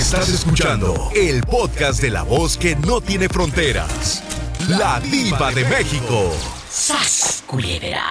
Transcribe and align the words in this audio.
Estás 0.00 0.30
escuchando 0.30 1.10
el 1.14 1.42
podcast 1.42 2.00
de 2.00 2.08
la 2.08 2.22
voz 2.22 2.56
que 2.56 2.74
no 2.74 3.02
tiene 3.02 3.28
fronteras. 3.28 4.22
La 4.66 4.98
diva 4.98 5.52
de 5.52 5.62
México. 5.66 6.34
¡Sas, 6.70 7.44
culebra! 7.46 8.10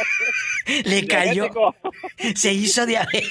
Le 0.84 1.06
cayó. 1.06 1.50
Se 2.34 2.50
hizo 2.50 2.86
diabetes. 2.86 3.28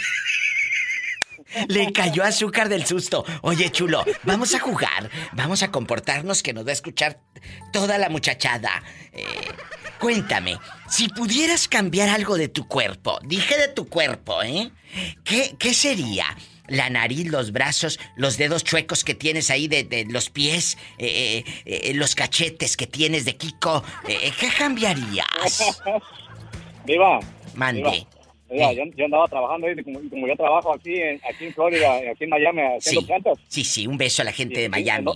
Le 1.67 1.91
cayó 1.91 2.24
azúcar 2.24 2.70
del 2.70 2.86
susto. 2.86 3.26
Oye, 3.42 3.72
chulo, 3.72 4.06
vamos 4.22 4.54
a 4.54 4.60
jugar. 4.60 5.10
Vamos 5.34 5.63
a 5.63 5.72
comportarnos 5.72 6.44
que 6.44 6.54
nos 6.54 6.68
va 6.68 6.70
a 6.70 6.74
escuchar 6.74 7.20
toda 7.74 7.97
la 7.97 8.10
muchachada. 8.10 8.84
Eh, 9.12 9.26
cuéntame, 10.00 10.60
si 10.88 11.10
pudieras 11.10 11.68
cambiar 11.68 12.10
algo 12.10 12.38
de 12.38 12.47
tu 12.47 12.68
cuerpo, 12.68 13.20
dije 13.24 13.58
de 13.58 13.70
tu 13.70 13.90
cuerpo, 13.90 14.44
¿eh? 14.44 14.72
¿Qué, 15.24 15.56
qué 15.58 15.74
sería? 15.74 16.27
La 16.68 16.90
nariz, 16.90 17.27
los 17.27 17.52
brazos, 17.52 18.00
los 18.16 18.38
dedos 18.38 18.64
chuecos 18.64 19.04
que 19.04 19.14
tienes 19.14 19.50
ahí 19.50 19.68
de, 19.68 20.06
los 20.10 20.30
pies, 20.30 20.78
eh, 20.98 21.44
eh, 21.66 21.94
los 21.94 22.16
cachetes 22.16 22.78
que 22.78 22.88
tienes 22.88 23.26
de 23.26 23.36
Kiko. 23.36 23.84
¿Qué 24.06 24.48
cambiarías? 24.58 25.76
Viva. 26.86 27.20
Mande. 27.56 28.06
Mira, 28.50 28.73
yo, 28.73 29.06
andaba 29.06 29.28
trabajando 29.28 29.68
ahí, 29.68 29.84
como, 29.84 30.00
como, 30.09 30.28
yo 30.28 30.36
trabajo 30.36 30.73
aquí 30.73 31.02
en, 31.02 31.20
aquí 31.28 31.46
en 31.46 31.54
Florida, 31.54 31.96
aquí 32.12 32.26
en 32.26 32.30
Miami, 32.30 32.62
haciendo 32.78 33.08
plantas. 33.08 33.40
Sí, 33.48 33.64
sí, 33.64 33.88
un 33.88 33.98
beso 33.98 34.22
a 34.22 34.26
la 34.26 34.32
gente 34.32 34.59
de 34.62 34.70
Miami. 34.70 35.12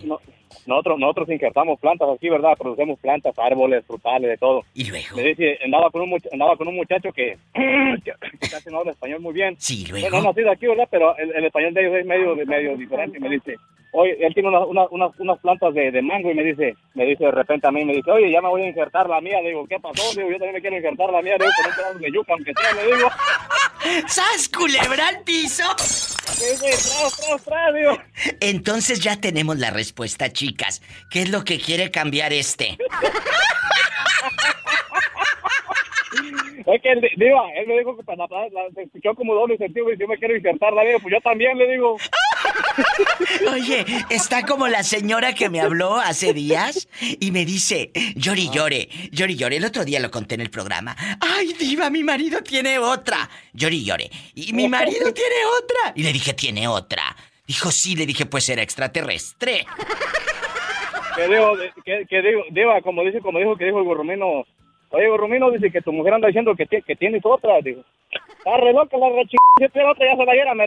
Nosotros, 0.70 1.00
nosotros 1.00 1.30
injertamos 1.30 1.80
plantas 1.80 2.08
aquí, 2.16 2.30
¿verdad? 2.30 2.54
Producemos 2.58 3.00
plantas, 3.00 3.38
árboles, 3.38 3.84
frutales, 3.86 4.30
de 4.30 4.38
todo. 4.38 4.64
¿Y 4.74 4.86
luego? 4.86 5.18
Me 5.18 5.24
dice, 5.24 5.58
andaba 5.66 5.90
con 5.90 6.04
un, 6.04 6.18
andaba 6.32 6.56
con 6.56 6.68
un 6.68 6.76
muchacho 6.76 7.12
que, 7.12 7.38
que 7.54 8.50
casi 8.50 8.70
no 8.70 8.80
habla 8.80 8.92
español 8.92 9.20
muy 9.20 9.34
bien. 9.34 9.56
Sí, 9.58 9.86
luego. 9.90 10.10
no 10.12 10.22
nacido 10.22 10.52
aquí, 10.52 10.68
¿verdad? 10.68 10.88
Pero 10.90 11.18
el, 11.18 11.36
el, 11.36 11.46
español 11.46 11.74
de 11.74 11.82
ellos 11.82 11.96
es 11.96 12.06
medio, 12.06 12.36
medio 12.36 12.78
diferente. 12.78 13.20
Me 13.20 13.30
dice, 13.30 13.56
oye, 13.92 14.18
él 14.20 14.34
tiene 14.34 14.50
una, 14.50 14.88
una, 14.88 15.08
unas 15.18 15.40
plantas 15.40 15.74
de, 15.74 15.92
de, 15.92 16.02
mango 16.02 16.32
y 16.32 16.36
me 16.36 16.44
dice, 16.44 16.76
me 16.94 17.06
dice 17.06 17.26
de 17.26 17.32
repente 17.32 17.68
a 17.68 17.72
mí, 17.72 17.86
me 17.86 17.94
dice, 17.94 18.12
oye, 18.12 18.32
ya 18.32 18.42
me 18.42 18.50
voy 18.50 18.64
a 18.64 18.68
injertar 18.68 19.10
la 19.10 19.22
mía. 19.22 19.42
Le 19.42 19.50
digo, 19.50 19.68
¿qué 19.68 19.80
pasó? 19.80 20.04
Le 20.16 20.24
digo, 20.24 20.32
yo 20.32 20.38
también 20.38 20.54
me 20.54 20.62
quiero 20.62 20.78
injertar 20.78 21.10
la 21.12 21.22
mía. 21.22 21.38
Le 21.38 21.46
digo, 21.46 21.52
con 21.58 21.72
un 21.72 21.76
pedazo 21.76 22.00
de 22.00 22.12
yuca, 22.12 22.34
aunque 22.34 22.54
sea, 22.54 22.74
le 22.74 22.96
digo. 22.96 23.10
¡Sas, 24.08 24.50
culebra 24.50 25.08
al 25.08 25.24
piso! 25.24 25.64
Entonces 28.40 29.00
ya 29.00 29.20
tenemos 29.20 29.58
la 29.58 29.72
respuesta, 29.72 30.32
chicas. 30.32 30.82
¿Qué 31.10 31.24
es 31.24 31.30
lo 31.30 31.44
que 31.44 31.60
quiere 31.60 31.92
cambiar 31.92 32.34
este? 32.34 32.78
Es 36.66 36.82
que 36.84 36.92
él, 36.92 37.02
digo, 37.18 37.42
él 37.56 37.68
me 37.68 37.80
dijo 37.80 37.98
que 37.98 38.04
para 38.04 38.18
la, 38.18 38.70
se 38.76 38.84
escuchó 38.84 39.16
como 39.16 39.34
doble 39.34 39.58
sentido 39.58 39.92
y 39.92 39.98
yo 39.98 40.08
me 40.08 40.18
quiero 40.18 40.36
insertar 40.36 40.72
la 40.74 40.84
vida, 40.84 41.00
pues 41.02 41.14
yo 41.14 41.22
también 41.22 41.58
le 41.58 41.68
digo. 41.72 41.98
Oye, 43.52 43.86
está 44.10 44.46
como 44.46 44.68
la 44.68 44.84
señora 44.84 45.34
que 45.34 45.50
me 45.50 45.62
habló 45.62 45.98
hace 45.98 46.34
días 46.34 46.88
y 47.20 47.32
me 47.32 47.46
dice, 47.46 47.92
llori 48.16 48.50
llore, 48.50 48.90
llori 49.12 49.36
llore. 49.36 49.58
El 49.58 49.66
otro 49.66 49.86
día 49.86 50.00
lo 50.00 50.12
conté 50.12 50.36
en 50.36 50.42
el 50.42 50.50
programa. 50.50 50.96
Ay, 51.20 51.54
diva, 51.54 51.90
mi 51.90 52.04
marido 52.04 52.42
tiene 52.42 52.80
otra. 52.80 53.30
Llori 53.54 53.84
llore. 53.84 54.10
Y 54.36 54.54
mi 54.54 54.68
marido 54.68 55.14
tiene 55.14 55.36
otra. 55.58 55.94
Y 55.96 56.04
le 56.04 56.14
dije, 56.14 56.34
tiene 56.34 56.68
otra. 56.68 57.16
Dijo, 57.48 57.72
sí, 57.72 57.96
le 57.96 58.06
dije, 58.06 58.26
pues 58.26 58.48
era 58.50 58.62
extraterrestre. 58.62 59.66
Que 61.16 61.28
digo, 61.28 61.54
que, 61.84 62.06
que 62.08 62.22
digo, 62.22 62.44
diva, 62.52 62.82
como 62.82 63.04
dice, 63.04 63.20
como 63.22 63.40
dijo 63.40 63.58
que 63.58 63.66
dijo 63.66 63.80
el 63.80 63.86
gorromino, 63.86 64.46
Oye, 64.92 65.06
Romino 65.18 65.52
dice 65.52 65.72
que 65.72 65.82
tu 65.82 65.92
mujer 65.92 66.16
anda 66.16 66.28
diciendo 66.28 66.56
que, 66.56 66.66
que 66.66 66.96
tienes 66.96 67.22
otra. 67.24 67.62
Digo, 67.62 67.84
está 68.38 68.58
re 68.58 68.74
loca 68.74 68.98
la 68.98 69.10
re 69.10 69.28
si 69.30 69.38
tiene 69.72 69.90
otra 69.90 70.06
ya 70.06 70.18
se 70.18 70.26
la 70.26 70.34
diera, 70.34 70.54
me 70.56 70.66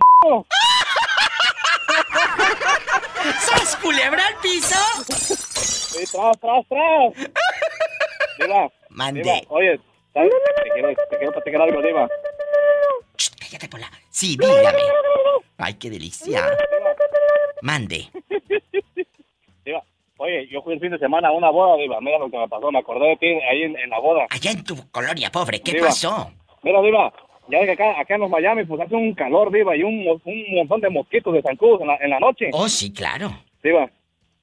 ¿Sas 3.40 3.76
culebra 3.76 4.26
al 4.26 4.36
piso? 4.36 4.76
Sí, 5.08 6.04
tras, 6.10 6.38
tras, 6.40 6.66
tras. 6.68 7.32
Diva. 8.38 8.70
Mande. 8.90 9.22
Diva, 9.22 9.40
oye, 9.48 9.80
¿sabes? 10.12 10.32
Te 10.64 10.70
quiero, 10.70 10.88
te 11.10 11.16
quiero 11.16 11.32
platicar 11.32 11.62
algo, 11.62 11.82
Diva. 11.82 12.08
Shh, 13.16 13.30
cállate, 13.38 13.68
Pola. 13.68 13.90
Sí, 14.10 14.36
dígame. 14.38 14.82
Ay, 15.58 15.74
qué 15.74 15.90
delicia. 15.90 16.48
Mande. 17.62 18.10
Oye, 20.22 20.46
yo 20.46 20.62
fui 20.62 20.74
el 20.74 20.80
fin 20.80 20.92
de 20.92 20.98
semana 21.00 21.28
a 21.28 21.32
una 21.32 21.50
boda, 21.50 21.76
Diva. 21.76 22.00
Mira 22.00 22.16
lo 22.16 22.30
que 22.30 22.38
me 22.38 22.48
pasó. 22.48 22.70
Me 22.70 22.78
acordé 22.78 23.08
de 23.08 23.16
ti 23.16 23.26
ahí 23.26 23.62
en, 23.62 23.90
la 23.90 23.98
boda. 23.98 24.26
Allá 24.30 24.52
en 24.52 24.62
tu 24.62 24.88
colonia, 24.92 25.30
pobre. 25.32 25.60
¿Qué 25.60 25.74
pasó? 25.80 26.30
Mira, 26.62 26.80
Diva. 26.80 27.12
Ya 27.48 27.64
que 27.64 27.72
acá, 27.72 28.00
acá 28.00 28.14
en 28.14 28.20
los 28.20 28.30
Miami, 28.30 28.64
pues 28.64 28.80
hace 28.80 28.94
un 28.94 29.14
calor, 29.14 29.52
Diva, 29.52 29.76
y 29.76 29.82
un, 29.82 30.06
un 30.06 30.54
montón 30.54 30.80
de 30.80 30.90
mosquitos 30.90 31.34
de 31.34 31.42
zancudos 31.42 31.80
en 31.80 31.88
la, 31.88 31.96
en 31.96 32.10
la 32.10 32.20
noche. 32.20 32.50
Oh, 32.52 32.68
sí, 32.68 32.92
claro. 32.92 33.30
Diva, 33.62 33.90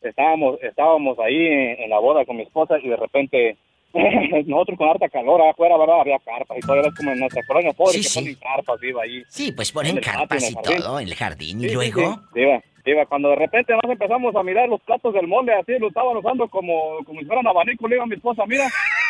estábamos, 0.02 0.62
estábamos 0.62 1.18
ahí 1.20 1.38
en, 1.80 1.90
la 1.90 2.00
boda 2.00 2.26
con 2.26 2.38
mi 2.38 2.44
esposa 2.44 2.78
y 2.82 2.90
de 2.90 2.96
repente 2.96 3.58
nosotros 4.46 4.78
con 4.78 4.90
harta 4.90 5.10
calor 5.10 5.42
afuera, 5.42 5.78
¿verdad? 5.78 6.02
Había 6.02 6.20
carpas 6.20 6.58
y 6.58 6.62
todo, 6.62 6.76
era 6.76 6.90
como 6.96 7.12
en 7.12 7.20
nuestra 7.20 7.42
colonia 7.48 7.74
pobre 7.74 7.94
sí, 7.94 8.00
que 8.00 8.10
sí. 8.10 8.20
ponen 8.20 8.36
carpas, 8.36 8.80
Diva, 8.80 9.04
ahí. 9.04 9.24
Sí, 9.28 9.52
pues 9.52 9.72
ponen 9.72 9.98
carpas 9.98 10.52
y 10.52 10.56
todo 10.56 11.00
en 11.00 11.08
el 11.08 11.16
jardín. 11.16 11.62
¿Y 11.62 11.70
luego? 11.70 12.22
Diva, 12.34 12.62
Diva, 12.86 13.06
cuando 13.06 13.30
de 13.30 13.36
repente 13.36 13.74
nos 13.74 13.92
empezamos 13.92 14.36
a 14.36 14.44
mirar 14.44 14.70
los 14.70 14.82
platos 14.82 15.14
del 15.14 15.28
molde, 15.28 15.54
así 15.54 15.78
lo 15.80 15.88
estaban 15.88 16.18
usando 16.18 16.48
como, 16.48 17.04
como 17.06 17.20
si 17.20 17.26
fueran 17.26 17.48
abanico, 17.48 17.88
le 17.88 17.96
digo 17.96 18.04
a 18.04 18.08
mi 18.08 18.16
esposa, 18.16 18.46
mira, 18.46 18.68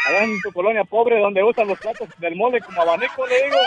allá 0.08 0.24
en 0.24 0.42
tu 0.42 0.52
colonia 0.52 0.84
pobre 0.84 1.20
donde 1.20 1.44
usan 1.44 1.68
los 1.68 1.80
platos 1.80 2.08
del 2.18 2.36
molde 2.36 2.60
como 2.62 2.82
abanico, 2.82 3.26
le 3.28 3.44
digo, 3.44 3.58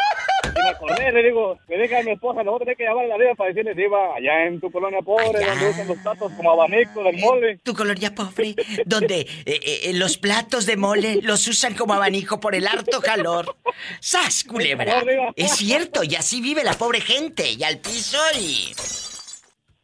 y 0.45 0.63
me 0.63 0.69
acordé, 0.71 1.13
le 1.13 1.23
digo, 1.23 1.59
le 1.69 1.83
dije 1.83 1.97
a 1.97 2.03
mi 2.03 2.13
esposa, 2.13 2.43
nosotros 2.43 2.67
tenemos 2.67 2.79
que 2.79 2.85
llamar 2.85 3.05
a 3.05 3.09
la 3.09 3.19
Diva 3.19 3.35
para 3.35 3.49
decirle, 3.49 3.75
Diva, 3.75 4.15
allá 4.17 4.47
en 4.47 4.61
tu 4.61 4.71
colonia 4.71 5.01
pobre 5.03 5.45
donde 5.45 5.69
usan 5.71 5.89
los 5.89 5.99
platos 5.99 6.33
como 6.33 6.53
abanico 6.53 7.03
del 7.03 7.19
molde. 7.19 7.59
Tu 7.63 7.75
colonia 7.75 8.15
pobre, 8.15 8.55
donde 8.85 9.21
eh, 9.21 9.61
eh, 9.85 9.93
los 9.95 10.19
platos 10.19 10.67
de 10.67 10.77
mole 10.77 11.21
los 11.23 11.47
usan 11.49 11.75
como 11.75 11.95
abanico 11.95 12.41
por 12.41 12.55
el 12.55 12.67
harto 12.67 13.01
calor. 13.01 13.57
¡Sas, 14.01 14.45
culebra! 14.45 15.03
Es 15.37 15.53
cierto, 15.53 16.03
y 16.05 16.15
así 16.17 16.41
vive 16.41 16.65
la 16.65 16.75
pobre 16.75 17.01
gente, 17.01 17.51
y 17.53 17.63
al 17.65 17.79
piso 17.79 18.19
y 18.39 18.73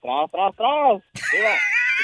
tras, 0.00 0.30
tras, 0.30 0.56
tras. 0.56 1.02
Mira, 1.32 1.54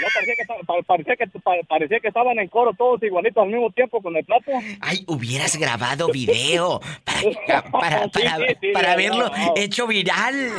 no 0.01 0.09
parecía 0.13 0.35
que, 0.37 0.45
parecía, 0.85 1.17
que, 1.17 1.27
parecía 1.67 2.01
que 2.01 2.09
estaban 2.09 2.39
en 2.39 2.49
coro 2.49 2.75
todos 2.75 3.03
igualitos 3.03 3.43
al 3.43 3.51
mismo 3.51 3.71
tiempo 3.71 4.03
con 4.03 4.15
el 4.17 4.25
plato. 4.25 4.51
Ay, 4.81 5.05
hubieras 5.07 5.57
grabado 5.57 6.09
video 6.09 6.81
para, 7.05 7.63
para, 7.71 8.09
para, 8.09 8.39
para 8.73 8.97
verlo 8.97 9.31
hecho 9.57 9.87
viral. 9.87 10.53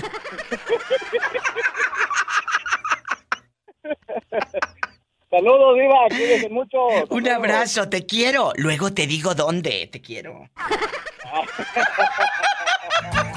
Saludos, 5.29 5.77
Diva, 5.77 6.07
cuídense 6.07 6.49
mucho. 6.49 6.77
Un 7.09 7.27
abrazo, 7.27 7.89
te 7.89 8.05
quiero. 8.05 8.53
Luego 8.55 8.93
te 8.93 9.05
digo 9.05 9.35
dónde 9.35 9.89
te 9.91 9.99
quiero. 10.01 10.49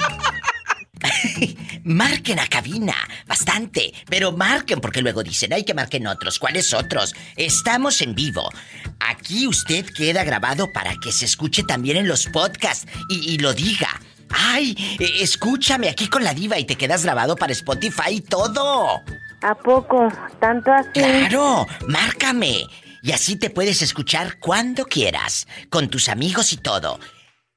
marquen 1.85 2.39
a 2.39 2.47
cabina, 2.47 2.95
bastante, 3.27 3.93
pero 4.09 4.33
marquen 4.33 4.81
porque 4.81 5.03
luego 5.03 5.23
dicen, 5.23 5.53
hay 5.53 5.65
que 5.65 5.75
marquen 5.75 6.07
otros. 6.07 6.39
¿Cuáles 6.39 6.73
otros? 6.75 7.15
Estamos 7.37 8.01
en 8.03 8.15
vivo. 8.15 8.51
Aquí 9.01 9.47
usted 9.47 9.87
queda 9.87 10.25
grabado 10.25 10.73
para 10.73 10.95
que 10.97 11.13
se 11.13 11.25
escuche 11.25 11.63
también 11.63 11.97
en 11.97 12.09
los 12.09 12.27
podcasts 12.27 12.87
y, 13.09 13.39
lo 13.39 13.55
diga. 13.55 14.01
Ay, 14.31 14.77
e, 14.99 15.23
escúchame 15.23 15.89
aquí 15.89 16.09
con 16.09 16.23
la 16.23 16.35
diva 16.35 16.59
y 16.59 16.65
te 16.65 16.77
quedas 16.77 17.05
grabado 17.05 17.37
para 17.37 17.53
Spotify 17.53 18.11
y 18.11 18.21
todo. 18.21 19.03
¿A 19.43 19.55
poco? 19.55 20.13
¿Tanto 20.41 20.73
así? 20.73 20.91
Claro, 20.95 21.67
márcame. 21.87 22.67
Y 23.03 23.13
así 23.13 23.37
te 23.37 23.51
puedes 23.51 23.81
escuchar 23.81 24.39
cuando 24.39 24.85
quieras, 24.85 25.47
con 25.71 25.89
tus 25.89 26.09
amigos 26.09 26.53
y 26.53 26.57
todo. 26.57 26.99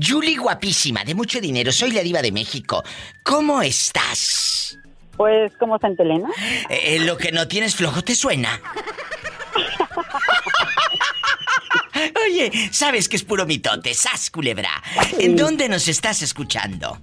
Julie 0.00 0.36
guapísima, 0.36 1.04
de 1.04 1.14
mucho 1.14 1.40
dinero, 1.40 1.72
soy 1.72 1.92
la 1.92 2.02
diva 2.02 2.20
de 2.20 2.32
México. 2.32 2.84
¿Cómo 3.22 3.62
estás? 3.62 4.78
Pues 5.16 5.52
como 5.58 5.78
Santa 5.78 6.02
Elena. 6.02 6.28
Eh, 6.68 6.98
lo 7.00 7.16
que 7.16 7.32
no 7.32 7.48
tienes 7.48 7.74
flojo 7.74 8.02
te 8.02 8.14
suena. 8.14 8.60
Oye, 12.26 12.70
sabes 12.72 13.08
que 13.08 13.16
es 13.16 13.24
puro 13.24 13.46
mitote, 13.46 13.94
sas 13.94 14.30
culebra. 14.30 14.82
¿En 15.18 15.34
dónde 15.36 15.68
nos 15.68 15.88
estás 15.88 16.20
escuchando? 16.20 17.00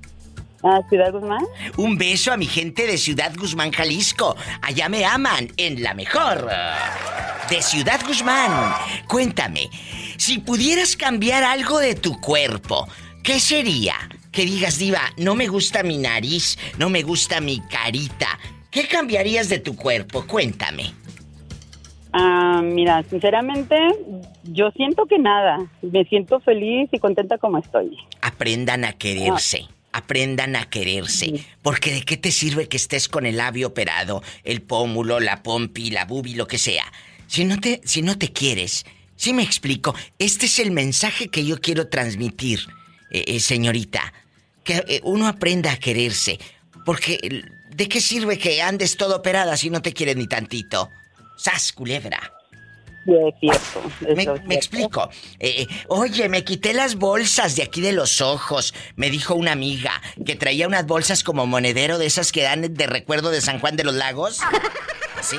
¿A 0.64 0.82
Ciudad 0.88 1.12
Guzmán? 1.12 1.44
Un 1.78 1.98
beso 1.98 2.32
a 2.32 2.38
mi 2.38 2.46
gente 2.46 2.88
de 2.88 2.98
Ciudad 2.98 3.34
Guzmán, 3.38 3.72
Jalisco. 3.72 4.36
Allá 4.62 4.88
me 4.88 5.04
aman, 5.06 5.50
en 5.58 5.84
la 5.84 5.94
mejor. 5.94 6.50
de 7.50 7.62
Ciudad 7.62 8.00
Guzmán. 8.08 8.74
Cuéntame, 9.08 9.70
si 10.18 10.40
pudieras 10.40 10.96
cambiar 10.96 11.44
algo 11.44 11.80
de 11.80 11.96
tu 11.96 12.20
cuerpo, 12.22 12.88
¿qué 13.24 13.40
sería? 13.42 13.96
Que 14.32 14.46
digas, 14.46 14.80
diva, 14.80 15.02
no 15.18 15.36
me 15.36 15.48
gusta 15.48 15.84
mi 15.84 15.98
nariz, 15.98 16.58
no 16.78 16.90
me 16.90 17.04
gusta 17.04 17.42
mi 17.42 17.60
carita. 17.60 18.40
¿Qué 18.72 18.88
cambiarías 18.88 19.50
de 19.50 19.60
tu 19.60 19.76
cuerpo? 19.76 20.26
Cuéntame. 20.26 20.94
Ah, 22.14 22.62
mira, 22.64 23.04
sinceramente, 23.10 23.76
yo 24.44 24.72
siento 24.72 25.06
que 25.08 25.20
nada. 25.20 25.58
Me 25.82 26.06
siento 26.06 26.40
feliz 26.40 26.90
y 26.92 27.00
contenta 27.00 27.38
como 27.38 27.58
estoy. 27.58 27.98
Aprendan 28.22 28.86
a 28.86 28.94
quererse. 28.94 29.68
Aprendan 29.94 30.56
a 30.56 30.70
quererse. 30.70 31.46
Porque 31.62 31.94
de 31.94 32.02
qué 32.04 32.18
te 32.18 32.32
sirve 32.32 32.68
que 32.68 32.78
estés 32.78 33.08
con 33.08 33.26
el 33.26 33.38
labio 33.38 33.68
operado, 33.68 34.22
el 34.44 34.62
pómulo, 34.62 35.20
la 35.20 35.44
pompi, 35.44 35.92
la 35.92 36.06
bubi, 36.06 36.34
lo 36.34 36.48
que 36.48 36.58
sea. 36.58 36.92
Si 37.28 37.46
no 37.46 37.60
te, 37.60 37.82
si 37.86 38.02
no 38.02 38.18
te 38.18 38.34
quieres, 38.34 38.86
si 39.16 39.34
me 39.34 39.44
explico, 39.44 39.96
este 40.20 40.48
es 40.48 40.60
el 40.60 40.72
mensaje 40.72 41.30
que 41.30 41.46
yo 41.46 41.62
quiero 41.62 41.88
transmitir, 41.88 42.60
eh, 43.12 43.24
eh, 43.28 43.40
señorita. 43.40 44.14
Que 44.66 44.84
eh, 44.88 45.02
uno 45.04 45.28
aprenda 45.28 45.72
a 45.72 45.78
quererse. 45.78 46.40
Porque, 46.86 47.46
¿de 47.70 47.88
qué 47.88 48.02
sirve 48.02 48.38
que 48.38 48.62
andes 48.62 48.98
todo 48.98 49.16
operada 49.16 49.56
si 49.56 49.70
no 49.70 49.82
te 49.82 49.94
quieres 49.94 50.18
ni 50.18 50.28
tantito? 50.28 50.90
¡Sas, 51.38 51.72
culebra! 51.72 52.33
Sí, 53.06 53.12
es 53.14 53.40
cierto. 53.40 53.92
eso 54.08 54.36
Me, 54.46 54.56
explico. 54.56 55.10
Eh, 55.40 55.68
oye, 55.88 56.30
me 56.30 56.44
quité 56.44 56.74
las 56.74 56.96
bolsas 56.96 57.56
de 57.56 57.64
aquí 57.64 57.82
de 57.82 57.92
los 57.92 58.22
ojos. 58.22 58.74
Me 58.96 59.10
dijo 59.10 59.36
una 59.36 59.52
amiga 59.52 60.02
que 60.26 60.36
traía 60.36 60.68
unas 60.68 60.86
bolsas 60.86 61.24
como 61.24 61.46
monedero 61.46 61.98
de 61.98 62.06
esas 62.06 62.32
que 62.32 62.44
dan 62.44 62.74
de 62.74 62.88
recuerdo 62.88 63.30
de 63.32 63.42
San 63.42 63.60
Juan 63.60 63.76
de 63.76 63.84
los 63.84 63.96
Lagos. 63.96 64.40
Así. 65.20 65.38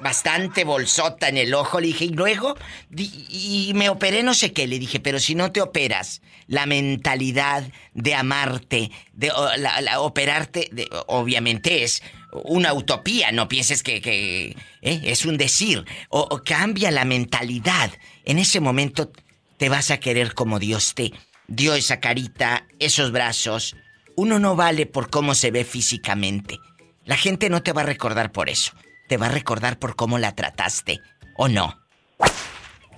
Bastante 0.00 0.62
bolsota 0.62 1.28
en 1.28 1.38
el 1.38 1.52
ojo. 1.54 1.80
Le 1.80 1.88
dije, 1.88 2.04
y 2.04 2.10
luego, 2.10 2.54
Di- 2.88 3.26
y 3.28 3.72
me 3.74 3.88
operé 3.88 4.22
no 4.22 4.32
sé 4.32 4.52
qué. 4.52 4.68
Le 4.68 4.78
dije, 4.78 5.00
pero 5.00 5.18
si 5.18 5.34
no 5.34 5.50
te 5.50 5.60
operas, 5.60 6.22
la 6.46 6.66
mentalidad 6.66 7.64
de 7.94 8.14
amarte, 8.14 8.92
de 9.12 9.32
o, 9.32 9.56
la- 9.56 9.80
la- 9.80 10.00
operarte, 10.00 10.68
de- 10.70 10.88
obviamente 11.08 11.82
es 11.82 12.00
una 12.32 12.72
utopía. 12.72 13.32
No 13.32 13.48
pienses 13.48 13.82
que, 13.82 14.56
¿eh? 14.82 15.00
es 15.04 15.26
un 15.26 15.36
decir. 15.36 15.84
O, 16.08 16.20
o 16.20 16.42
cambia 16.42 16.90
la 16.90 17.04
mentalidad. 17.04 17.90
En 18.24 18.38
ese 18.38 18.60
momento 18.60 19.12
te 19.56 19.68
vas 19.68 19.90
a 19.90 20.00
querer 20.00 20.34
como 20.34 20.58
Dios 20.58 20.94
te 20.94 21.12
dio 21.48 21.74
esa 21.74 22.00
carita, 22.00 22.66
esos 22.78 23.10
brazos. 23.10 23.76
Uno 24.16 24.38
no 24.38 24.56
vale 24.56 24.86
por 24.86 25.10
cómo 25.10 25.34
se 25.34 25.50
ve 25.50 25.64
físicamente. 25.64 26.58
La 27.04 27.16
gente 27.16 27.48
no 27.50 27.62
te 27.62 27.72
va 27.72 27.82
a 27.82 27.86
recordar 27.86 28.32
por 28.32 28.50
eso. 28.50 28.72
Te 29.08 29.16
va 29.16 29.26
a 29.26 29.30
recordar 29.30 29.78
por 29.78 29.96
cómo 29.96 30.18
la 30.18 30.34
trataste. 30.34 31.00
¿O 31.36 31.48
no? 31.48 31.78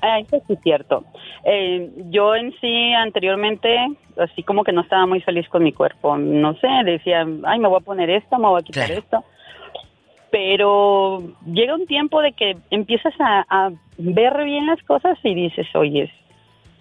Ah, 0.03 0.19
eso 0.19 0.43
sí 0.47 0.55
es 0.55 0.61
cierto. 0.63 1.05
Eh, 1.45 1.91
yo 2.11 2.35
en 2.35 2.53
sí 2.61 2.93
anteriormente, 2.93 3.77
así 4.17 4.43
como 4.43 4.65
que 4.65 4.73
no 4.73 4.81
estaba 4.81 5.07
muy 5.07 5.21
feliz 5.21 5.49
con 5.49 5.63
mi 5.63 5.73
cuerpo. 5.73 6.17
No 6.17 6.55
sé, 6.55 6.69
decía, 6.85 7.27
ay, 7.45 7.59
me 7.59 7.69
voy 7.69 7.79
a 7.81 7.85
poner 7.85 8.09
esto, 8.11 8.39
me 8.39 8.49
voy 8.49 8.61
a 8.61 8.65
quitar 8.65 8.87
Claro. 8.87 9.01
esto. 9.01 9.25
Pero 10.31 11.23
llega 11.45 11.75
un 11.75 11.87
tiempo 11.87 12.23
de 12.23 12.33
que 12.33 12.57
empiezas 12.71 13.15
a, 13.21 13.45
a 13.49 13.71
ver 13.99 14.45
bien 14.45 14.67
las 14.67 14.83
cosas 14.85 15.19
y 15.23 15.35
dices, 15.35 15.67
oye, 15.75 16.11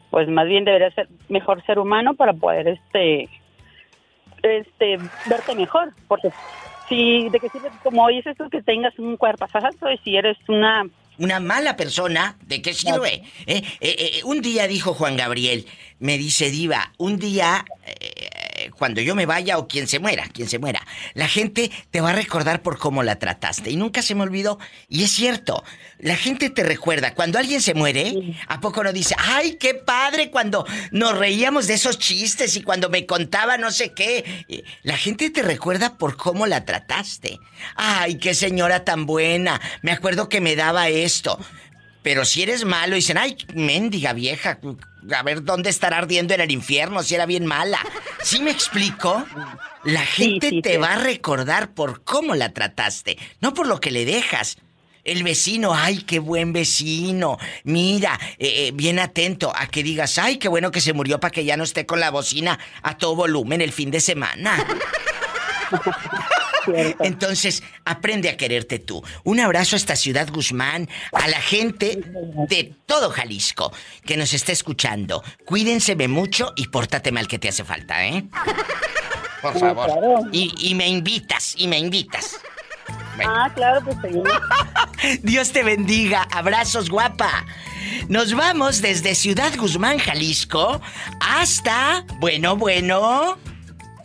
pues 0.09 0.27
más 0.27 0.47
bien 0.47 0.65
debería 0.65 0.91
ser 0.91 1.07
mejor 1.27 1.63
ser 1.65 1.79
humano 1.79 2.13
para 2.13 2.33
poder 2.33 2.67
este 2.67 3.29
este 4.41 4.99
verte 5.25 5.53
mejor 5.55 5.93
porque 6.07 6.31
si 6.87 7.29
de 7.29 7.39
qué 7.39 7.49
sirve 7.49 7.71
como 7.83 8.07
dices 8.07 8.37
tú 8.37 8.49
que 8.49 8.61
tengas 8.61 8.97
un 8.97 9.17
cuerpo 9.17 9.45
y 9.93 9.97
si 9.99 10.15
eres 10.15 10.37
una 10.47 10.85
Una 11.19 11.39
mala 11.39 11.75
persona, 11.75 12.37
¿de 12.47 12.61
qué 12.61 12.73
sirve? 12.73 13.23
Eh, 13.45 13.57
eh, 13.57 13.63
eh, 13.81 14.21
un 14.23 14.41
día 14.41 14.67
dijo 14.67 14.93
Juan 14.93 15.17
Gabriel, 15.17 15.65
me 15.99 16.17
dice 16.17 16.49
Diva, 16.49 16.93
un 16.97 17.19
día, 17.19 17.65
cuando 18.71 19.01
yo 19.01 19.15
me 19.15 19.25
vaya 19.25 19.57
o 19.57 19.67
quien 19.67 19.87
se 19.87 19.99
muera, 19.99 20.27
quien 20.27 20.49
se 20.49 20.59
muera, 20.59 20.85
la 21.13 21.27
gente 21.27 21.71
te 21.91 22.01
va 22.01 22.11
a 22.11 22.13
recordar 22.13 22.61
por 22.61 22.77
cómo 22.77 23.03
la 23.03 23.17
trataste. 23.17 23.71
Y 23.71 23.75
nunca 23.75 24.01
se 24.01 24.15
me 24.15 24.23
olvidó. 24.23 24.59
Y 24.87 25.03
es 25.03 25.11
cierto, 25.11 25.63
la 25.99 26.15
gente 26.15 26.49
te 26.49 26.63
recuerda. 26.63 27.13
Cuando 27.13 27.39
alguien 27.39 27.61
se 27.61 27.73
muere, 27.73 28.35
¿a 28.47 28.59
poco 28.59 28.83
no 28.83 28.93
dice, 28.93 29.15
ay, 29.17 29.57
qué 29.59 29.73
padre 29.73 30.29
cuando 30.31 30.65
nos 30.91 31.17
reíamos 31.17 31.67
de 31.67 31.75
esos 31.75 31.99
chistes 31.99 32.55
y 32.55 32.61
cuando 32.61 32.89
me 32.89 33.05
contaba 33.05 33.57
no 33.57 33.71
sé 33.71 33.93
qué? 33.93 34.45
La 34.83 34.97
gente 34.97 35.29
te 35.29 35.41
recuerda 35.41 35.97
por 35.97 36.17
cómo 36.17 36.47
la 36.47 36.65
trataste. 36.65 37.39
Ay, 37.75 38.15
qué 38.15 38.33
señora 38.33 38.83
tan 38.83 39.05
buena. 39.05 39.59
Me 39.81 39.91
acuerdo 39.91 40.29
que 40.29 40.41
me 40.41 40.55
daba 40.55 40.89
esto. 40.89 41.39
Pero 42.01 42.25
si 42.25 42.43
eres 42.43 42.63
malo, 42.63 42.95
dicen, 42.95 43.17
ay, 43.17 43.37
mendiga 43.53 44.13
vieja, 44.13 44.59
a 45.15 45.23
ver 45.23 45.43
dónde 45.43 45.69
estará 45.69 45.97
ardiendo 45.97 46.33
en 46.33 46.41
el 46.41 46.51
infierno 46.51 47.03
si 47.03 47.15
era 47.15 47.25
bien 47.25 47.45
mala. 47.45 47.79
¿Sí 48.23 48.39
me 48.39 48.51
explico? 48.51 49.25
La 49.83 50.05
gente 50.05 50.49
sí, 50.49 50.61
te 50.61 50.73
sí. 50.73 50.77
va 50.77 50.93
a 50.93 50.99
recordar 50.99 51.73
por 51.73 52.03
cómo 52.03 52.35
la 52.35 52.53
trataste, 52.53 53.17
no 53.41 53.53
por 53.53 53.67
lo 53.67 53.79
que 53.79 53.91
le 53.91 54.05
dejas. 54.05 54.57
El 55.03 55.23
vecino, 55.23 55.73
ay, 55.73 56.03
qué 56.03 56.19
buen 56.19 56.53
vecino. 56.53 57.37
Mira, 57.63 58.19
eh, 58.37 58.67
eh, 58.67 58.71
bien 58.73 58.99
atento 58.99 59.51
a 59.55 59.67
que 59.67 59.81
digas, 59.81 60.17
ay, 60.17 60.37
qué 60.37 60.47
bueno 60.49 60.71
que 60.71 60.81
se 60.81 60.93
murió 60.93 61.19
para 61.19 61.31
que 61.31 61.45
ya 61.45 61.57
no 61.57 61.63
esté 61.63 61.85
con 61.85 61.99
la 61.99 62.11
bocina 62.11 62.59
a 62.83 62.97
todo 62.97 63.15
volumen 63.15 63.61
el 63.61 63.71
fin 63.71 63.91
de 63.91 64.01
semana. 64.01 64.65
cierto. 66.73 67.03
Entonces, 67.03 67.63
aprende 67.85 68.29
a 68.29 68.37
quererte 68.37 68.79
tú. 68.79 69.03
Un 69.23 69.39
abrazo 69.39 69.75
hasta 69.75 69.95
Ciudad 69.95 70.27
Guzmán, 70.31 70.89
a 71.13 71.27
la 71.27 71.41
gente 71.41 72.01
de 72.49 72.73
todo 72.85 73.09
Jalisco 73.09 73.71
que 74.05 74.17
nos 74.17 74.33
está 74.33 74.51
escuchando. 74.51 75.23
Cuídenseme 75.45 76.07
mucho 76.07 76.53
y 76.55 76.67
pórtate 76.67 77.11
mal 77.11 77.27
que 77.27 77.39
te 77.39 77.49
hace 77.49 77.63
falta, 77.63 78.05
¿eh? 78.05 78.25
Por 79.41 79.53
Sí, 79.53 79.59
favor. 79.59 79.85
claro. 79.85 80.19
Y, 80.31 80.53
y 80.69 80.75
me 80.75 80.87
invitas, 80.87 81.53
y 81.57 81.67
me 81.67 81.77
invitas. 81.79 82.37
Bueno. 83.15 83.33
Ah, 83.35 83.51
claro, 83.53 83.81
pues 83.83 83.97
seguimos. 84.01 84.29
Dios 85.21 85.51
te 85.51 85.63
bendiga. 85.63 86.23
Abrazos, 86.31 86.89
guapa. 86.89 87.45
Nos 88.07 88.33
vamos 88.33 88.81
desde 88.81 89.13
Ciudad 89.15 89.51
Guzmán, 89.57 89.99
Jalisco, 89.99 90.81
hasta... 91.21 92.05
Bueno, 92.19 92.55
bueno. 92.55 93.37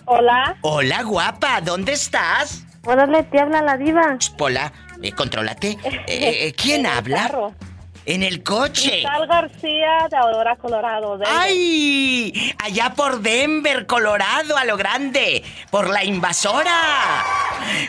Hola. 0.06 0.56
Hola, 0.62 1.02
guapa. 1.02 1.60
¿Dónde 1.60 1.92
estás? 1.92 2.62
Órale, 2.84 3.22
te 3.24 3.40
habla 3.40 3.62
la 3.62 3.76
diva. 3.76 4.18
Pola, 4.36 4.72
eh, 5.02 5.12
contrólate. 5.12 5.78
Eh, 6.06 6.46
eh, 6.48 6.54
¿Quién 6.54 6.86
habla? 6.86 7.28
carro. 7.28 7.54
En 8.06 8.22
el 8.22 8.42
coche. 8.42 8.90
Cristal 8.90 9.26
García 9.26 10.06
de 10.10 10.16
Aurora, 10.18 10.56
Colorado. 10.56 11.16
Denver. 11.16 11.34
¡Ay! 11.40 12.54
Allá 12.62 12.92
por 12.94 13.20
Denver, 13.22 13.86
Colorado, 13.86 14.58
a 14.58 14.66
lo 14.66 14.76
grande. 14.76 15.42
Por 15.70 15.88
la 15.88 16.04
invasora. 16.04 17.24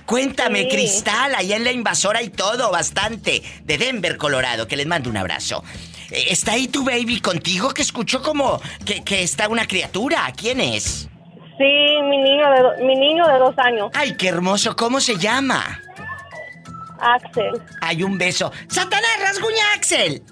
Cuéntame, 0.05 0.61
Sí. 0.63 0.67
Cristal, 0.69 1.35
allá 1.35 1.57
en 1.57 1.65
la 1.65 1.73
invasora 1.73 2.21
y 2.21 2.29
todo, 2.29 2.71
bastante. 2.71 3.43
De 3.63 3.77
Denver, 3.77 4.15
Colorado, 4.15 4.69
que 4.69 4.77
les 4.77 4.87
mando 4.87 5.09
un 5.09 5.17
abrazo. 5.17 5.65
Eh, 6.11 6.27
¿Está 6.29 6.53
ahí 6.53 6.69
tu 6.69 6.85
baby 6.85 7.19
contigo? 7.19 7.73
Que 7.73 7.81
escuchó 7.81 8.21
como 8.21 8.61
que, 8.85 9.03
que 9.03 9.21
está 9.21 9.49
una 9.49 9.67
criatura. 9.67 10.31
¿Quién 10.37 10.61
es? 10.61 11.09
Sí, 11.57 12.01
mi 12.03 12.17
niño, 12.17 12.51
de 12.51 12.61
do- 12.61 12.85
mi 12.85 12.95
niño 12.95 13.25
de 13.27 13.37
dos 13.39 13.57
años, 13.57 13.89
¡Ay, 13.93 14.15
qué 14.17 14.27
hermoso! 14.29 14.75
¿Cómo 14.75 14.99
se 14.99 15.15
llama? 15.17 15.79
Axel. 16.99 17.61
Hay 17.81 18.03
un 18.03 18.17
beso. 18.17 18.51
¡Satanás, 18.67 19.09
rasguña, 19.21 19.63
Axel! 19.75 20.23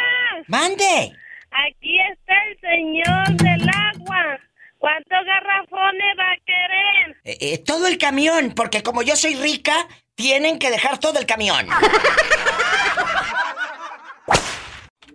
¡Mande! 0.47 1.13
Aquí 1.51 1.97
está 2.11 2.33
el 2.49 2.59
señor 2.59 3.27
del 3.37 3.69
agua. 3.69 4.37
¿Cuántos 4.77 5.19
garrafones 5.25 6.17
va 6.19 6.31
a 6.31 6.35
querer? 6.45 7.15
Eh, 7.23 7.37
eh, 7.39 7.57
todo 7.59 7.87
el 7.87 7.97
camión, 7.97 8.51
porque 8.55 8.83
como 8.83 9.01
yo 9.03 9.15
soy 9.15 9.35
rica, 9.35 9.87
tienen 10.21 10.59
que 10.59 10.69
dejar 10.69 10.99
todo 10.99 11.17
el 11.17 11.25
camión. 11.25 11.67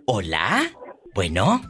¿Hola? 0.05 0.69
Bueno. 1.15 1.61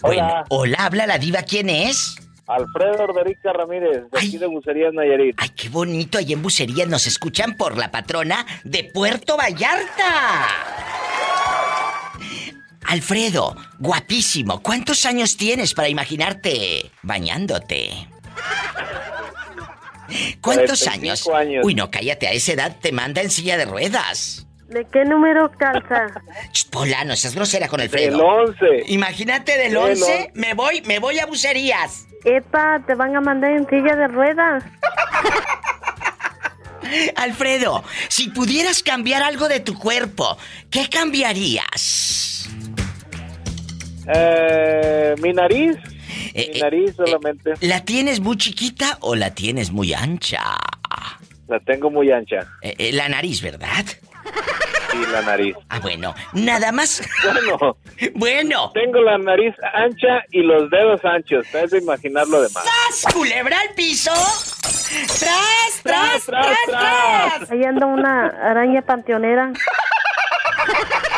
Bueno, 0.00 0.44
hola, 0.50 0.78
habla 0.84 1.06
la 1.06 1.18
diva, 1.18 1.42
¿quién 1.42 1.70
es? 1.70 2.16
Alfredo 2.46 3.04
Orderica 3.04 3.52
Ramírez, 3.52 4.04
de 4.10 4.18
aquí 4.18 4.36
de 4.36 4.46
Bucerías 4.46 4.92
Nayarit. 4.92 5.36
Ay, 5.38 5.48
qué 5.50 5.68
bonito, 5.68 6.18
ahí 6.18 6.32
en 6.32 6.42
Bucerías 6.42 6.88
nos 6.88 7.06
escuchan 7.06 7.56
por 7.56 7.76
la 7.76 7.90
patrona 7.90 8.44
de 8.64 8.84
Puerto 8.84 9.36
Vallarta. 9.36 10.48
Alfredo, 12.84 13.56
guapísimo, 13.78 14.60
¿cuántos 14.60 15.06
años 15.06 15.36
tienes 15.36 15.72
para 15.74 15.88
imaginarte 15.88 16.90
bañándote? 17.02 18.08
¿Cuántos 20.40 20.82
45 20.82 20.90
años? 20.90 21.28
años. 21.28 21.64
Uy, 21.64 21.74
no, 21.74 21.90
cállate, 21.90 22.26
a 22.28 22.32
esa 22.32 22.52
edad 22.52 22.76
te 22.80 22.92
manda 22.92 23.22
en 23.22 23.30
silla 23.30 23.56
de 23.56 23.64
ruedas. 23.64 24.46
¿De 24.68 24.84
qué 24.92 25.04
número 25.04 25.50
calza? 25.58 26.06
Pola, 26.70 27.04
no 27.04 27.14
seas 27.16 27.34
grosera 27.34 27.68
con 27.68 27.78
Del 27.78 27.86
Alfredo. 27.88 28.18
11. 28.18 28.56
Imagínate 28.88 29.52
del 29.56 29.72
Del 29.74 29.76
11, 29.76 30.04
on- 30.34 30.40
me 30.40 30.54
voy, 30.54 30.82
me 30.82 30.98
voy 30.98 31.18
a 31.20 31.26
bucerías. 31.26 32.06
Epa, 32.24 32.82
te 32.86 32.94
van 32.94 33.14
a 33.14 33.20
mandar 33.20 33.52
en 33.52 33.68
silla 33.68 33.94
de 33.94 34.08
ruedas. 34.08 34.64
Alfredo, 37.16 37.82
si 38.08 38.28
pudieras 38.30 38.82
cambiar 38.82 39.22
algo 39.22 39.48
de 39.48 39.60
tu 39.60 39.76
cuerpo, 39.78 40.36
¿qué 40.70 40.88
cambiarías? 40.88 42.48
Eh, 44.08 45.14
mi 45.20 45.32
nariz. 45.32 45.76
Eh, 46.34 46.50
mi 46.52 46.58
eh, 46.58 46.62
nariz 46.62 46.90
eh, 46.90 46.94
solamente. 46.96 47.52
¿La 47.60 47.84
tienes 47.84 48.20
muy 48.20 48.36
chiquita 48.36 48.98
o 49.00 49.14
la 49.14 49.34
tienes 49.34 49.70
muy 49.70 49.92
ancha? 49.94 50.42
La 51.48 51.60
tengo 51.60 51.90
muy 51.90 52.10
ancha. 52.10 52.46
Eh, 52.62 52.74
eh, 52.78 52.92
la 52.92 53.08
nariz, 53.08 53.40
¿verdad? 53.40 53.84
Sí, 54.90 54.98
la 55.12 55.22
nariz. 55.22 55.54
Ah, 55.68 55.78
bueno, 55.80 56.14
nada 56.32 56.72
más. 56.72 57.02
Bueno, 57.24 57.76
Bueno. 58.14 58.70
tengo 58.74 59.00
la 59.00 59.16
nariz 59.16 59.54
ancha 59.72 60.22
y 60.30 60.42
los 60.42 60.68
dedos 60.70 61.02
anchos. 61.04 61.46
De 61.70 61.78
imaginar 61.78 62.26
lo 62.28 62.42
demás. 62.42 62.64
¡Sas! 62.92 63.12
¿Culebra 63.14 63.58
al 63.60 63.74
piso? 63.74 64.12
¡Tras, 64.12 65.80
tras, 65.82 66.24
tras, 66.24 66.26
tras, 66.26 66.58
tras! 66.68 67.50
Ahí 67.50 67.64
anda 67.64 67.86
una 67.86 68.26
araña 68.26 68.82
panteonera. 68.82 69.52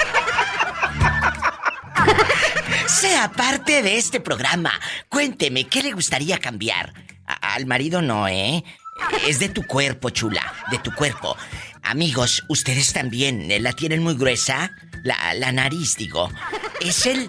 Sea 2.88 3.30
parte 3.30 3.82
de 3.82 3.98
este 3.98 4.18
programa. 4.18 4.72
Cuénteme, 5.10 5.64
¿qué 5.64 5.82
le 5.82 5.92
gustaría 5.92 6.38
cambiar? 6.38 6.94
Al 7.26 7.66
marido 7.66 8.00
no, 8.00 8.26
¿eh? 8.26 8.64
Es 9.26 9.38
de 9.38 9.50
tu 9.50 9.66
cuerpo, 9.66 10.08
chula, 10.08 10.54
de 10.70 10.78
tu 10.78 10.94
cuerpo. 10.94 11.36
Amigos, 11.82 12.44
ustedes 12.48 12.94
también 12.94 13.50
¿eh? 13.50 13.60
la 13.60 13.74
tienen 13.74 14.02
muy 14.02 14.14
gruesa. 14.14 14.70
La, 15.04 15.34
la 15.34 15.52
nariz, 15.52 15.96
digo. 15.96 16.30
Es 16.80 17.04
el 17.04 17.28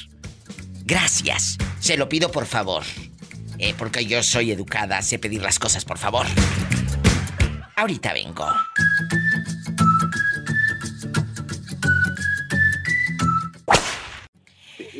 Gracias. 0.84 1.58
Se 1.80 1.98
lo 1.98 2.10
pido 2.10 2.32
por 2.32 2.46
favor. 2.46 2.84
Eh, 3.58 3.76
porque 3.78 4.06
yo 4.06 4.24
soy 4.24 4.52
educada, 4.52 5.02
sé 5.02 5.20
pedir 5.20 5.42
las 5.42 5.60
cosas 5.60 5.86
por 5.86 5.98
favor. 5.98 6.26
Ahorita 7.76 8.14
vengo. 8.14 8.46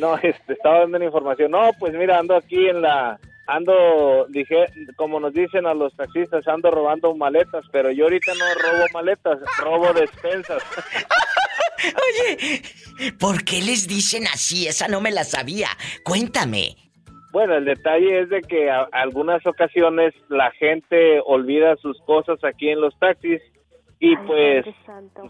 No, 0.00 0.16
este, 0.22 0.54
estaba 0.54 0.80
dando 0.80 0.98
la 0.98 1.04
información. 1.04 1.50
No, 1.50 1.70
pues 1.78 1.94
mira, 1.94 2.18
ando 2.18 2.36
aquí 2.36 2.68
en 2.68 2.82
la... 2.82 3.18
Ando, 3.46 4.26
dije, 4.28 4.66
como 4.94 5.18
nos 5.18 5.32
dicen 5.32 5.66
a 5.66 5.74
los 5.74 5.94
taxistas, 5.96 6.46
ando 6.46 6.70
robando 6.70 7.12
maletas, 7.16 7.64
pero 7.72 7.90
yo 7.90 8.04
ahorita 8.04 8.32
no 8.34 8.44
robo 8.54 8.84
maletas, 8.94 9.40
robo 9.58 9.92
despensas. 9.92 10.62
Oye, 11.82 12.62
¿por 13.18 13.42
qué 13.42 13.60
les 13.60 13.88
dicen 13.88 14.28
así? 14.28 14.68
Esa 14.68 14.86
no 14.86 15.00
me 15.00 15.10
la 15.10 15.24
sabía. 15.24 15.66
Cuéntame. 16.04 16.76
Bueno, 17.32 17.56
el 17.56 17.64
detalle 17.64 18.20
es 18.20 18.28
de 18.28 18.40
que 18.40 18.70
a, 18.70 18.88
algunas 18.92 19.44
ocasiones 19.44 20.14
la 20.28 20.52
gente 20.52 21.20
olvida 21.24 21.74
sus 21.76 22.00
cosas 22.02 22.38
aquí 22.44 22.68
en 22.68 22.80
los 22.80 22.96
taxis 23.00 23.40
y 23.98 24.16
pues, 24.16 24.64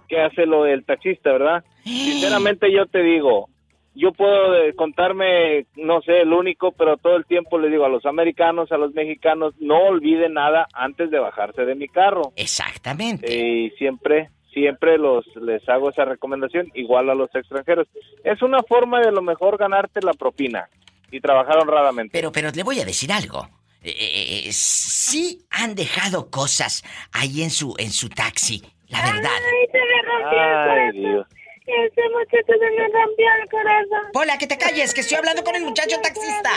¿qué 0.08 0.20
hace 0.20 0.44
lo 0.44 0.64
del 0.64 0.84
taxista, 0.84 1.32
verdad? 1.32 1.64
Sinceramente 1.84 2.70
yo 2.72 2.86
te 2.86 3.02
digo, 3.02 3.48
yo 3.94 4.12
puedo 4.12 4.56
eh, 4.56 4.74
contarme, 4.74 5.66
no 5.76 6.00
sé, 6.02 6.20
el 6.20 6.32
único, 6.32 6.72
pero 6.72 6.96
todo 6.96 7.16
el 7.16 7.26
tiempo 7.26 7.58
le 7.58 7.68
digo 7.68 7.84
a 7.84 7.88
los 7.88 8.06
americanos, 8.06 8.70
a 8.72 8.78
los 8.78 8.94
mexicanos, 8.94 9.54
no 9.58 9.78
olviden 9.88 10.34
nada 10.34 10.66
antes 10.72 11.10
de 11.10 11.18
bajarse 11.18 11.64
de 11.64 11.74
mi 11.74 11.88
carro. 11.88 12.32
Exactamente. 12.36 13.34
Y 13.34 13.70
siempre, 13.70 14.30
siempre 14.52 14.96
los 14.98 15.24
les 15.36 15.68
hago 15.68 15.90
esa 15.90 16.04
recomendación, 16.04 16.68
igual 16.74 17.10
a 17.10 17.14
los 17.14 17.34
extranjeros. 17.34 17.88
Es 18.24 18.42
una 18.42 18.62
forma 18.62 19.00
de 19.00 19.08
a 19.08 19.12
lo 19.12 19.22
mejor 19.22 19.58
ganarte 19.58 20.00
la 20.02 20.12
propina 20.12 20.68
y 21.10 21.20
trabajar 21.20 21.58
honradamente. 21.58 22.12
Pero, 22.12 22.30
pero 22.32 22.50
le 22.50 22.62
voy 22.62 22.80
a 22.80 22.84
decir 22.84 23.12
algo. 23.12 23.48
Eh, 23.82 23.90
eh, 23.90 24.42
eh, 24.46 24.52
sí 24.52 25.46
han 25.50 25.74
dejado 25.74 26.30
cosas 26.30 26.84
ahí 27.12 27.42
en 27.42 27.50
su, 27.50 27.74
en 27.78 27.90
su 27.90 28.08
taxi, 28.10 28.62
la 28.88 29.00
verdad. 29.00 29.30
Ay, 29.30 29.66
se 29.72 29.78
me 29.78 30.02
rompió 30.02 30.38
el 30.38 30.54
Ay, 30.54 30.68
corazón. 30.68 31.00
Dios. 31.00 31.26
Ese 31.70 32.02
muchacho 32.10 32.52
se 32.58 32.70
me 32.70 32.88
rompió 32.88 33.26
el 33.42 33.48
corazón. 33.48 34.12
Pola, 34.12 34.38
que 34.38 34.46
te 34.46 34.58
calles, 34.58 34.92
que 34.92 35.00
estoy 35.02 35.18
hablando 35.18 35.44
con 35.44 35.54
el 35.54 35.64
muchacho 35.64 36.00
taxista. 36.02 36.50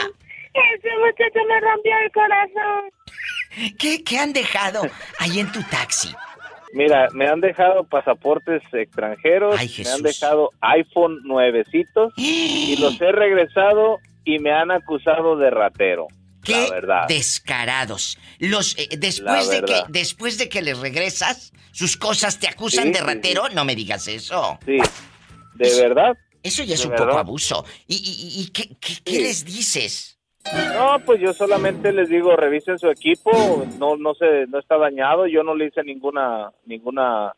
Ese 0.52 0.88
muchacho 0.98 1.40
me 1.48 1.60
rompió 1.60 1.92
el 2.04 2.12
corazón. 2.12 2.90
¿Qué, 3.78 4.02
qué 4.02 4.18
han 4.18 4.32
dejado 4.32 4.82
ahí 5.20 5.38
en 5.38 5.52
tu 5.52 5.62
taxi? 5.64 6.14
Mira, 6.72 7.08
me 7.12 7.28
han 7.28 7.40
dejado 7.40 7.84
pasaportes 7.84 8.60
extranjeros, 8.72 9.54
Ay, 9.56 9.70
me 9.84 9.90
han 9.90 10.02
dejado 10.02 10.50
iPhone 10.60 11.20
nuevecitos 11.22 12.12
y 12.16 12.76
los 12.80 13.00
he 13.00 13.12
regresado 13.12 13.98
y 14.24 14.40
me 14.40 14.50
han 14.50 14.72
acusado 14.72 15.36
de 15.36 15.50
ratero. 15.50 16.08
¡Qué 16.44 16.68
La 16.86 17.06
descarados! 17.06 18.18
Los 18.38 18.76
eh, 18.78 18.88
después 18.98 19.48
de 19.50 19.62
que 19.62 19.82
después 19.88 20.38
de 20.38 20.48
que 20.48 20.62
les 20.62 20.78
regresas 20.78 21.52
sus 21.72 21.96
cosas 21.96 22.38
te 22.38 22.46
acusan 22.48 22.84
Sí, 22.84 22.90
de 22.92 22.98
sí, 22.98 23.04
ratero, 23.04 23.48
no 23.54 23.64
me 23.64 23.74
digas 23.74 24.06
eso. 24.08 24.58
Sí, 24.64 24.78
de 25.54 25.80
verdad. 25.82 26.16
Eso 26.42 26.62
ya 26.62 26.74
es 26.74 26.84
un 26.84 26.90
verdad. 26.90 27.06
poco 27.06 27.18
abuso. 27.18 27.64
¿Y, 27.86 27.94
y- 27.96 28.42
y 28.42 28.50
qué, 28.52 28.68
qué- 28.80 29.02
qué 29.04 29.12
Sí. 29.12 29.22
les 29.22 29.44
dices? 29.44 30.18
No, 30.74 30.98
pues 31.06 31.20
yo 31.22 31.32
solamente 31.32 31.90
les 31.90 32.10
digo, 32.10 32.36
revisen 32.36 32.78
su 32.78 32.90
equipo, 32.90 33.64
no 33.78 33.96
no 33.96 34.14
se 34.14 34.46
no 34.48 34.58
está 34.58 34.76
dañado, 34.76 35.26
yo 35.26 35.42
no 35.42 35.54
le 35.54 35.66
hice 35.68 35.82
ninguna 35.82 36.50
ninguna 36.66 37.32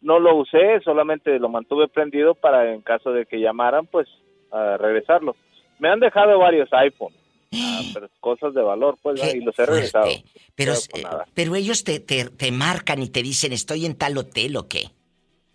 no 0.00 0.18
lo 0.18 0.36
usé, 0.36 0.80
solamente 0.82 1.38
lo 1.38 1.48
mantuve 1.50 1.88
prendido 1.88 2.34
para 2.34 2.72
en 2.72 2.80
caso 2.80 3.10
de 3.12 3.26
que 3.26 3.40
llamaran, 3.40 3.86
pues 3.86 4.08
a 4.52 4.76
regresarlo. 4.78 5.36
Me 5.78 5.90
han 5.90 6.00
dejado 6.00 6.38
varios 6.38 6.68
iPhones, 6.72 7.18
ah, 7.54 7.80
pero 7.94 8.08
cosas 8.20 8.54
de 8.54 8.62
valor, 8.62 8.98
pues. 9.02 9.20
Qué 9.20 9.38
y 9.38 9.40
los 9.40 9.58
he 9.58 9.66
regresado. 9.66 10.06
Pero, 10.54 10.72
eh, 10.72 11.02
pero 11.34 11.54
ellos 11.54 11.84
te, 11.84 12.00
te, 12.00 12.24
te 12.26 12.50
marcan 12.52 13.02
y 13.02 13.08
te 13.08 13.22
dicen, 13.22 13.52
estoy 13.52 13.86
en 13.86 13.96
tal 13.96 14.16
hotel 14.18 14.56
o 14.56 14.68
qué. 14.68 14.84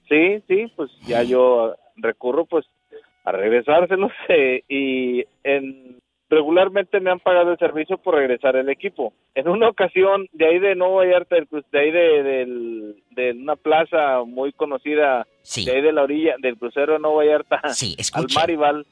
Sí, 0.10 0.44
sí, 0.48 0.72
pues 0.76 0.92
ya 1.08 1.24
yo 1.24 1.76
recurro 1.96 2.46
pues 2.46 2.66
a 3.24 3.32
regresárselos 3.32 4.12
eh, 4.30 4.64
y 4.68 5.24
en 5.44 6.00
regularmente 6.30 7.00
me 7.02 7.12
han 7.12 7.20
pagado 7.20 7.52
el 7.52 7.58
servicio 7.58 7.98
por 7.98 8.16
regresar 8.16 8.56
el 8.56 8.70
equipo. 8.70 9.12
En 9.36 9.50
una 9.50 9.68
ocasión 9.68 10.28
de 10.32 10.46
ahí 10.48 10.60
de 10.60 10.76
Nuevo 10.76 10.96
Vallarta, 10.96 11.36
de 11.36 11.80
ahí 11.80 11.92
de, 11.92 12.24
del- 12.24 13.04
de 13.12 13.32
una 13.32 13.58
plaza 13.58 14.24
muy 14.26 14.54
conocida, 14.54 15.28
Sí. 15.42 15.66
de 15.66 15.72
ahí 15.74 15.82
de 15.82 15.92
la 15.92 16.04
orilla 16.04 16.36
del 16.40 16.58
crucero 16.58 16.94
de 16.94 17.00
Nuevo 17.00 17.18
Vallarta 17.18 17.62
Sí, 17.74 17.98
al. 18.14 18.28
Marival, 18.34 18.86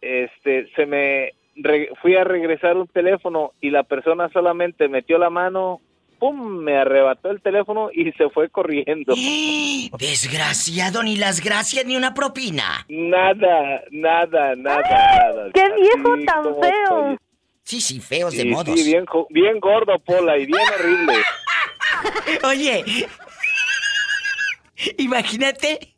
este, 0.00 0.68
se 0.74 0.86
me 0.86 1.32
re- 1.62 1.90
fui 2.00 2.16
a 2.16 2.24
regresar 2.24 2.76
un 2.76 2.86
teléfono 2.88 3.52
y 3.60 3.70
la 3.70 3.82
persona 3.84 4.28
solamente 4.32 4.88
metió 4.88 5.18
la 5.18 5.30
mano, 5.30 5.80
pum, 6.18 6.58
me 6.58 6.76
arrebató 6.76 7.30
el 7.30 7.40
teléfono 7.40 7.90
y 7.92 8.10
se 8.12 8.28
fue 8.30 8.48
corriendo. 8.48 9.14
Desgraciado, 9.98 11.02
ni 11.02 11.16
las 11.16 11.40
gracias 11.40 11.84
ni 11.86 11.96
una 11.96 12.14
propina. 12.14 12.84
Nada, 12.88 13.82
nada, 13.90 14.54
nada, 14.56 14.56
nada. 14.56 15.50
¡Qué 15.54 15.64
viejo 15.80 16.14
Así 16.14 16.24
tan 16.24 16.44
feo! 16.44 16.60
estoy. 17.12 17.16
Sí, 17.62 17.80
sí, 17.82 18.00
feos 18.00 18.32
de 18.32 18.42
Sí, 18.44 18.48
modos. 18.48 18.80
sí, 18.80 18.94
bien, 19.30 19.60
gordo, 19.60 19.98
Pola, 19.98 20.38
y 20.38 20.46
bien 20.46 20.58
horrible. 20.80 21.14
Oye, 22.44 22.84
imagínate 24.96 25.94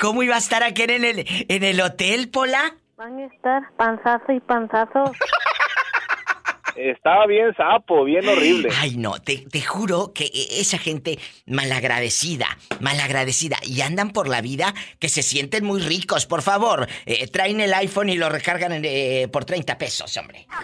cómo 0.00 0.22
iba 0.22 0.36
a 0.36 0.38
estar 0.38 0.62
aquel 0.62 0.90
en 0.90 1.04
el, 1.04 1.26
en 1.48 1.62
el 1.64 1.80
hotel, 1.80 2.30
Pola. 2.30 2.76
Van 2.96 3.18
a 3.18 3.26
estar 3.26 3.62
panzazo 3.76 4.32
y 4.32 4.40
panzazo. 4.40 5.12
Estaba 6.76 7.26
bien 7.26 7.54
sapo, 7.56 8.04
bien 8.04 8.28
horrible. 8.28 8.68
Ay, 8.78 8.96
no, 8.96 9.18
te, 9.20 9.46
te 9.50 9.62
juro 9.62 10.12
que 10.14 10.24
e- 10.24 10.60
esa 10.60 10.76
gente 10.78 11.18
malagradecida, 11.46 12.46
malagradecida, 12.80 13.56
y 13.62 13.80
andan 13.80 14.10
por 14.10 14.28
la 14.28 14.42
vida 14.42 14.74
que 14.98 15.08
se 15.08 15.22
sienten 15.22 15.64
muy 15.64 15.80
ricos. 15.80 16.26
Por 16.26 16.42
favor, 16.42 16.86
eh, 17.06 17.26
traen 17.28 17.60
el 17.60 17.72
iPhone 17.72 18.10
y 18.10 18.16
lo 18.16 18.28
recargan 18.28 18.72
en, 18.72 18.82
eh, 18.84 19.26
por 19.32 19.46
30 19.46 19.78
pesos, 19.78 20.14
hombre. 20.18 20.46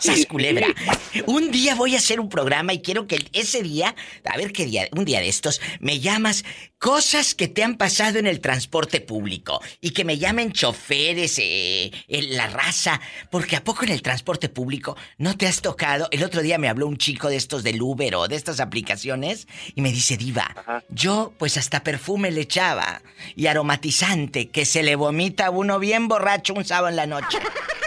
Sas 0.00 0.26
culebra. 0.26 0.68
Un 1.26 1.50
día 1.50 1.74
voy 1.74 1.94
a 1.94 1.98
hacer 1.98 2.20
un 2.20 2.28
programa 2.28 2.72
y 2.72 2.80
quiero 2.80 3.06
que 3.06 3.18
ese 3.32 3.62
día, 3.62 3.94
a 4.24 4.36
ver 4.36 4.52
qué 4.52 4.64
día, 4.64 4.88
un 4.92 5.04
día 5.04 5.20
de 5.20 5.28
estos, 5.28 5.60
me 5.80 6.00
llamas 6.00 6.44
cosas 6.78 7.34
que 7.34 7.48
te 7.48 7.64
han 7.64 7.76
pasado 7.76 8.18
en 8.18 8.26
el 8.26 8.40
transporte 8.40 9.00
público 9.00 9.60
y 9.80 9.90
que 9.90 10.04
me 10.04 10.18
llamen 10.18 10.52
choferes, 10.52 11.38
eh, 11.38 11.90
en 12.06 12.36
la 12.36 12.46
raza, 12.46 13.00
porque 13.30 13.56
a 13.56 13.64
poco 13.64 13.84
en 13.84 13.90
el 13.90 14.02
transporte 14.02 14.48
público 14.48 14.96
no 15.18 15.36
te 15.36 15.46
has 15.46 15.60
tocado. 15.60 16.08
El 16.12 16.22
otro 16.22 16.42
día 16.42 16.58
me 16.58 16.68
habló 16.68 16.86
un 16.86 16.96
chico 16.96 17.28
de 17.28 17.36
estos 17.36 17.62
del 17.62 17.82
Uber 17.82 18.14
o 18.14 18.28
de 18.28 18.36
estas 18.36 18.60
aplicaciones 18.60 19.48
y 19.74 19.80
me 19.80 19.92
dice, 19.92 20.16
Diva, 20.16 20.54
Ajá. 20.56 20.84
yo 20.88 21.32
pues 21.38 21.56
hasta 21.56 21.82
perfume 21.82 22.30
le 22.30 22.42
echaba 22.42 23.02
y 23.34 23.46
aromatizante 23.46 24.48
que 24.48 24.64
se 24.64 24.82
le 24.82 24.94
vomita 24.94 25.46
a 25.46 25.50
uno 25.50 25.78
bien 25.78 26.08
borracho 26.08 26.54
un 26.54 26.64
sábado 26.64 26.88
en 26.88 26.96
la 26.96 27.06
noche. 27.06 27.38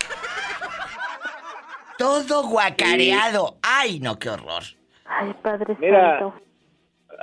Todo 2.02 2.48
guacareado. 2.48 3.58
Ay, 3.62 4.00
no, 4.00 4.18
qué 4.18 4.30
horror. 4.30 4.64
Ay, 5.06 5.34
Padre 5.44 5.76
Mira. 5.80 6.20
Santo. 6.20 6.42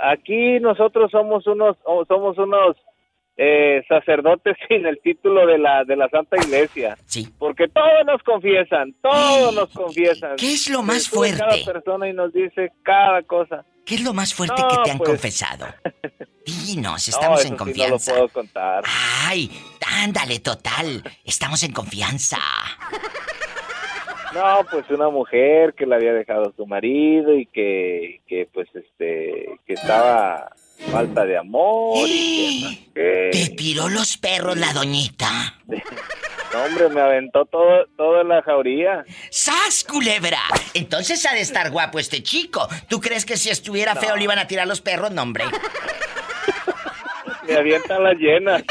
Aquí 0.02 0.60
nosotros 0.60 1.10
somos 1.10 1.44
unos, 1.48 1.76
oh, 1.84 2.04
somos 2.06 2.38
unos 2.38 2.76
eh, 3.36 3.82
sacerdotes 3.88 4.56
sin 4.68 4.86
el 4.86 5.00
título 5.02 5.46
de 5.46 5.58
la 5.58 5.82
de 5.84 5.96
la 5.96 6.08
Santa 6.08 6.36
Iglesia, 6.36 6.96
Sí. 7.06 7.28
porque 7.38 7.66
todos 7.66 8.06
nos 8.06 8.22
confiesan, 8.22 8.94
todos 9.02 9.52
nos 9.54 9.68
confiesan. 9.70 10.36
¿Qué 10.36 10.52
es 10.52 10.70
lo 10.70 10.82
más 10.82 11.08
fuerte? 11.08 11.38
Cada 11.38 11.64
persona 11.72 12.08
y 12.08 12.12
nos 12.12 12.32
dice 12.32 12.70
cada 12.84 13.22
cosa. 13.22 13.64
¿Qué 13.84 13.96
es 13.96 14.02
lo 14.04 14.12
más 14.12 14.32
fuerte 14.34 14.60
No, 14.62 14.68
que 14.68 14.76
te 14.84 14.90
han 14.92 14.98
pues. 14.98 15.10
confesado? 15.10 15.66
Dinos, 16.46 16.76
No, 16.82 16.96
estamos 16.96 17.40
eso 17.40 17.48
en 17.48 17.54
sí 17.54 17.58
confianza. 17.58 18.12
no 18.12 18.18
lo 18.18 18.28
puedo 18.28 18.28
contar. 18.32 18.84
Ay, 19.26 19.50
ándale, 20.04 20.38
total. 20.38 21.02
Estamos 21.24 21.62
en 21.64 21.72
confianza. 21.72 22.38
No, 24.34 24.66
pues 24.70 24.88
una 24.90 25.08
mujer 25.08 25.74
que 25.74 25.86
le 25.86 25.94
había 25.94 26.12
dejado 26.12 26.52
su 26.56 26.66
marido 26.66 27.34
y 27.34 27.46
que, 27.46 28.20
que 28.26 28.48
pues 28.52 28.68
este, 28.74 29.58
que 29.66 29.74
estaba 29.74 30.50
falta 30.90 31.24
de 31.24 31.38
amor 31.38 32.06
y 32.06 32.90
que. 32.94 33.30
Te 33.32 33.48
tiró 33.56 33.88
los 33.88 34.16
perros 34.18 34.56
la 34.56 34.72
doñita. 34.72 35.28
No, 36.50 36.64
hombre, 36.64 36.88
me 36.88 37.02
aventó 37.02 37.44
todo, 37.44 38.20
en 38.22 38.28
la 38.28 38.42
jauría. 38.42 39.04
¡Sas, 39.30 39.84
culebra! 39.84 40.40
Entonces 40.72 41.26
ha 41.26 41.34
de 41.34 41.42
estar 41.42 41.70
guapo 41.70 41.98
este 41.98 42.22
chico. 42.22 42.66
¿Tú 42.88 43.02
crees 43.02 43.26
que 43.26 43.36
si 43.36 43.50
estuviera 43.50 43.94
feo 43.94 44.16
le 44.16 44.24
iban 44.24 44.38
a 44.38 44.46
tirar 44.46 44.66
los 44.66 44.80
perros? 44.80 45.10
No, 45.10 45.22
hombre. 45.22 45.44
Me 47.46 47.54
avientan 47.54 48.02
las 48.02 48.16
llenas. 48.16 48.62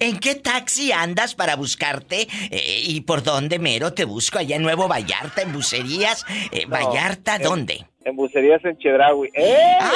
¿En 0.00 0.18
qué 0.18 0.34
taxi 0.34 0.92
andas 0.92 1.34
para 1.34 1.56
buscarte? 1.56 2.28
Eh, 2.50 2.82
¿Y 2.84 3.00
por 3.02 3.22
dónde 3.22 3.58
mero 3.58 3.92
te 3.92 4.04
busco? 4.04 4.38
¿Allá 4.38 4.56
en 4.56 4.62
Nuevo 4.62 4.88
Vallarta, 4.88 5.42
en 5.42 5.52
Bucerías? 5.52 6.24
Eh, 6.50 6.66
No, 6.66 6.70
¿Vallarta? 6.76 7.36
en- 7.36 7.42
¿Dónde? 7.42 7.86
En 8.06 8.16
bucerías 8.16 8.62
en 8.66 8.76
Chedraui. 8.76 9.30
¡Eh! 9.32 9.56
¡Ay! 9.80 9.90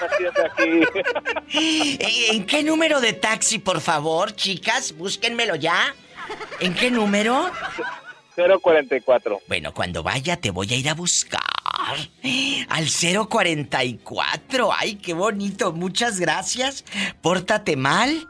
Una 0.00 0.16
tienda, 0.18 0.36
una 0.40 0.46
aquí. 0.46 0.80
Eh, 2.00 2.28
¿En 2.32 2.44
qué 2.44 2.62
número 2.64 3.00
de 3.00 3.12
taxi, 3.12 3.58
por 3.60 3.80
favor, 3.80 4.34
chicas? 4.34 4.96
Búsquenmelo 4.96 5.54
ya. 5.54 5.94
¿En 6.60 6.74
qué 6.74 6.90
número? 6.90 7.50
044. 8.34 9.40
Bueno, 9.46 9.72
cuando 9.74 10.02
vaya 10.02 10.36
te 10.38 10.50
voy 10.50 10.72
a 10.72 10.76
ir 10.76 10.88
a 10.88 10.94
buscar. 10.94 11.40
Al 12.68 12.88
044. 12.88 14.70
Ay, 14.76 14.96
qué 14.96 15.14
bonito. 15.14 15.72
Muchas 15.72 16.20
gracias. 16.20 16.84
Pórtate 17.20 17.76
mal. 17.76 18.28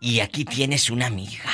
Y 0.00 0.20
aquí 0.20 0.44
tienes 0.44 0.90
una 0.90 1.06
amiga. 1.06 1.44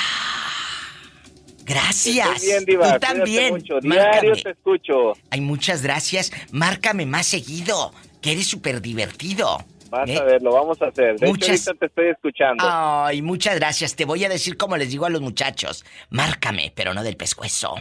Gracias. 1.65 2.29
Estoy 2.29 2.49
bien, 2.49 2.65
Diva. 2.65 2.93
Tú 2.95 2.99
también. 3.01 3.55
mucho. 3.55 3.79
Diario 3.81 4.05
Márcame. 4.31 4.43
te 4.43 4.51
escucho. 4.51 5.13
Ay, 5.31 5.41
muchas 5.41 5.83
gracias. 5.83 6.33
Márcame 6.51 7.07
más 7.07 7.27
seguido. 7.27 7.93
Que 8.21 8.33
eres 8.33 8.47
súper 8.47 8.81
divertido. 8.83 9.65
Vas 9.91 10.09
¿Eh? 10.09 10.17
a 10.17 10.23
ver, 10.25 10.43
lo 10.43 10.53
vamos 10.53 10.81
a 10.81 10.87
hacer. 10.87 11.19
De 11.19 11.27
Muchas- 11.27 11.61
hecho, 11.61 11.71
ahorita 11.71 11.75
te 11.81 11.87
estoy 11.87 12.09
escuchando. 12.09 12.65
Ay, 12.67 13.21
muchas 13.23 13.57
gracias. 13.57 13.95
Te 13.95 14.05
voy 14.05 14.25
a 14.25 14.29
decir 14.29 14.57
como 14.57 14.77
les 14.77 14.91
digo 14.91 15.07
a 15.07 15.11
los 15.11 15.21
muchachos. 15.21 15.85
Márcame, 16.11 16.73
pero 16.75 16.95
no 16.95 17.03
del 17.03 17.17
pescuezo. 17.17 17.75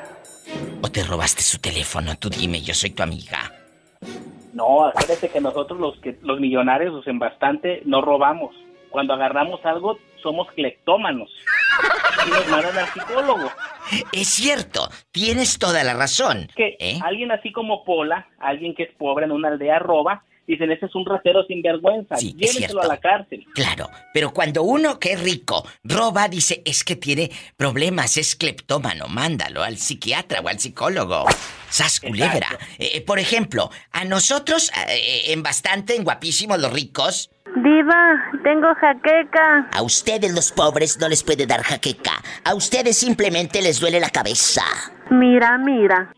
¿O 0.81 0.89
te 0.89 1.03
robaste 1.03 1.41
su 1.41 1.59
teléfono? 1.59 2.15
Tú 2.19 2.29
dime, 2.29 2.61
yo 2.61 2.73
soy 2.73 2.89
tu 2.91 3.01
amiga. 3.01 3.53
No, 4.53 4.87
acuérdate 4.87 5.29
que 5.29 5.39
nosotros 5.39 5.79
los 5.79 5.97
que 6.01 6.17
los 6.21 6.39
millonarios, 6.39 6.93
los 6.93 7.07
en 7.07 7.19
bastante, 7.19 7.81
no 7.85 8.01
robamos. 8.01 8.53
Cuando 8.89 9.13
agarramos 9.13 9.63
algo, 9.65 9.97
somos 10.21 10.51
cleptómanos. 10.51 11.29
Y 12.25 12.49
mandan 12.49 12.77
al 12.77 12.87
psicólogo. 12.87 13.51
Es 14.11 14.27
cierto, 14.27 14.89
tienes 15.11 15.59
toda 15.59 15.83
la 15.83 15.93
razón. 15.93 16.47
Que 16.55 16.75
¿Eh? 16.79 16.99
alguien 17.03 17.31
así 17.31 17.51
como 17.51 17.83
Pola, 17.83 18.27
alguien 18.39 18.75
que 18.75 18.83
es 18.83 18.91
pobre 18.97 19.25
en 19.25 19.31
una 19.31 19.49
aldea 19.49 19.79
roba, 19.79 20.23
Dicen, 20.47 20.71
ese 20.71 20.85
es 20.85 20.95
un 20.95 21.05
ratero 21.05 21.43
sin 21.45 21.61
vergüenza, 21.61 22.15
Sí, 22.15 22.27
es 22.29 22.35
llévenselo 22.53 22.67
cierto. 22.67 22.81
a 22.81 22.87
la 22.87 22.97
cárcel. 23.01 23.45
Claro, 23.53 23.89
pero 24.13 24.31
cuando 24.31 24.63
uno 24.63 24.97
que 24.97 25.11
es 25.11 25.21
rico 25.21 25.67
roba, 25.83 26.29
dice, 26.29 26.61
es 26.65 26.85
que 26.85 26.95
tiene 26.95 27.29
problemas, 27.57 28.15
es 28.15 28.35
cleptómano, 28.37 29.07
mándalo 29.09 29.61
al 29.61 29.77
psiquiatra 29.77 30.39
o 30.39 30.47
al 30.47 30.57
psicólogo. 30.59 31.25
Sas 31.69 31.99
culebra. 31.99 32.47
Eh, 32.79 33.01
por 33.01 33.19
ejemplo, 33.19 33.69
a 33.91 34.05
nosotros, 34.05 34.71
eh, 34.87 35.33
en 35.33 35.43
bastante, 35.43 35.95
en 35.97 36.05
guapísimos 36.05 36.57
los 36.59 36.71
ricos, 36.71 37.29
Diva, 37.55 38.31
tengo 38.43 38.67
jaqueca. 38.75 39.67
a 39.73 39.81
ustedes 39.81 40.31
los 40.33 40.51
pobres 40.51 40.97
no 40.99 41.09
les 41.09 41.23
puede 41.23 41.45
dar 41.45 41.61
jaqueca. 41.63 42.21
A 42.45 42.53
ustedes 42.53 42.97
simplemente 42.97 43.61
les 43.61 43.79
duele 43.81 43.99
la 43.99 44.09
cabeza. 44.11 44.63
Mira, 45.09 45.57
mira. 45.57 46.13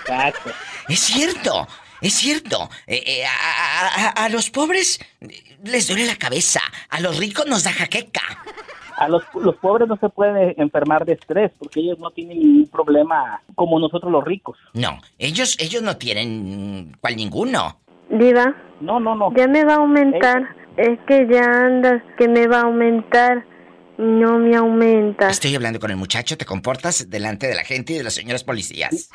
Exacto. 0.00 0.50
Es 0.88 1.00
cierto, 1.00 1.66
es 2.02 2.12
cierto. 2.14 2.68
Eh, 2.86 3.02
eh, 3.06 3.24
a, 3.24 3.30
a- 3.30 4.06
a- 4.08 4.24
a 4.24 4.28
los 4.28 4.50
pobres 4.50 4.98
les 5.64 5.88
duele 5.88 6.06
la 6.06 6.16
cabeza. 6.16 6.60
A 6.90 7.00
los 7.00 7.16
ricos 7.18 7.46
nos 7.46 7.64
da 7.64 7.72
jaqueca. 7.72 8.20
A 8.98 9.08
los, 9.08 9.22
los 9.34 9.56
pobres 9.56 9.88
no 9.88 9.96
se 9.96 10.08
pueden 10.10 10.54
enfermar 10.58 11.04
de 11.06 11.14
estrés 11.14 11.50
porque 11.58 11.80
ellos 11.80 11.98
no 11.98 12.10
tienen 12.10 12.38
ningún 12.38 12.68
problema 12.68 13.40
como 13.54 13.78
nosotros 13.80 14.12
los 14.12 14.22
ricos. 14.22 14.58
No, 14.74 15.00
ellos, 15.18 15.56
ellos 15.58 15.82
no 15.82 15.96
tienen 15.96 16.94
cual 17.00 17.16
ninguno. 17.16 17.78
Diva, 18.10 18.54
No, 18.80 19.00
no, 19.00 19.14
no. 19.16 19.32
ya 19.34 19.46
me 19.48 19.64
va 19.64 19.74
a 19.74 19.76
aumentar. 19.78 20.54
Es 20.76 20.98
que 21.06 21.26
ya 21.30 21.42
andas 21.44 22.02
que 22.18 22.28
me 22.28 22.46
va 22.46 22.58
a 22.60 22.62
aumentar. 22.64 23.44
No 23.98 24.38
me 24.38 24.56
aumenta. 24.56 25.28
Estoy 25.28 25.54
hablando 25.54 25.78
con 25.78 25.90
el 25.90 25.96
muchacho, 25.96 26.36
te 26.36 26.44
comportas 26.44 27.10
delante 27.10 27.46
de 27.46 27.54
la 27.54 27.64
gente 27.64 27.92
y 27.92 27.98
de 27.98 28.02
las 28.02 28.14
señoras 28.14 28.42
policías. 28.42 29.10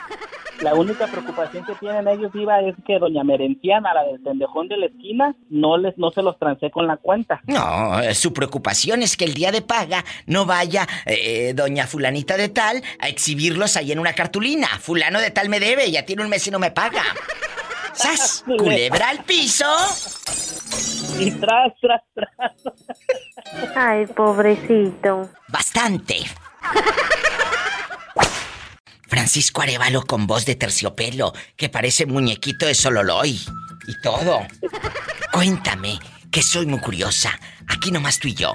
La 0.62 0.74
única 0.74 1.08
preocupación 1.08 1.66
que 1.66 1.76
tienen 1.76 2.08
ellos, 2.08 2.32
Iba, 2.34 2.62
es 2.62 2.76
que 2.86 2.98
doña 2.98 3.24
Merenciana, 3.24 3.94
la 3.94 4.04
del 4.04 4.20
pendejón 4.22 4.68
de 4.68 4.78
la 4.78 4.86
esquina, 4.88 5.36
no 5.50 5.78
les 5.78 5.98
no 5.98 6.12
se 6.12 6.22
los 6.22 6.38
trancé 6.40 6.72
con 6.72 6.88
la 6.88 6.98
cuenta. 6.98 7.42
No, 7.46 8.00
eh, 8.00 8.16
su 8.16 8.34
preocupación 8.34 9.02
es 9.02 9.18
que 9.18 9.26
el 9.26 9.34
día 9.34 9.52
de 9.52 9.62
paga 9.62 10.04
no 10.26 10.46
vaya 10.46 10.88
eh, 11.06 11.54
doña 11.56 11.86
fulanita 11.86 12.38
de 12.38 12.50
tal 12.50 12.82
a 13.00 13.08
exhibirlos 13.08 13.78
ahí 13.78 13.92
en 13.92 14.00
una 14.00 14.14
cartulina. 14.14 14.68
Fulano 14.80 15.20
de 15.20 15.32
tal 15.32 15.50
me 15.50 15.60
debe, 15.60 15.92
ya 15.92 16.06
tiene 16.06 16.24
un 16.24 16.30
mes 16.30 16.48
y 16.48 16.52
no 16.52 16.60
me 16.60 16.72
paga. 16.72 17.04
¡Sas! 17.98 18.44
Culebra 18.58 19.10
al 19.10 19.24
piso. 19.24 19.66
Y 21.20 21.32
tras, 21.32 21.74
tras, 21.82 22.02
tras. 22.14 23.76
Ay, 23.76 24.06
pobrecito. 24.08 25.30
Bastante. 25.48 26.18
Francisco 29.08 29.62
Arevalo 29.62 30.06
con 30.06 30.28
voz 30.28 30.46
de 30.46 30.56
terciopelo, 30.56 31.34
que 31.56 31.70
parece 31.70 32.06
muñequito 32.06 32.66
de 32.66 32.76
Sololoy. 32.76 33.40
Y 33.88 34.02
todo. 34.02 34.46
Cuéntame, 35.32 35.98
que 36.30 36.44
soy 36.44 36.66
muy 36.66 36.80
curiosa. 36.80 37.40
Aquí 37.68 37.92
nomás 37.92 38.20
tú 38.20 38.28
y 38.28 38.36
yo. 38.36 38.54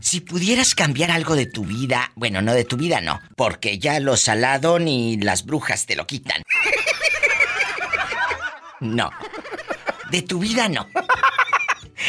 Si 0.00 0.20
pudieras 0.20 0.74
cambiar 0.74 1.10
algo 1.10 1.36
de 1.36 1.46
tu 1.46 1.64
vida, 1.64 2.10
bueno, 2.16 2.40
no 2.42 2.54
de 2.54 2.64
tu 2.64 2.76
vida 2.76 3.00
no, 3.00 3.20
porque 3.36 3.78
ya 3.78 4.00
lo 4.00 4.16
salado 4.16 4.78
ni 4.78 5.18
las 5.18 5.44
brujas 5.44 5.86
te 5.86 5.94
lo 5.94 6.06
quitan. 6.06 6.42
No. 8.82 9.10
De 10.10 10.22
tu 10.22 10.38
vida 10.40 10.68
no. 10.68 10.86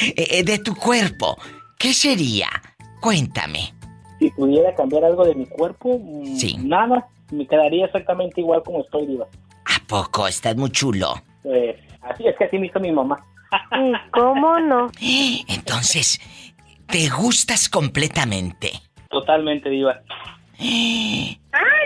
Eh, 0.01 0.13
eh, 0.39 0.43
de 0.43 0.57
tu 0.59 0.75
cuerpo, 0.75 1.38
¿qué 1.77 1.93
sería? 1.93 2.49
Cuéntame. 2.99 3.73
Si 4.19 4.29
pudiera 4.31 4.73
cambiar 4.75 5.05
algo 5.05 5.23
de 5.23 5.36
mi 5.36 5.45
cuerpo, 5.45 5.99
mm, 5.99 6.36
Sí. 6.36 6.57
nada. 6.57 7.07
Me 7.31 7.45
quedaría 7.47 7.86
exactamente 7.86 8.41
igual 8.41 8.63
como 8.63 8.81
estoy, 8.81 9.05
Diva. 9.05 9.27
¿A 9.65 9.79
poco? 9.88 10.27
Estás 10.27 10.55
muy 10.55 10.71
chulo. 10.71 11.13
Pues, 11.43 11.75
así 12.01 12.27
es 12.27 12.36
que 12.38 12.45
así 12.45 12.57
me 12.57 12.67
hizo 12.67 12.79
mi 12.79 12.91
mamá. 12.91 13.23
¿Y 13.71 13.93
cómo 14.12 14.59
no? 14.59 14.89
Entonces, 15.47 16.19
¿te 16.88 17.07
gustas 17.09 17.69
completamente? 17.69 18.71
Totalmente, 19.09 19.69
Diva. 19.69 20.01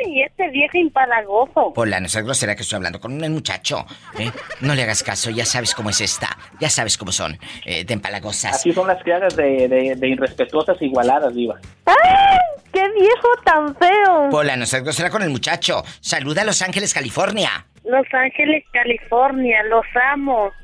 Ay, 0.05 0.23
este 0.23 0.49
viejo 0.49 0.77
impalagoso. 0.77 1.73
Hola, 1.75 1.99
no 1.99 2.07
seas 2.07 2.23
grosera 2.25 2.55
que 2.55 2.61
estoy 2.63 2.77
hablando 2.77 2.99
con 2.99 3.13
un 3.13 3.31
muchacho. 3.33 3.85
¿eh? 4.17 4.31
No 4.61 4.75
le 4.75 4.83
hagas 4.83 5.03
caso, 5.03 5.29
ya 5.29 5.45
sabes 5.45 5.73
cómo 5.73 5.89
es 5.89 6.01
esta. 6.01 6.37
Ya 6.59 6.69
sabes 6.69 6.97
cómo 6.97 7.11
son, 7.11 7.37
eh, 7.65 7.83
de 7.83 7.93
empalagosas. 7.93 8.55
Así 8.55 8.73
son 8.73 8.87
las 8.87 9.01
criadas 9.03 9.35
de, 9.35 9.67
de, 9.67 9.95
de 9.95 10.07
irrespetuosas 10.07 10.81
igualadas, 10.81 11.33
Diva. 11.33 11.59
¡Ay! 11.85 12.37
¡Qué 12.71 12.83
viejo 12.99 13.27
tan 13.43 13.75
feo! 13.75 14.29
Hola, 14.31 14.55
no 14.55 14.65
seas 14.65 14.83
grosera 14.83 15.09
con 15.09 15.21
el 15.23 15.29
muchacho. 15.29 15.83
Saluda 15.99 16.41
a 16.41 16.45
Los 16.45 16.61
Ángeles, 16.61 16.93
California. 16.93 17.65
Los 17.83 18.05
Ángeles, 18.13 18.63
California, 18.71 19.63
los 19.69 19.85
amo. 20.13 20.51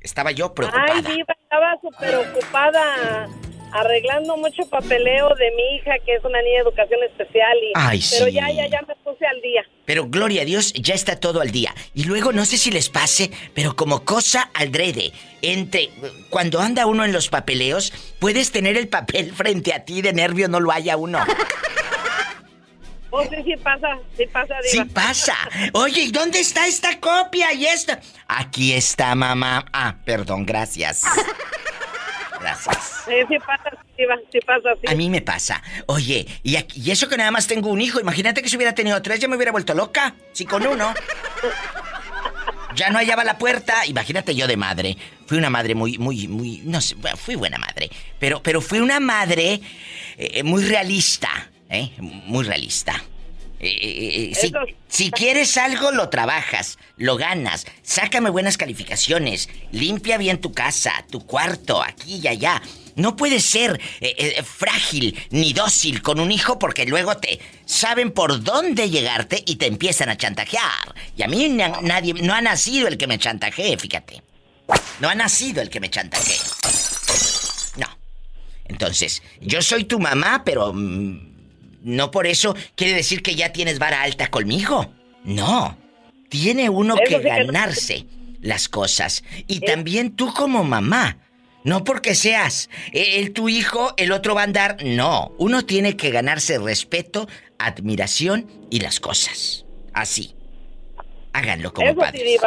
Estaba 0.00 0.32
yo 0.32 0.54
preocupada. 0.54 0.92
Ay, 0.92 1.02
Diva, 1.02 1.34
estaba 1.40 1.76
súper 1.80 2.14
ocupada 2.16 3.28
arreglando 3.72 4.36
mucho 4.36 4.66
papeleo 4.68 5.28
de 5.36 5.50
mi 5.54 5.76
hija, 5.76 5.92
que 6.04 6.14
es 6.16 6.24
una 6.24 6.42
niña 6.42 6.56
de 6.56 6.62
educación 6.62 7.00
especial. 7.08 7.56
Y, 7.62 7.72
Ay, 7.74 8.02
Pero 8.10 8.26
sí. 8.26 8.32
ya, 8.32 8.50
ya, 8.50 8.66
ya 8.66 8.80
me 8.88 8.94
puse 9.04 9.24
al 9.26 9.40
día. 9.40 9.62
Pero 9.84 10.08
gloria 10.08 10.42
a 10.42 10.44
Dios, 10.44 10.72
ya 10.72 10.94
está 10.94 11.16
todo 11.20 11.40
al 11.40 11.52
día. 11.52 11.72
Y 11.94 12.04
luego 12.04 12.32
no 12.32 12.44
sé 12.44 12.58
si 12.58 12.70
les 12.72 12.88
pase, 12.88 13.30
pero 13.54 13.76
como 13.76 14.04
cosa 14.04 14.50
aldrede, 14.54 15.12
entre 15.42 15.90
cuando 16.30 16.60
anda 16.60 16.86
uno 16.86 17.04
en 17.04 17.12
los 17.12 17.28
papeleos, 17.28 17.92
puedes 18.18 18.50
tener 18.50 18.76
el 18.76 18.88
papel 18.88 19.32
frente 19.36 19.72
a 19.72 19.84
ti 19.84 20.02
de 20.02 20.12
nervio, 20.12 20.48
no 20.48 20.58
lo 20.58 20.72
haya 20.72 20.96
uno. 20.96 21.20
Oh, 23.12 23.22
sí, 23.24 23.36
sí 23.44 23.54
pasa, 23.62 23.98
sí 24.16 24.26
pasa, 24.26 24.54
Sí 24.62 24.78
Diva. 24.78 24.94
pasa. 24.94 25.34
Oye, 25.72 26.02
¿y 26.02 26.10
dónde 26.12 26.38
está 26.40 26.66
esta 26.66 27.00
copia 27.00 27.52
y 27.52 27.66
esta? 27.66 28.00
Aquí 28.28 28.72
está, 28.72 29.14
mamá. 29.14 29.66
Ah, 29.72 29.96
perdón, 30.04 30.46
gracias. 30.46 31.02
Gracias. 32.40 33.02
Sí, 33.04 33.12
sí 33.28 33.36
pasa, 33.38 33.70
Diva, 33.98 34.14
sí 34.32 34.38
pasa, 34.46 34.70
sí. 34.80 34.90
A 34.90 34.94
mí 34.94 35.10
me 35.10 35.20
pasa. 35.20 35.62
Oye, 35.86 36.26
y, 36.42 36.56
aquí- 36.56 36.80
y 36.80 36.90
eso 36.90 37.08
que 37.08 37.16
nada 37.16 37.30
más 37.30 37.46
tengo 37.46 37.68
un 37.68 37.80
hijo. 37.80 38.00
Imagínate 38.00 38.42
que 38.42 38.48
si 38.48 38.56
hubiera 38.56 38.74
tenido 38.74 39.00
tres, 39.02 39.18
ya 39.20 39.28
me 39.28 39.36
hubiera 39.36 39.52
vuelto 39.52 39.74
loca. 39.74 40.14
Si 40.32 40.46
con 40.46 40.66
uno. 40.66 40.94
Ya 42.76 42.88
no 42.90 42.98
hallaba 42.98 43.24
la 43.24 43.36
puerta. 43.36 43.84
Imagínate 43.86 44.34
yo 44.34 44.46
de 44.46 44.56
madre. 44.56 44.96
Fui 45.26 45.36
una 45.36 45.50
madre 45.50 45.74
muy, 45.74 45.98
muy, 45.98 46.28
muy. 46.28 46.62
No 46.64 46.80
sé, 46.80 46.94
fui 47.16 47.34
buena 47.34 47.58
madre. 47.58 47.90
Pero, 48.18 48.42
pero 48.42 48.60
fui 48.60 48.78
una 48.78 49.00
madre 49.00 49.60
eh, 50.16 50.42
muy 50.44 50.64
realista. 50.64 51.49
¿Eh? 51.70 51.90
Muy 51.98 52.44
realista. 52.44 53.02
Eh, 53.62 53.68
eh, 53.68 54.32
eh, 54.42 54.76
si, 54.88 55.10
quieres 55.10 55.58
algo, 55.58 55.90
lo 55.92 56.08
trabajas, 56.08 56.78
lo 56.96 57.16
ganas. 57.16 57.66
Sácame 57.82 58.30
buenas 58.30 58.56
calificaciones. 58.56 59.48
Limpia 59.70 60.16
bien 60.16 60.40
tu 60.40 60.52
casa, 60.52 61.04
tu 61.10 61.26
cuarto, 61.26 61.82
aquí 61.82 62.20
y 62.22 62.26
allá. 62.28 62.62
No 62.96 63.16
puedes 63.16 63.44
ser 63.44 63.78
eh, 64.00 64.42
frágil 64.42 65.16
ni 65.30 65.52
dócil 65.52 66.00
con 66.02 66.20
un 66.20 66.32
hijo 66.32 66.58
porque 66.58 66.86
luego 66.86 67.16
te 67.18 67.38
saben 67.66 68.12
por 68.12 68.42
dónde 68.42 68.88
llegarte 68.90 69.42
y 69.46 69.56
te 69.56 69.66
empiezan 69.66 70.08
a 70.08 70.16
chantajear. 70.16 70.94
Y 71.16 71.22
a 71.22 71.28
mí 71.28 71.48
na- 71.50 71.80
nadie, 71.82 72.14
no 72.14 72.32
ha 72.34 72.40
nacido 72.40 72.88
el 72.88 72.96
que 72.96 73.06
me 73.06 73.18
chantajee, 73.18 73.76
fíjate. 73.76 74.22
No 75.00 75.08
ha 75.08 75.14
nacido 75.14 75.60
el 75.60 75.68
que 75.68 75.80
me 75.80 75.90
chantajee. 75.90 76.38
No. 77.76 77.86
Entonces, 78.66 79.22
yo 79.40 79.60
soy 79.62 79.84
tu 79.84 79.98
mamá, 79.98 80.42
pero 80.44 80.72
mm, 80.72 81.29
no 81.82 82.10
por 82.10 82.26
eso 82.26 82.54
quiere 82.74 82.94
decir 82.94 83.22
que 83.22 83.34
ya 83.34 83.52
tienes 83.52 83.78
vara 83.78 84.02
alta 84.02 84.28
conmigo. 84.28 84.92
No. 85.24 85.76
Tiene 86.28 86.68
uno 86.70 86.94
Eso 86.94 87.02
que 87.04 87.16
sí 87.16 87.22
que 87.22 87.30
no. 87.30 87.46
ganarse 87.52 88.06
las 88.40 88.68
cosas. 88.68 89.24
Y 89.46 89.60
también 89.60 90.16
tú 90.16 90.32
como 90.32 90.64
mamá. 90.64 91.18
No 91.62 91.84
porque 91.84 92.14
seas 92.14 92.70
el 92.92 93.32
tu 93.32 93.50
hijo, 93.50 93.92
el 93.98 94.12
otro 94.12 94.34
va 94.34 94.42
a 94.42 94.44
andar. 94.44 94.78
No. 94.82 95.32
Uno 95.38 95.66
tiene 95.66 95.96
que 95.96 96.10
ganarse 96.10 96.58
respeto, 96.58 97.28
admiración 97.58 98.46
y 98.70 98.80
las 98.80 98.98
cosas. 99.00 99.66
Así. 99.92 100.34
Háganlo 101.32 101.72
como 101.72 101.88
Eso 101.90 101.98
padres. 102.00 102.40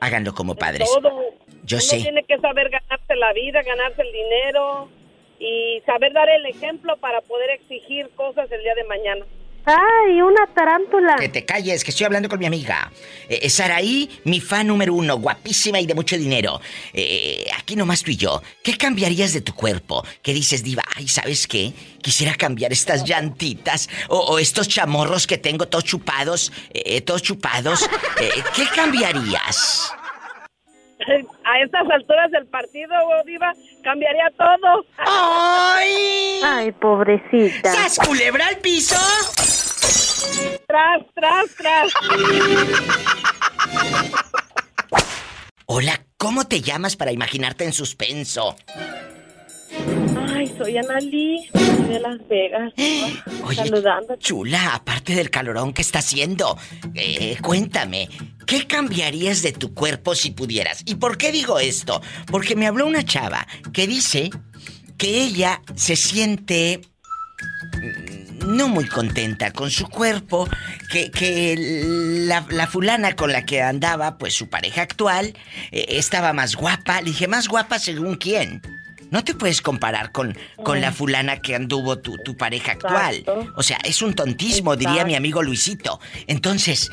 Háganlo 0.00 0.34
como 0.34 0.54
padres. 0.54 0.88
Todo. 0.92 1.10
Yo 1.64 1.76
Uno 1.78 1.86
sé. 1.86 2.00
tiene 2.00 2.24
que 2.24 2.38
saber 2.38 2.70
ganarse 2.70 3.14
la 3.16 3.32
vida, 3.32 3.62
ganarse 3.62 4.02
el 4.02 4.12
dinero 4.12 4.88
y 5.42 5.82
saber 5.84 6.12
dar 6.12 6.28
el 6.28 6.46
ejemplo 6.46 6.96
para 6.98 7.20
poder 7.22 7.50
exigir 7.50 8.08
cosas 8.14 8.50
el 8.52 8.62
día 8.62 8.74
de 8.76 8.84
mañana. 8.84 9.26
¡Ay, 9.64 10.20
una 10.20 10.46
tarántula! 10.54 11.16
Que 11.20 11.28
te 11.28 11.44
calles, 11.44 11.84
que 11.84 11.90
estoy 11.92 12.06
hablando 12.06 12.28
con 12.28 12.38
mi 12.38 12.46
amiga. 12.46 12.90
Eh, 13.28 13.40
eh, 13.42 13.50
Saraí, 13.50 14.10
mi 14.24 14.40
fan 14.40 14.66
número 14.66 14.92
uno, 14.94 15.18
guapísima 15.18 15.78
y 15.78 15.86
de 15.86 15.94
mucho 15.94 16.16
dinero. 16.16 16.60
Eh, 16.92 17.46
aquí 17.56 17.76
nomás 17.76 18.02
tú 18.02 18.10
y 18.10 18.16
yo. 18.16 18.42
¿Qué 18.62 18.76
cambiarías 18.76 19.32
de 19.32 19.40
tu 19.40 19.54
cuerpo? 19.54 20.04
¿Qué 20.20 20.32
dices, 20.34 20.64
Diva? 20.64 20.82
Ay, 20.96 21.06
¿sabes 21.06 21.46
qué? 21.46 21.72
Quisiera 22.02 22.34
cambiar 22.34 22.72
estas 22.72 23.04
llantitas 23.08 23.88
o, 24.08 24.18
o 24.18 24.38
estos 24.40 24.66
chamorros 24.68 25.28
que 25.28 25.38
tengo 25.38 25.68
todos 25.68 25.84
chupados, 25.84 26.52
eh, 26.74 27.00
todos 27.00 27.22
chupados. 27.22 27.88
Eh, 28.20 28.30
¿Qué 28.54 28.64
cambiarías? 28.76 29.92
A 31.44 31.60
estas 31.60 31.88
alturas 31.90 32.30
del 32.30 32.46
partido, 32.46 32.94
Diva, 33.26 33.52
cambiaría 33.82 34.30
todo. 34.36 34.84
¡Ay! 34.98 36.40
¡Ay, 36.44 36.72
pobrecita! 36.72 37.72
¡Sas, 37.72 37.98
culebra 38.06 38.46
al 38.46 38.56
piso! 38.58 38.96
Tras, 40.66 41.02
tras, 41.14 41.56
tras. 41.56 41.92
Hola, 45.66 46.00
¿cómo 46.16 46.46
te 46.46 46.60
llamas 46.60 46.96
para 46.96 47.12
imaginarte 47.12 47.64
en 47.64 47.72
suspenso? 47.72 48.56
Soy 50.58 50.76
Analí 50.78 51.48
de 51.88 52.00
Las 52.00 52.18
Vegas. 52.28 52.72
Oye, 53.44 53.56
Saludando. 53.56 54.16
chula, 54.16 54.74
aparte 54.74 55.14
del 55.14 55.30
calorón 55.30 55.72
que 55.72 55.82
está 55.82 55.98
haciendo, 56.00 56.56
eh, 56.94 57.36
cuéntame, 57.42 58.08
¿qué 58.46 58.66
cambiarías 58.66 59.42
de 59.42 59.52
tu 59.52 59.74
cuerpo 59.74 60.14
si 60.14 60.30
pudieras? 60.30 60.82
¿Y 60.86 60.96
por 60.96 61.18
qué 61.18 61.32
digo 61.32 61.58
esto? 61.58 62.00
Porque 62.26 62.56
me 62.56 62.66
habló 62.66 62.86
una 62.86 63.04
chava 63.04 63.46
que 63.72 63.86
dice 63.86 64.30
que 64.98 65.22
ella 65.24 65.62
se 65.74 65.96
siente 65.96 66.80
mm, 67.80 68.54
no 68.56 68.68
muy 68.68 68.86
contenta 68.86 69.52
con 69.52 69.70
su 69.70 69.88
cuerpo, 69.88 70.48
que, 70.90 71.10
que 71.10 71.56
la, 72.26 72.44
la 72.50 72.66
fulana 72.66 73.14
con 73.16 73.32
la 73.32 73.44
que 73.44 73.62
andaba, 73.62 74.18
pues 74.18 74.34
su 74.34 74.48
pareja 74.48 74.82
actual, 74.82 75.34
eh, 75.70 75.86
estaba 75.90 76.32
más 76.32 76.56
guapa. 76.56 77.00
Le 77.00 77.10
dije, 77.10 77.28
¿más 77.28 77.48
guapa 77.48 77.78
según 77.78 78.16
quién? 78.16 78.60
No 79.12 79.22
te 79.22 79.34
puedes 79.34 79.60
comparar 79.60 80.10
con, 80.10 80.36
con 80.64 80.80
la 80.80 80.90
fulana 80.90 81.42
que 81.42 81.54
anduvo 81.54 81.98
tu, 81.98 82.16
tu 82.24 82.34
pareja 82.34 82.72
actual. 82.72 83.16
Exacto. 83.16 83.52
O 83.56 83.62
sea, 83.62 83.78
es 83.84 84.00
un 84.00 84.14
tontismo, 84.14 84.74
diría 84.74 85.04
mi 85.04 85.14
amigo 85.14 85.42
Luisito. 85.42 86.00
Entonces, 86.26 86.90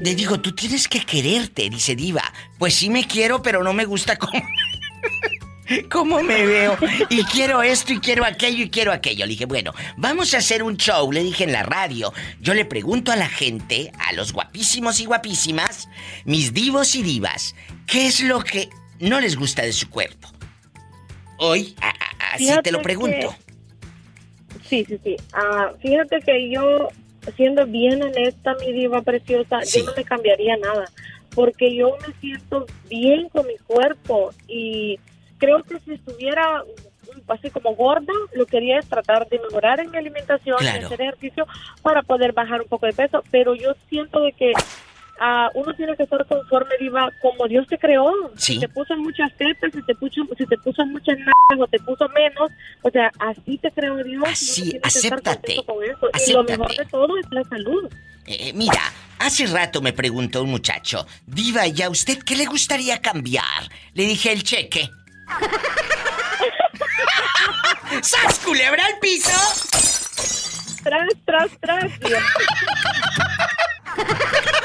le 0.00 0.14
digo, 0.14 0.40
tú 0.40 0.52
tienes 0.52 0.86
que 0.86 1.04
quererte, 1.04 1.68
dice 1.68 1.96
Diva. 1.96 2.22
Pues 2.58 2.74
sí 2.74 2.90
me 2.90 3.08
quiero, 3.08 3.42
pero 3.42 3.64
no 3.64 3.72
me 3.72 3.84
gusta 3.84 4.16
cómo... 4.16 4.40
¿Cómo 5.90 6.22
me 6.22 6.46
veo? 6.46 6.78
Y 7.10 7.24
quiero 7.24 7.62
esto 7.62 7.92
y 7.92 7.98
quiero 7.98 8.24
aquello 8.24 8.64
y 8.64 8.70
quiero 8.70 8.92
aquello. 8.92 9.26
Le 9.26 9.32
dije, 9.32 9.44
bueno, 9.44 9.74
vamos 9.96 10.32
a 10.32 10.38
hacer 10.38 10.62
un 10.62 10.76
show, 10.76 11.10
le 11.12 11.22
dije 11.22 11.44
en 11.44 11.52
la 11.52 11.64
radio. 11.64 12.14
Yo 12.40 12.54
le 12.54 12.64
pregunto 12.64 13.12
a 13.12 13.16
la 13.16 13.28
gente, 13.28 13.92
a 13.98 14.12
los 14.12 14.32
guapísimos 14.32 15.00
y 15.00 15.06
guapísimas, 15.06 15.88
mis 16.24 16.54
divos 16.54 16.94
y 16.94 17.02
divas, 17.02 17.54
¿qué 17.86 18.06
es 18.06 18.20
lo 18.20 18.42
que 18.44 18.70
no 19.00 19.20
les 19.20 19.36
gusta 19.36 19.62
de 19.62 19.72
su 19.72 19.90
cuerpo? 19.90 20.37
Hoy, 21.38 21.74
así 22.34 22.50
te 22.62 22.70
lo 22.72 22.78
que- 22.78 22.84
pregunto. 22.84 23.34
Sí, 24.68 24.84
sí, 24.86 24.98
sí. 25.02 25.16
Ah, 25.32 25.72
fíjate 25.80 26.20
que 26.20 26.50
yo, 26.50 26.88
siendo 27.36 27.64
bien 27.66 28.02
honesta, 28.02 28.54
mi 28.60 28.72
diva 28.72 29.00
preciosa, 29.02 29.60
Sí. 29.62 29.80
yo 29.80 29.86
no 29.86 29.92
me 29.96 30.04
cambiaría 30.04 30.56
nada. 30.56 30.84
Porque 31.34 31.74
yo 31.74 31.96
me 32.06 32.12
siento 32.20 32.66
bien 32.88 33.28
con 33.28 33.46
mi 33.46 33.56
cuerpo 33.58 34.32
y 34.48 34.98
creo 35.38 35.62
que 35.62 35.78
si 35.80 35.92
estuviera 35.94 36.62
mm, 36.64 37.30
así 37.30 37.48
como 37.50 37.74
gorda, 37.76 38.12
lo 38.34 38.44
que 38.46 38.52
quería 38.58 38.78
es 38.78 38.88
tratar 38.88 39.28
de 39.28 39.38
mejorar 39.38 39.78
en 39.80 39.90
mi 39.90 39.96
alimentación, 39.98 40.56
Claro. 40.58 40.86
hacer 40.86 41.00
ejercicio 41.00 41.46
para 41.82 42.02
poder 42.02 42.32
bajar 42.32 42.60
un 42.62 42.68
poco 42.68 42.86
de 42.86 42.92
peso. 42.92 43.22
Pero 43.30 43.54
yo 43.54 43.74
siento 43.88 44.20
de 44.20 44.32
que 44.32 44.52
ah, 45.20 45.50
uno 45.54 45.74
tiene 45.74 45.96
que 45.96 46.04
estar 46.04 46.24
conforme, 46.26 46.76
diva, 46.78 47.10
como 47.20 47.46
Dios 47.46 47.66
te 47.66 47.78
creó. 47.78 48.12
Sí. 48.36 48.54
Si 48.54 48.60
te 48.60 48.68
puso 48.68 48.96
muchas 48.96 49.32
tetas, 49.36 49.72
si 49.72 49.82
te 49.82 49.94
puso, 49.94 50.22
si 50.36 50.46
te 50.46 50.56
puso 50.58 50.84
muchas 50.86 51.18
nalgas 51.18 51.60
o 51.60 51.66
te 51.66 51.78
puso 51.80 52.08
menos, 52.10 52.50
o 52.82 52.90
sea, 52.90 53.10
así 53.18 53.58
te 53.58 53.70
creó 53.70 54.02
Dios. 54.02 54.24
Así, 54.26 54.78
acéptate, 54.82 55.56
contento 55.56 55.64
con 55.64 55.84
eso. 55.84 56.10
Y 56.26 56.32
lo 56.32 56.44
mejor 56.44 56.76
de 56.76 56.84
todo 56.86 57.18
es 57.18 57.26
la 57.30 57.44
salud. 57.44 57.90
Eh, 58.26 58.52
mira, 58.54 58.92
hace 59.18 59.46
rato 59.46 59.80
me 59.80 59.92
preguntó 59.92 60.42
un 60.42 60.50
muchacho, 60.50 61.06
Diva, 61.26 61.66
¿y 61.66 61.82
a 61.82 61.88
usted 61.88 62.22
qué 62.22 62.36
le 62.36 62.46
gustaría 62.46 63.00
cambiar? 63.00 63.70
Le 63.94 64.04
dije 64.04 64.32
el 64.32 64.42
cheque. 64.42 64.90
¡Sas, 68.02 68.38
culebra 68.40 68.84
al 68.84 68.98
piso! 69.00 69.30
Tras, 70.82 71.08
tras, 71.24 71.50
tras. 71.60 71.90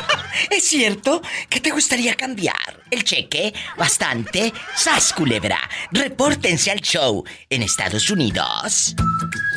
¿Es 0.50 0.64
cierto? 0.64 1.22
¿Qué 1.50 1.60
te 1.60 1.72
gustaría 1.72 2.16
cambiar? 2.16 2.80
¿El 2.90 3.04
cheque? 3.04 3.54
Bastante. 3.78 4.54
¡Sas, 4.76 5.12
culebra! 5.14 5.60
Repórtense 5.92 6.72
al 6.72 6.82
show 6.82 7.24
en 7.50 7.62
Estados 7.64 8.10
Unidos. 8.10 8.96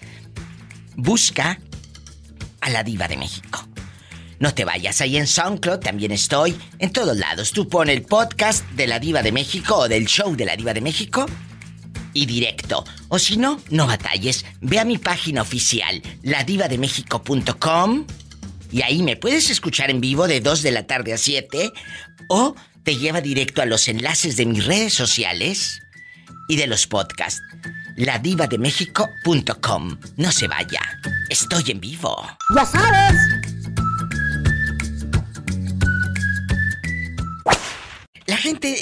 Busca 0.95 1.59
a 2.61 2.71
la 2.71 2.85
Diva 2.85 3.09
de 3.09 3.17
México. 3.17 3.67
No 4.39 4.53
te 4.53 4.65
vayas, 4.65 5.01
ahí 5.01 5.17
en 5.17 5.27
SoundCloud 5.27 5.81
también 5.81 6.13
estoy, 6.13 6.57
en 6.79 6.93
todos 6.93 7.17
lados. 7.17 7.53
Tú 7.53 7.69
pon 7.69 7.89
el 7.89 8.03
podcast 8.03 8.69
de 8.73 8.87
la 8.87 8.99
Diva 8.99 9.23
de 9.23 9.33
México 9.33 9.77
o 9.77 9.89
del 9.89 10.07
show 10.07 10.37
de 10.37 10.45
la 10.45 10.57
Diva 10.57 10.75
de 10.75 10.81
México 10.81 11.27
y 12.13 12.27
directo. 12.27 12.85
O 13.09 13.19
si 13.19 13.37
no, 13.37 13.61
no 13.71 13.87
batalles. 13.87 14.45
Ve 14.61 14.79
a 14.79 14.85
mi 14.85 14.99
página 14.99 15.43
oficial, 15.43 16.03
ladivademexico.com 16.23 18.07
y 18.71 18.83
ahí 18.83 19.03
me 19.03 19.17
puedes 19.17 19.51
escuchar 19.51 19.91
en 19.91 20.01
vivo 20.01 20.29
de 20.29 20.41
2 20.41 20.63
de 20.63 20.71
la 20.71 20.87
tarde 20.87 21.15
a 21.15 21.19
7 21.19 21.73
o 22.29 22.55
te 22.83 22.97
lleva 22.97 23.21
directo 23.21 23.63
a 23.63 23.67
los 23.67 23.89
enlaces 23.89 24.37
de 24.37 24.47
mis 24.47 24.65
redes 24.65 24.95
sociales 24.95 25.81
y 26.49 26.57
de 26.57 26.67
los 26.67 26.87
podcasts. 26.87 27.43
ladivademexico.com. 27.97 29.99
No 30.17 30.33
se 30.33 30.49
vaya. 30.49 30.81
Estoy 31.31 31.71
en 31.71 31.81
vivo. 31.81 32.27
Ya 32.55 32.67
sabes. 32.67 33.56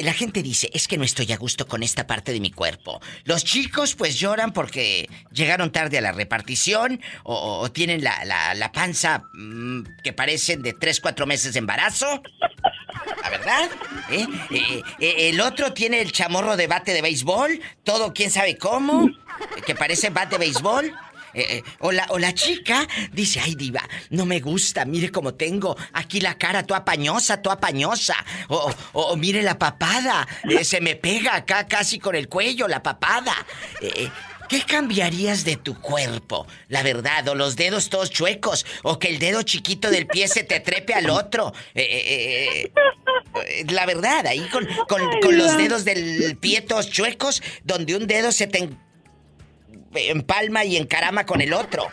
La 0.02 0.12
gente 0.12 0.42
dice, 0.42 0.70
es 0.72 0.88
que 0.88 0.98
no 0.98 1.04
estoy 1.04 1.32
a 1.32 1.36
gusto 1.36 1.66
con 1.66 1.82
esta 1.82 2.06
parte 2.06 2.32
de 2.32 2.40
mi 2.40 2.50
cuerpo. 2.50 3.00
Los 3.24 3.44
chicos 3.44 3.94
pues 3.94 4.18
lloran 4.18 4.52
porque 4.52 5.08
llegaron 5.32 5.72
tarde 5.72 5.98
a 5.98 6.00
la 6.00 6.12
repartición 6.12 7.00
o, 7.22 7.70
tienen 7.70 8.02
la, 8.04 8.70
panza 8.72 9.24
mm, 9.32 9.82
que 10.02 10.12
parecen 10.12 10.62
de 10.62 10.72
3, 10.72 11.00
4 11.00 11.26
meses 11.26 11.52
de 11.52 11.58
embarazo. 11.58 12.22
¿La 13.22 13.30
verdad? 13.30 13.70
¿Eh? 14.10 14.26
Eh, 14.50 14.82
eh, 15.00 15.14
el 15.30 15.40
otro 15.40 15.72
tiene 15.72 16.00
el 16.00 16.12
chamorro 16.12 16.56
de 16.56 16.66
bate 16.66 16.92
de 16.92 17.02
béisbol, 17.02 17.60
todo 17.82 18.12
quién 18.12 18.30
sabe 18.30 18.56
cómo, 18.56 19.08
que 19.66 19.74
parece 19.74 20.10
bate 20.10 20.36
de 20.36 20.38
béisbol. 20.38 20.92
Eh, 21.34 21.58
eh, 21.58 21.62
o, 21.80 21.90
la, 21.92 22.34
chica 22.34 22.86
dice, 23.12 23.40
ay 23.40 23.54
diva, 23.54 23.82
no 24.10 24.24
me 24.24 24.40
gusta, 24.40 24.84
mire 24.84 25.10
cómo 25.10 25.34
tengo 25.34 25.76
aquí 25.92 26.20
la 26.20 26.38
cara 26.38 26.62
toda 26.62 26.84
pañosa, 26.84 27.42
toda 27.42 27.58
pañosa. 27.58 28.14
O, 28.48 29.16
mire 29.16 29.42
la 29.42 29.58
papada, 29.58 30.26
eh, 30.48 30.64
se 30.64 30.80
me 30.80 30.94
pega 30.96 31.34
acá 31.34 31.66
casi 31.66 31.98
con 31.98 32.14
el 32.14 32.28
cuello 32.28 32.68
la 32.68 32.82
papada. 32.82 33.34
¿Qué 34.48 34.60
cambiarías 34.62 35.44
de 35.44 35.56
tu 35.56 35.80
cuerpo? 35.80 36.46
La 36.68 36.82
verdad, 36.82 37.26
o 37.28 37.34
los 37.34 37.56
dedos 37.56 37.88
todos 37.88 38.10
chuecos, 38.10 38.66
o 38.82 38.98
que 38.98 39.08
el 39.08 39.18
dedo 39.18 39.42
chiquito 39.42 39.90
del 39.90 40.06
pie 40.06 40.28
se 40.28 40.44
te 40.44 40.60
trepe 40.60 40.94
al 40.94 41.08
otro. 41.10 41.52
la 43.68 43.86
verdad, 43.86 44.26
ahí 44.26 44.46
con, 44.50 44.68
con, 44.88 45.36
los 45.36 45.56
dedos 45.56 45.84
del 45.84 46.36
pie 46.36 46.60
todos 46.60 46.90
chuecos, 46.90 47.42
donde 47.64 47.96
un 47.96 48.06
dedo 48.06 48.32
se 48.32 48.46
te 48.46 48.68
en 49.94 50.22
palma 50.22 50.64
y 50.64 50.76
en 50.76 50.86
carama 50.86 51.24
con 51.26 51.40
el 51.40 51.52
otro. 51.52 51.84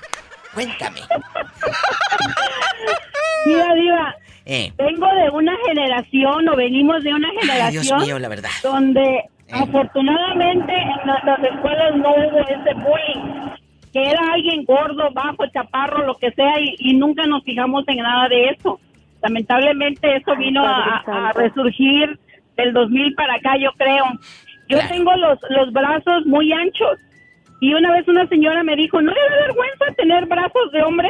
Cuéntame. 0.54 1.02
Mira, 3.46 3.74
Diva. 3.74 4.16
Eh. 4.46 4.72
Vengo 4.78 5.08
de 5.08 5.30
una 5.30 5.56
generación, 5.66 6.48
o 6.50 6.56
venimos 6.56 7.04
de 7.04 7.14
una 7.14 7.30
generación. 7.40 8.22
la 8.22 8.28
verdad. 8.28 8.50
Donde 8.64 9.02
eh. 9.02 9.30
afortunadamente 9.52 10.74
en 10.74 11.08
las 11.08 11.40
escuelas 11.44 11.96
no 11.96 12.10
hubo 12.12 12.40
ese 12.40 12.74
bullying. 12.74 13.52
Que 13.94 14.10
era 14.10 14.22
alguien 14.34 14.64
gordo, 14.64 15.12
bajo, 15.12 15.46
chaparro, 15.54 16.06
lo 16.06 16.16
que 16.16 16.32
sea, 16.32 16.54
y, 16.60 16.94
nunca 16.94 17.24
nos 17.28 17.44
fijamos 17.44 17.84
en 17.88 17.98
nada 17.98 18.30
de 18.30 18.50
eso. 18.50 18.80
Lamentablemente 19.22 20.16
eso 20.16 20.36
vino 20.38 20.64
a, 20.66 21.32
resurgir 21.36 22.18
del 22.56 22.74
2000 22.74 23.14
para 23.16 23.36
acá, 23.36 23.58
yo 23.58 23.72
creo. 23.78 24.06
Yo 24.70 24.80
tengo 24.88 25.14
los, 25.18 25.38
los 25.50 25.74
brazos 25.74 26.26
muy 26.26 26.54
anchos 26.54 26.98
y 27.62 27.74
una 27.76 27.92
vez 27.92 28.08
una 28.08 28.28
señora 28.28 28.64
me 28.64 28.76
dijo, 28.76 29.00
¿no 29.02 29.12
le 29.12 29.20
da 29.22 29.46
vergüenza 29.46 29.86
tener 29.96 30.26
brazos 30.26 30.72
de 30.74 30.82
hombre? 30.82 31.10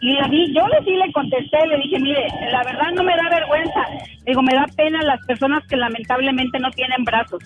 Y 0.00 0.12
le 0.12 0.52
yo 0.52 0.66
le 0.66 0.84
sí 0.84 0.90
le 0.90 1.12
contesté, 1.12 1.64
le 1.68 1.76
dije, 1.78 2.00
mire, 2.00 2.26
la 2.50 2.64
verdad 2.64 2.90
no 2.92 3.04
me 3.04 3.14
da 3.16 3.28
vergüenza. 3.30 3.80
Digo, 4.26 4.42
me 4.42 4.52
da 4.54 4.66
pena 4.76 5.00
las 5.02 5.24
personas 5.24 5.64
que 5.68 5.76
lamentablemente 5.76 6.58
no 6.58 6.68
tienen 6.72 7.04
brazos. 7.04 7.44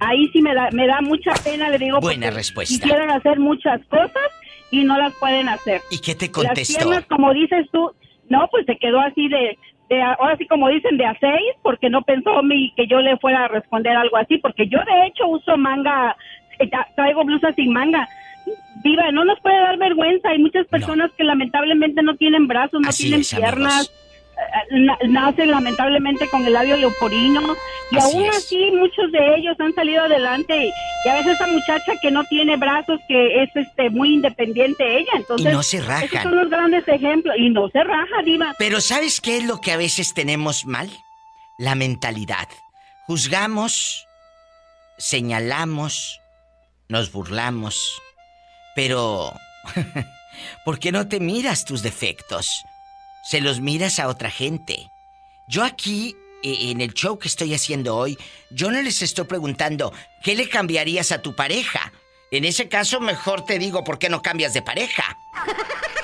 Ahí 0.00 0.28
sí 0.32 0.42
me 0.42 0.52
da, 0.52 0.68
me 0.72 0.88
da 0.88 1.00
mucha 1.00 1.32
pena, 1.44 1.68
le 1.68 1.78
digo. 1.78 2.00
Buena 2.00 2.30
respuesta. 2.30 2.74
Quisieran 2.74 3.10
hacer 3.10 3.38
muchas 3.38 3.80
cosas 3.86 4.28
y 4.72 4.82
no 4.82 4.98
las 4.98 5.14
pueden 5.14 5.48
hacer. 5.48 5.80
¿Y 5.92 6.00
qué 6.00 6.16
te 6.16 6.28
contestó? 6.32 6.74
Las 6.74 6.84
piernas, 6.88 7.06
como 7.06 7.32
dices 7.32 7.68
tú, 7.70 7.92
no, 8.30 8.48
pues 8.50 8.66
se 8.66 8.76
quedó 8.78 8.98
así 8.98 9.28
de, 9.28 9.56
de, 9.88 10.02
ahora 10.02 10.36
sí 10.38 10.46
como 10.48 10.68
dicen, 10.68 10.96
de 10.96 11.06
a 11.06 11.16
seis, 11.20 11.54
porque 11.62 11.88
no 11.88 12.02
pensó 12.02 12.42
mi, 12.42 12.72
que 12.74 12.88
yo 12.88 12.98
le 12.98 13.16
fuera 13.18 13.44
a 13.44 13.48
responder 13.48 13.96
algo 13.96 14.16
así, 14.16 14.38
porque 14.38 14.66
yo 14.66 14.78
de 14.78 15.06
hecho 15.06 15.28
uso 15.28 15.56
manga 15.56 16.16
traigo 16.94 17.24
blusa 17.24 17.52
sin 17.52 17.72
manga. 17.72 18.08
Viva, 18.82 19.10
no 19.12 19.24
nos 19.24 19.38
puede 19.40 19.60
dar 19.60 19.78
vergüenza. 19.78 20.30
Hay 20.30 20.38
muchas 20.38 20.66
personas 20.66 21.10
que 21.16 21.24
lamentablemente 21.24 22.02
no 22.02 22.16
tienen 22.16 22.48
brazos, 22.48 22.80
no 22.80 22.90
tienen 22.90 23.22
piernas. 23.22 23.92
Eh, 24.72 25.08
nacen 25.08 25.50
lamentablemente 25.50 26.28
con 26.28 26.44
el 26.44 26.54
labio 26.54 26.76
leoporino. 26.76 27.42
Y 27.90 27.98
aún 27.98 28.28
así 28.30 28.70
muchos 28.72 29.12
de 29.12 29.36
ellos 29.36 29.54
han 29.60 29.72
salido 29.74 30.02
adelante. 30.02 30.72
Y 31.04 31.08
a 31.08 31.14
veces 31.14 31.34
esa 31.34 31.46
muchacha 31.46 31.92
que 32.00 32.10
no 32.10 32.24
tiene 32.24 32.56
brazos 32.56 32.98
que 33.06 33.42
es 33.42 33.50
este 33.54 33.90
muy 33.90 34.14
independiente 34.14 34.98
ella 34.98 35.12
entonces 35.14 35.52
y 35.52 35.54
no 35.54 35.62
se 35.62 35.78
esos 35.78 36.22
son 36.22 36.36
los 36.36 36.50
grandes 36.50 36.86
ejemplos. 36.88 37.36
Y 37.38 37.50
no 37.50 37.68
se 37.68 37.84
raja 37.84 38.22
diva. 38.24 38.54
Pero 38.58 38.80
sabes 38.80 39.20
qué 39.20 39.36
es 39.36 39.44
lo 39.44 39.60
que 39.60 39.72
a 39.72 39.76
veces 39.76 40.14
tenemos 40.14 40.64
mal 40.64 40.90
la 41.58 41.74
mentalidad. 41.74 42.48
Juzgamos 43.06 44.06
señalamos 45.02 46.21
nos 46.88 47.12
burlamos. 47.12 48.00
Pero... 48.74 49.32
¿Por 50.64 50.78
qué 50.78 50.92
no 50.92 51.08
te 51.08 51.20
miras 51.20 51.64
tus 51.64 51.82
defectos? 51.82 52.64
Se 53.22 53.40
los 53.40 53.60
miras 53.60 53.98
a 53.98 54.08
otra 54.08 54.30
gente. 54.30 54.90
Yo 55.48 55.64
aquí, 55.64 56.16
e, 56.42 56.70
en 56.70 56.80
el 56.80 56.94
show 56.94 57.18
que 57.18 57.28
estoy 57.28 57.54
haciendo 57.54 57.96
hoy, 57.96 58.18
yo 58.50 58.70
no 58.70 58.80
les 58.80 59.02
estoy 59.02 59.26
preguntando, 59.26 59.92
¿qué 60.22 60.34
le 60.34 60.48
cambiarías 60.48 61.12
a 61.12 61.22
tu 61.22 61.36
pareja? 61.36 61.92
En 62.30 62.44
ese 62.44 62.68
caso, 62.68 63.00
mejor 63.00 63.44
te 63.44 63.58
digo, 63.58 63.84
¿por 63.84 63.98
qué 63.98 64.08
no 64.08 64.22
cambias 64.22 64.54
de 64.54 64.62
pareja? 64.62 65.18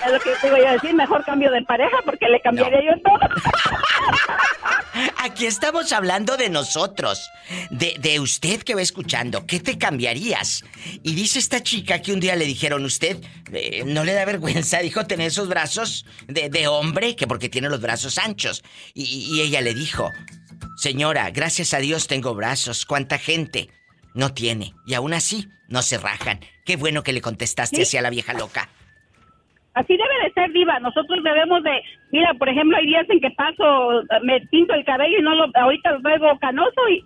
Es 0.04 0.12
lo 0.12 0.20
que 0.20 0.30
te 0.40 0.50
voy 0.50 0.64
a 0.64 0.72
decir, 0.72 0.94
mejor 0.94 1.24
cambio 1.24 1.50
de 1.50 1.62
pareja 1.62 1.96
porque 2.04 2.28
le 2.28 2.40
cambiaría 2.40 2.80
yo 2.82 3.00
todo. 3.02 3.18
Aquí 5.18 5.46
estamos 5.46 5.92
hablando 5.92 6.36
de 6.36 6.50
nosotros, 6.50 7.30
de, 7.70 7.96
de, 7.98 8.20
usted 8.20 8.62
que 8.62 8.74
va 8.74 8.82
escuchando. 8.82 9.46
¿Qué 9.46 9.60
te 9.60 9.78
cambiarías? 9.78 10.64
Y 11.02 11.14
dice 11.14 11.38
esta 11.38 11.62
chica 11.62 12.00
que 12.00 12.12
un 12.12 12.20
día 12.20 12.36
le 12.36 12.46
dijeron, 12.46 12.84
usted 12.84 13.18
eh, 13.52 13.84
no 13.84 14.04
le 14.04 14.14
da 14.14 14.24
vergüenza, 14.24 14.78
dijo, 14.80 15.06
tener 15.06 15.28
esos 15.28 15.48
brazos 15.48 16.06
de, 16.26 16.48
de 16.48 16.68
hombre, 16.68 17.16
que 17.16 17.26
porque 17.26 17.48
tiene 17.48 17.68
los 17.68 17.80
brazos 17.80 18.18
anchos. 18.18 18.64
Y, 18.94 19.04
y 19.04 19.40
ella 19.40 19.60
le 19.60 19.74
dijo, 19.74 20.10
señora, 20.76 21.30
gracias 21.30 21.74
a 21.74 21.78
Dios 21.78 22.06
tengo 22.06 22.34
brazos. 22.34 22.86
¿Cuánta 22.86 23.18
gente 23.18 23.68
no 24.14 24.32
tiene? 24.32 24.74
Y 24.86 24.94
aún 24.94 25.14
así 25.14 25.48
no 25.68 25.82
se 25.82 25.98
rajan. 25.98 26.40
Qué 26.64 26.76
bueno 26.76 27.02
que 27.02 27.12
le 27.12 27.20
contestaste 27.20 27.82
así 27.82 27.96
a 27.96 28.02
la 28.02 28.10
vieja 28.10 28.32
loca. 28.32 28.68
Así 29.78 29.96
debe 29.96 30.24
de 30.24 30.32
ser, 30.32 30.52
Diva. 30.52 30.80
Nosotros 30.80 31.22
debemos 31.22 31.62
de. 31.62 31.70
Mira, 32.10 32.34
por 32.34 32.48
ejemplo, 32.48 32.76
hay 32.76 32.86
días 32.86 33.06
en 33.08 33.20
que 33.20 33.30
paso, 33.30 34.02
me 34.24 34.40
pinto 34.50 34.74
el 34.74 34.84
cabello 34.84 35.18
y 35.20 35.22
no 35.22 35.36
lo. 35.36 35.46
Ahorita 35.54 35.92
lo 35.92 36.00
traigo 36.00 36.36
canoso 36.40 36.80
y, 36.90 37.04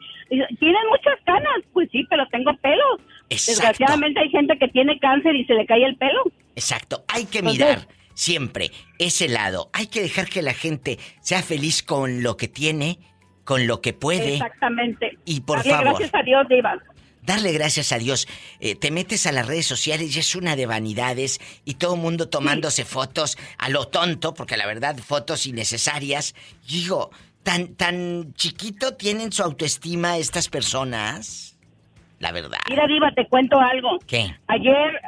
tienen 0.57 0.83
muchas 0.89 1.19
canas. 1.27 1.59
Pues 1.75 1.91
sí, 1.93 2.07
pero 2.09 2.27
tengo 2.29 2.57
pelo. 2.63 2.99
Desgraciadamente 3.29 4.21
hay 4.21 4.31
gente 4.31 4.57
que 4.57 4.69
tiene 4.69 4.99
cáncer 5.01 5.37
y 5.37 5.45
se 5.45 5.53
le 5.53 5.67
cae 5.67 5.85
el 5.85 5.97
pelo. 5.97 6.23
Exacto. 6.57 7.05
Hay 7.09 7.27
que 7.27 7.43
mirar 7.43 7.81
siempre 8.15 8.71
ese 8.99 9.29
lado. 9.29 9.69
Hay 9.75 9.89
que 9.89 10.01
dejar 10.01 10.31
que 10.31 10.41
la 10.41 10.55
gente 10.55 10.97
sea 11.21 11.43
feliz 11.43 11.83
con 11.83 12.23
lo 12.23 12.39
que 12.39 12.49
tiene, 12.49 12.97
con 13.45 13.67
lo 13.67 13.83
que 13.83 13.93
puede. 13.93 14.37
Exactamente. 14.37 15.19
Y 15.27 15.43
por 15.43 15.63
favor. 15.63 15.85
Gracias 15.85 16.15
a 16.15 16.23
Dios, 16.23 16.49
Diva 16.49 16.81
darle 17.23 17.53
gracias 17.53 17.93
a 17.93 17.99
Dios. 17.99 18.29
Eh, 18.61 18.75
te 18.75 18.91
metes 18.91 19.27
a 19.27 19.33
las 19.33 19.47
redes 19.47 19.67
sociales 19.67 20.15
y 20.15 20.19
es 20.19 20.37
una 20.37 20.57
de 20.57 20.67
vanidades 20.67 21.41
y 21.65 21.75
todo 21.75 21.95
el 21.95 22.01
mundo 22.01 22.29
tomándose 22.29 22.85
fotos 22.85 23.39
a 23.59 23.69
lo 23.69 23.87
tonto, 23.87 24.35
porque 24.35 24.57
la 24.57 24.67
verdad, 24.67 24.97
fotos 24.99 25.47
innecesarias. 25.47 26.35
digo, 26.69 27.11
tan, 27.43 27.75
tan 27.75 28.35
chiquito 28.35 28.95
tienen 28.95 29.33
su 29.33 29.43
autoestima 29.43 30.19
estas 30.19 30.49
personas. 30.49 31.49
La 32.19 32.31
verdad. 32.31 32.59
Mira, 32.71 32.87
Diva, 32.87 33.11
te 33.11 33.27
cuento 33.27 33.59
algo. 33.59 33.99
¿Qué? 34.07 34.33
Ayer, 34.47 35.01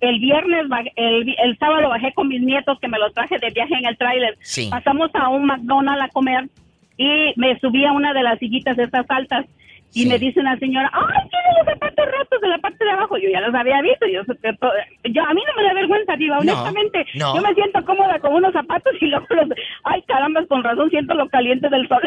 el 0.00 0.20
viernes, 0.20 0.66
el, 0.94 1.34
el, 1.42 1.58
sábado 1.58 1.88
bajé 1.88 2.12
con 2.12 2.28
mis 2.28 2.42
nietos 2.42 2.78
que 2.80 2.88
me 2.88 2.98
los 2.98 3.14
traje 3.14 3.38
de 3.38 3.48
viaje 3.48 3.74
en 3.76 3.86
el 3.86 3.96
tráiler. 3.96 4.36
Sí. 4.42 4.68
Pasamos 4.70 5.10
a 5.14 5.30
un 5.30 5.46
McDonald's 5.46 6.04
a 6.04 6.08
comer 6.08 6.50
y 6.98 7.32
me 7.36 7.58
subí 7.60 7.86
a 7.86 7.92
una 7.92 8.12
de 8.12 8.22
las 8.22 8.38
sillitas 8.38 8.78
estas 8.78 9.06
altas 9.08 9.46
y 9.92 10.06
me 10.06 10.18
dice 10.18 10.40
una 10.40 10.58
señora, 10.58 10.90
¡ay, 10.92 11.28
tiene 11.30 11.48
los 11.58 11.66
zapatos 11.66 12.06
rotos 12.06 12.40
de 12.40 12.48
la 12.48 12.58
parte 12.58 12.84
de 12.84 12.90
abajo! 12.90 13.16
Yo 13.18 13.28
ya 13.30 13.40
los 13.40 13.54
había 13.54 13.80
visto. 13.82 14.06
Yo, 14.06 14.22
yo 14.22 15.22
a 15.24 15.34
mí 15.34 15.42
no 15.46 15.62
me 15.62 15.68
da 15.68 15.74
vergüenza, 15.74 16.16
diva, 16.16 16.38
honestamente. 16.38 17.06
Yo 17.14 17.40
me 17.40 17.54
siento 17.54 17.84
cómoda 17.84 18.18
con 18.20 18.34
unos 18.34 18.52
zapatos 18.52 18.92
y 19.00 19.06
luego 19.06 19.26
los... 19.30 19.48
¡Ay, 19.84 20.02
caramba, 20.02 20.44
con 20.46 20.62
razón 20.62 20.90
siento 20.90 21.14
lo 21.14 21.28
caliente 21.28 21.68
del 21.68 21.88
sol! 21.88 22.00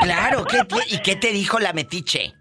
Claro, 0.00 0.44
¿y 0.90 0.98
qué 1.02 1.16
te 1.16 1.32
dijo 1.32 1.58
la 1.58 1.72
metiche? 1.72 2.34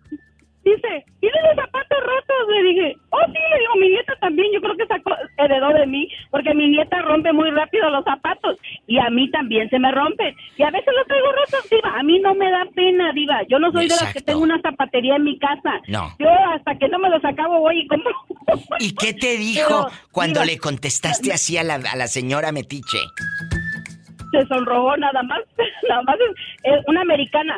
Dice, 0.68 1.06
¿tienes 1.22 1.42
los 1.48 1.56
zapatos 1.56 1.98
rotos? 2.04 2.48
Le 2.50 2.64
dije, 2.64 2.98
oh 3.12 3.26
sí, 3.28 3.40
le 3.52 3.60
digo, 3.60 3.76
mi 3.80 3.88
nieta 3.88 4.14
también, 4.20 4.52
yo 4.54 4.60
creo 4.60 4.76
que 4.76 4.86
sacó, 4.86 5.12
heredó 5.38 5.70
de 5.70 5.88
mí, 5.88 6.10
porque 6.30 6.54
mi 6.54 6.68
nieta 6.68 7.02
rompe 7.04 7.32
muy 7.32 7.50
rápido 7.52 7.90
los 7.90 8.04
zapatos 8.04 8.60
y 8.86 9.00
a 9.00 9.10
mí 9.10 9.32
también 9.32 9.70
se 9.70 9.80
me 9.80 9.90
rompen. 9.94 10.36
Y 10.58 10.64
a 10.64 10.72
veces 10.72 10.94
los 10.94 11.08
traigo 11.08 11.32
rotos, 11.32 11.70
diva, 11.70 11.98
a 11.98 12.04
mí 12.04 12.20
no 12.20 12.36
me 12.36 12.52
da 12.52 12.66
pena, 12.76 13.14
diva. 13.14 13.44
Yo 13.48 13.60
no 13.60 13.72
soy 13.72 13.88
de 13.88 13.96
las 13.96 14.14
que 14.14 14.20
tengo 14.20 14.42
una 14.42 14.60
zapatería 14.60 15.16
en 15.16 15.24
mi 15.24 15.40
casa. 15.40 15.80
No. 15.88 16.14
Yo 16.20 16.30
hasta 16.54 16.78
que 16.78 16.90
no 16.90 17.00
me 17.00 17.10
los 17.10 17.24
acabo 17.24 17.62
voy 17.62 17.80
y 17.80 17.88
compro. 17.88 18.12
¿Y 18.80 18.94
qué 18.94 19.14
te 19.14 19.38
dijo 19.38 19.88
cuando 20.12 20.44
le 20.44 20.58
contestaste 20.58 21.32
así 21.32 21.58
a 21.58 21.64
la, 21.64 21.76
a 21.76 21.96
la 21.96 22.08
señora 22.08 22.52
Metiche? 22.52 23.00
Se 24.32 24.46
sonrojó 24.48 24.98
nada 24.98 25.24
más, 25.24 25.40
nada 25.88 26.02
más 26.02 26.18
es 26.64 26.84
una 26.88 27.02
americana. 27.02 27.58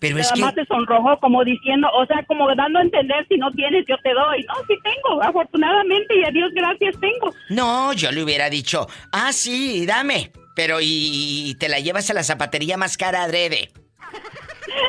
Pero 0.00 0.18
es 0.18 0.32
que... 0.32 0.40
se 0.40 0.64
sonrojó 0.64 1.18
como 1.20 1.44
diciendo, 1.44 1.88
o 1.94 2.06
sea, 2.06 2.24
como 2.26 2.52
dando 2.54 2.78
a 2.78 2.82
entender, 2.82 3.26
si 3.28 3.36
no 3.36 3.50
tienes, 3.52 3.84
yo 3.86 3.96
te 4.02 4.12
doy. 4.14 4.42
No, 4.44 4.54
sí 4.66 4.74
tengo, 4.82 5.22
afortunadamente, 5.22 6.18
y 6.18 6.24
a 6.24 6.30
Dios 6.30 6.50
gracias 6.54 6.98
tengo. 7.00 7.34
No, 7.50 7.92
yo 7.92 8.10
le 8.10 8.22
hubiera 8.22 8.48
dicho, 8.48 8.86
ah, 9.12 9.32
sí, 9.32 9.84
dame. 9.86 10.32
Pero 10.56 10.78
y, 10.80 11.54
te 11.60 11.68
la 11.68 11.80
llevas 11.80 12.10
a 12.10 12.14
la 12.14 12.22
zapatería 12.22 12.76
más 12.76 12.96
cara 12.96 13.22
adrede. 13.22 13.70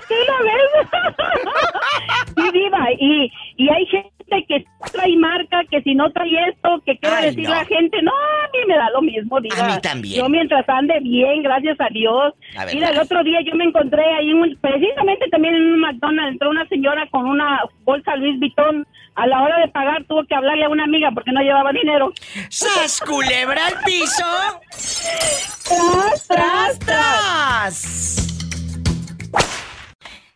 sí 0.07 0.15
lo 0.27 0.43
ves. 0.43 0.87
sí, 2.35 2.51
diva, 2.51 2.87
y, 2.97 3.31
y 3.57 3.69
hay 3.69 3.85
gente 3.87 4.20
que 4.47 4.65
trae 4.91 5.15
marca, 5.17 5.61
que 5.69 5.81
si 5.81 5.93
no 5.95 6.11
trae 6.11 6.49
esto, 6.49 6.81
que 6.85 6.97
quiere 6.97 7.15
Ay, 7.15 7.25
decir 7.27 7.43
no. 7.49 7.55
la 7.55 7.65
gente, 7.65 8.01
no, 8.01 8.11
a 8.11 8.47
mí 8.51 8.59
me 8.67 8.75
da 8.75 8.89
lo 8.91 9.01
mismo, 9.01 9.39
diva. 9.41 9.55
A 9.57 9.67
mí 9.67 9.81
también. 9.81 10.17
Yo 10.21 10.29
mientras 10.29 10.67
ande 10.69 10.99
bien, 11.01 11.43
gracias 11.43 11.79
a 11.79 11.87
Dios. 11.91 12.33
La. 12.55 12.65
Mira, 12.65 12.89
el 12.89 12.99
otro 12.99 13.23
día 13.23 13.39
yo 13.45 13.55
me 13.55 13.65
encontré 13.65 14.03
ahí, 14.15 14.33
un- 14.33 14.57
precisamente 14.61 15.27
también 15.29 15.55
en 15.55 15.61
un 15.73 15.79
McDonald's, 15.79 16.31
entró 16.33 16.49
una 16.49 16.67
señora 16.67 17.07
con 17.11 17.25
una 17.25 17.59
bolsa 17.83 18.15
Luis 18.15 18.39
Vuitton. 18.39 18.85
A 19.15 19.27
la 19.27 19.41
hora 19.43 19.59
de 19.59 19.67
pagar 19.67 20.05
tuvo 20.05 20.23
que 20.25 20.33
hablarle 20.33 20.63
a 20.63 20.69
una 20.69 20.85
amiga 20.85 21.11
porque 21.13 21.33
no 21.33 21.41
llevaba 21.41 21.71
dinero. 21.73 22.13
¡Sas, 22.49 23.01
culebra 23.01 23.67
al 23.67 23.73
piso! 23.83 24.25
¡Tras, 25.67 26.27
¡Tras, 26.27 26.79
tras! 26.79 28.30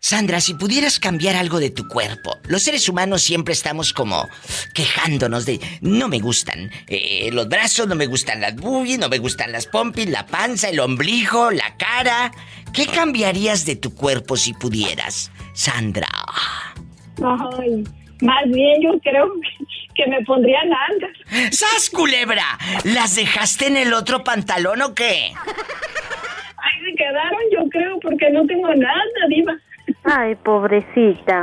Sandra, 0.06 0.40
si 0.40 0.54
pudieras 0.54 1.00
cambiar 1.00 1.36
algo 1.36 1.60
de 1.60 1.72
tu 1.72 1.88
cuerpo, 1.88 2.38
los 2.48 2.62
seres 2.62 2.88
humanos 2.88 3.24
siempre 3.24 3.54
estamos 3.54 3.92
como 3.92 4.30
quejándonos 4.76 5.48
de 5.48 5.60
no 5.82 6.08
me 6.08 6.20
gustan 6.20 6.70
eh, 6.86 7.32
los 7.34 7.50
brazos, 7.50 7.88
no 7.88 7.96
me 7.96 8.06
gustan 8.06 8.40
las 8.40 8.56
boobies, 8.56 9.00
no 9.00 9.10
me 9.10 9.18
gustan 9.18 9.52
las 9.52 9.66
pompis, 9.66 10.08
la 10.08 10.28
panza, 10.28 10.70
el 10.70 10.80
ombligo, 10.80 11.50
la 11.50 11.76
cara. 11.78 12.32
¿Qué 12.72 12.86
cambiarías 12.86 13.66
de 13.66 13.78
tu 13.78 13.96
cuerpo 13.96 14.38
si 14.38 14.54
pudieras, 14.54 15.32
Sandra? 15.56 16.08
Ay, 17.18 17.84
más 18.22 18.44
bien 18.46 18.84
yo 18.84 19.00
creo 19.00 19.34
que 19.96 20.06
me 20.06 20.24
pondría 20.24 20.60
nalgas. 20.66 21.52
¡Sas, 21.52 21.90
culebra! 21.90 22.60
¿Las 22.84 23.16
dejaste 23.16 23.66
en 23.66 23.78
el 23.78 23.92
otro 23.92 24.24
pantalón 24.24 24.84
o 24.84 24.94
qué? 24.94 25.32
Ay, 25.34 26.92
se 26.92 26.96
quedaron 26.96 27.42
yo 27.52 27.68
creo 27.72 28.00
porque 28.02 28.30
no 28.30 28.46
tengo 28.46 28.68
nada, 28.76 29.02
diva. 29.30 29.58
Ay, 30.06 30.36
pobrecita. 30.36 31.42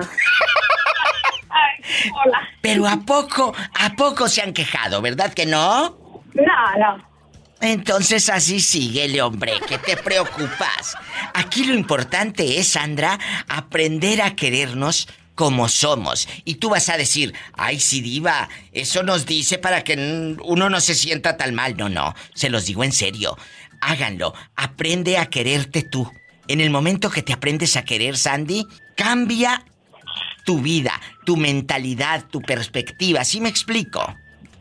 Ay, 1.50 2.10
hola. 2.24 2.48
Pero 2.60 2.86
¿a 2.86 2.96
poco, 2.98 3.54
a 3.78 3.90
poco 3.90 4.28
se 4.28 4.42
han 4.42 4.52
quejado, 4.52 5.02
verdad 5.02 5.32
que 5.34 5.46
no? 5.46 5.98
No, 6.34 6.78
no. 6.78 7.12
Entonces 7.60 8.28
así 8.28 8.60
síguele, 8.60 9.22
hombre, 9.22 9.52
que 9.68 9.78
te 9.78 9.96
preocupas. 9.96 10.96
Aquí 11.34 11.64
lo 11.64 11.74
importante 11.74 12.58
es, 12.58 12.68
Sandra, 12.68 13.18
aprender 13.48 14.20
a 14.20 14.34
querernos 14.34 15.08
como 15.36 15.68
somos. 15.68 16.28
Y 16.44 16.56
tú 16.56 16.70
vas 16.70 16.88
a 16.88 16.96
decir, 16.96 17.34
ay, 17.52 17.78
sí, 17.78 18.00
diva, 18.00 18.48
eso 18.72 19.04
nos 19.04 19.26
dice 19.26 19.58
para 19.58 19.84
que 19.84 20.36
uno 20.42 20.70
no 20.70 20.80
se 20.80 20.94
sienta 20.94 21.36
tan 21.36 21.54
mal. 21.54 21.76
No, 21.76 21.88
no, 21.88 22.14
se 22.34 22.50
los 22.50 22.66
digo 22.66 22.82
en 22.82 22.92
serio. 22.92 23.36
Háganlo, 23.80 24.34
aprende 24.56 25.18
a 25.18 25.26
quererte 25.26 25.82
tú. 25.82 26.10
En 26.48 26.60
el 26.60 26.70
momento 26.70 27.10
que 27.10 27.22
te 27.22 27.32
aprendes 27.32 27.76
a 27.76 27.84
querer, 27.84 28.16
Sandy, 28.16 28.66
cambia 28.96 29.64
tu 30.44 30.60
vida, 30.60 31.00
tu 31.24 31.36
mentalidad, 31.36 32.24
tu 32.30 32.40
perspectiva. 32.40 33.24
¿Sí 33.24 33.40
me 33.40 33.48
explico? 33.48 34.02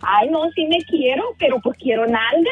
Ay, 0.02 0.30
no, 0.30 0.50
sí 0.56 0.66
me 0.66 0.78
quiero, 0.86 1.36
pero 1.38 1.60
pues 1.62 1.78
quiero 1.78 2.06
nalga. 2.08 2.52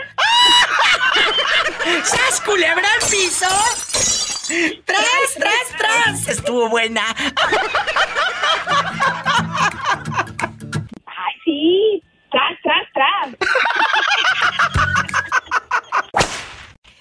¡Sas, 2.03 2.41
culebra 2.41 2.87
al 3.01 3.09
piso! 3.09 3.47
¡Tras, 4.85 5.33
tras, 5.37 5.77
tras! 5.77 6.27
Estuvo 6.27 6.69
buena. 6.69 7.03
Ay, 11.05 11.33
sí. 11.45 12.03
Tras, 12.31 12.57
tras, 12.63 12.87
tras. 12.93 13.49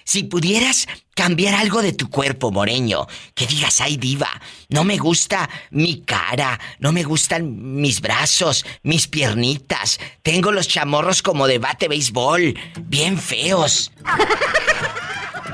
Si 0.09 0.23
pudieras 0.23 0.87
cambiar 1.13 1.53
algo 1.53 1.83
de 1.83 1.93
tu 1.93 2.09
cuerpo, 2.09 2.49
Moreño, 2.49 3.05
que 3.35 3.45
digas, 3.45 3.79
ay 3.79 3.95
diva, 3.95 4.29
no 4.67 4.83
me 4.83 4.97
gusta 4.97 5.47
mi 5.69 6.01
cara, 6.01 6.59
no 6.79 6.91
me 6.91 7.03
gustan 7.03 7.79
mis 7.79 8.01
brazos, 8.01 8.65
mis 8.81 9.07
piernitas, 9.07 9.99
tengo 10.23 10.51
los 10.51 10.67
chamorros 10.67 11.21
como 11.21 11.45
de 11.45 11.59
bate 11.59 11.87
béisbol, 11.87 12.55
bien 12.85 13.19
feos. 13.19 13.91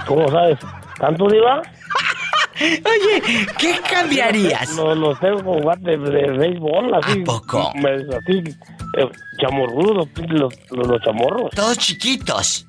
¿Cómo 0.07 0.25
sabes? 0.29 0.57
¿Tanto, 0.99 1.27
Diva? 1.27 1.61
Oye, 2.61 3.47
¿qué 3.57 3.81
cambiarías? 3.91 4.73
Los, 4.77 4.97
los 4.97 5.19
tengo 5.19 5.43
como 5.43 5.65
bate 5.65 5.97
de, 5.97 6.31
béisbol, 6.31 6.93
así. 6.93 7.19
¿A 7.19 7.23
poco? 7.25 7.73
así, 7.73 8.41
eh, 8.99 9.09
chamorrudos, 9.41 10.07
los, 10.29 10.53
los 10.71 11.01
chamorros. 11.01 11.49
Todos 11.53 11.77
chiquitos. 11.77 12.65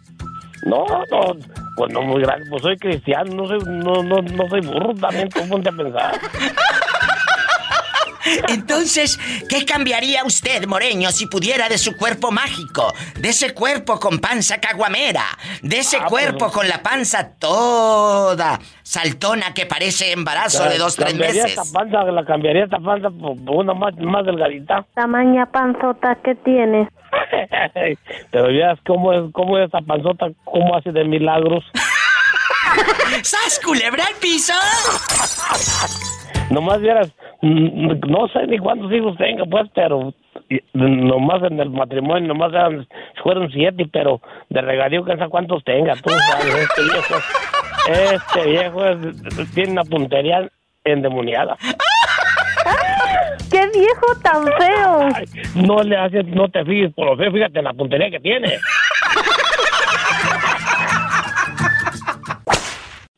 No, 0.67 0.85
no, 1.11 1.37
pues 1.77 1.93
no 1.93 2.03
muy 2.03 2.21
grande, 2.23 2.47
pues 2.51 2.63
soy 2.63 2.77
cristiano, 2.77 3.33
no 3.35 3.47
soy, 3.47 3.59
no, 3.67 4.03
no, 4.03 4.21
no 4.21 4.49
soy 4.49 4.61
burro 4.61 4.93
también, 4.95 5.29
tú 5.29 5.49
ponte 5.49 5.69
a 5.69 5.73
pensar. 5.73 6.19
Entonces, 8.49 9.19
¿qué 9.49 9.65
cambiaría 9.65 10.25
usted, 10.25 10.67
Moreño, 10.67 11.11
si 11.13 11.27
pudiera 11.27 11.69
de 11.69 11.79
su 11.79 11.97
cuerpo 11.97 12.33
mágico? 12.33 12.93
De 13.21 13.29
ese 13.29 13.55
cuerpo 13.55 14.01
con 14.01 14.19
panza 14.19 14.59
caguamera. 14.59 15.23
De 15.63 15.79
ese 15.79 15.99
Ah, 15.99 16.07
cuerpo 16.09 16.39
pues- 16.39 16.53
con 16.53 16.69
la 16.69 16.83
panza 16.83 17.31
toda 17.39 18.59
saltona 18.83 19.55
que 19.55 19.67
parece 19.67 20.11
embarazo 20.11 20.65
de 20.69 20.77
dos, 20.77 20.97
tres 20.97 21.11
Cambiaría 21.11 21.45
meses. 21.45 21.59
esta 21.59 21.79
panza, 21.79 22.03
la 22.03 22.25
cambiaría 22.25 22.65
esta 22.65 22.79
panza 22.81 23.11
por, 23.11 23.37
por 23.45 23.57
una 23.65 23.75
más, 23.75 23.95
más 23.99 24.27
delgadita. 24.27 24.85
Tamaña 24.95 25.47
panzota 25.47 26.17
que 26.25 26.35
tienes. 26.35 26.89
Pero 28.31 28.51
ya 28.51 28.77
cómo 28.87 29.13
es, 29.13 29.23
cómo 29.33 29.59
es 29.59 29.67
esta 29.67 29.81
panzota, 29.81 30.27
cómo 30.45 30.77
hace 30.77 30.93
de 30.93 31.05
milagros. 31.05 31.65
¡Sas, 33.23 33.61
culebra 33.65 34.05
al 34.07 34.15
piso! 34.21 34.53
Nomás 36.51 36.81
vieras, 36.81 37.11
mm, 37.43 38.01
no 38.09 38.29
sé 38.29 38.47
ni 38.47 38.59
cuántos 38.59 38.93
hijos 38.93 39.17
tenga, 39.17 39.45
pues, 39.47 39.69
pero 39.75 40.13
y- 40.49 40.61
nomás 40.75 41.43
en 41.43 41.59
el 41.61 41.71
matrimonio, 41.71 42.29
nomás 42.29 42.53
eran, 42.53 42.87
fueron 43.23 43.51
siete, 43.51 43.89
pero 43.93 44.21
de 44.51 44.61
regadío 44.61 45.05
que 45.05 45.17
sé 45.17 45.29
cuántos 45.29 45.65
tenga, 45.65 45.95
tú 45.97 46.11
sabes, 46.11 46.55
este 46.55 46.83
viejo, 46.83 47.15
este 48.15 48.45
viejo 48.51 48.87
es- 48.87 49.55
tiene 49.55 49.73
una 49.73 49.85
puntería 49.85 50.49
endemoniada. 50.85 51.57
¡Qué 53.51 53.69
viejo 53.79 54.07
tan 54.23 54.45
feo! 54.45 55.09
Ay, 55.15 55.25
no 55.55 55.83
le 55.83 55.97
haces, 55.97 56.27
no 56.27 56.49
te 56.49 56.65
fijes 56.65 56.93
por 56.95 57.07
lo 57.07 57.17
feo, 57.17 57.33
fíjate 57.33 57.59
en 57.59 57.65
la 57.65 57.73
puntería 57.73 58.11
que 58.11 58.21
tiene. 58.21 58.59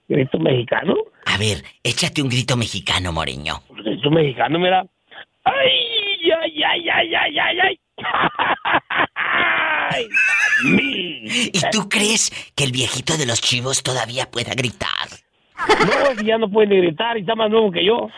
¿Grito 0.08 0.38
mexicano? 0.38 0.94
A 1.26 1.36
ver, 1.36 1.62
échate 1.82 2.22
un 2.22 2.30
grito 2.30 2.56
mexicano, 2.56 3.12
Moreño. 3.12 3.62
Grito 3.70 4.10
mexicano, 4.10 4.58
mira. 4.58 4.84
¡Ay, 5.44 6.32
ay, 6.42 6.62
ay, 6.62 6.88
ay, 6.88 7.14
ay, 7.14 7.38
ay, 7.38 7.58
ay! 7.60 7.80
¡Ay! 9.90 10.08
¿Y 11.52 11.60
tú 11.70 11.88
crees 11.88 12.30
que 12.54 12.64
el 12.64 12.72
viejito 12.72 13.16
de 13.16 13.26
los 13.26 13.40
chivos 13.40 13.82
todavía 13.82 14.30
pueda 14.30 14.54
gritar? 14.54 15.08
No, 15.68 16.14
si 16.18 16.26
ya 16.26 16.38
no 16.38 16.48
puede 16.48 16.68
ni 16.68 16.78
gritar 16.78 17.16
y 17.16 17.20
está 17.20 17.34
más 17.34 17.50
nuevo 17.50 17.70
que 17.70 17.84
yo. 17.84 18.08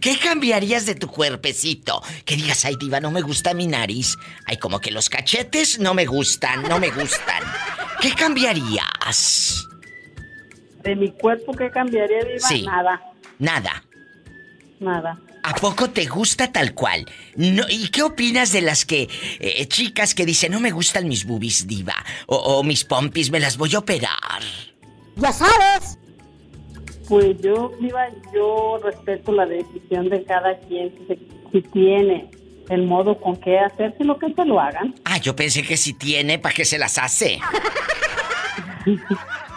¿Qué 0.00 0.18
cambiarías 0.18 0.86
de 0.86 0.94
tu 0.94 1.08
cuerpecito? 1.08 2.02
Que 2.24 2.36
digas, 2.36 2.64
ay, 2.64 2.76
diva, 2.78 3.00
no 3.00 3.10
me 3.10 3.20
gusta 3.20 3.52
mi 3.54 3.66
nariz. 3.66 4.16
Ay, 4.46 4.56
como 4.58 4.80
que 4.80 4.90
los 4.90 5.08
cachetes 5.08 5.78
no 5.78 5.94
me 5.94 6.06
gustan, 6.06 6.62
no 6.62 6.78
me 6.78 6.90
gustan. 6.90 7.42
¿Qué 8.00 8.12
cambiarías? 8.14 9.66
De 10.82 10.94
mi 10.96 11.10
cuerpo, 11.12 11.52
¿qué 11.52 11.70
cambiaría, 11.70 12.18
Diva? 12.24 12.48
Sí. 12.48 12.62
Nada, 12.64 13.00
Nada. 13.38 13.84
nada. 14.80 15.18
¿A 15.48 15.54
poco 15.54 15.88
te 15.88 16.04
gusta 16.06 16.52
tal 16.52 16.74
cual? 16.74 17.06
No, 17.36 17.64
¿Y 17.70 17.88
qué 17.88 18.02
opinas 18.02 18.52
de 18.52 18.60
las 18.60 18.84
que 18.84 19.08
eh, 19.40 19.66
chicas 19.66 20.14
que 20.14 20.26
dicen 20.26 20.52
no 20.52 20.60
me 20.60 20.70
gustan 20.70 21.08
mis 21.08 21.24
boobies 21.24 21.66
diva 21.66 21.94
o, 22.26 22.36
o 22.36 22.62
mis 22.62 22.84
pompis 22.84 23.30
me 23.30 23.40
las 23.40 23.56
voy 23.56 23.74
a 23.74 23.78
operar? 23.78 24.42
Ya 25.16 25.32
sabes. 25.32 25.98
Pues 27.08 27.36
yo, 27.40 27.72
Diva, 27.80 28.06
yo 28.34 28.78
respeto 28.84 29.32
la 29.32 29.46
decisión 29.46 30.10
de 30.10 30.22
cada 30.24 30.58
quien. 30.68 30.92
Si, 30.98 31.06
se- 31.06 31.18
si 31.50 31.62
tiene 31.72 32.30
el 32.68 32.82
modo 32.86 33.18
con 33.18 33.34
que 33.36 33.58
hacerse 33.58 34.04
lo 34.04 34.18
que 34.18 34.26
se 34.34 34.44
lo 34.44 34.60
hagan. 34.60 34.94
Ah, 35.06 35.16
yo 35.16 35.34
pensé 35.34 35.62
que 35.62 35.78
si 35.78 35.94
tiene, 35.94 36.38
¿para 36.38 36.54
qué 36.54 36.66
se 36.66 36.76
las 36.78 36.98
hace? 36.98 37.38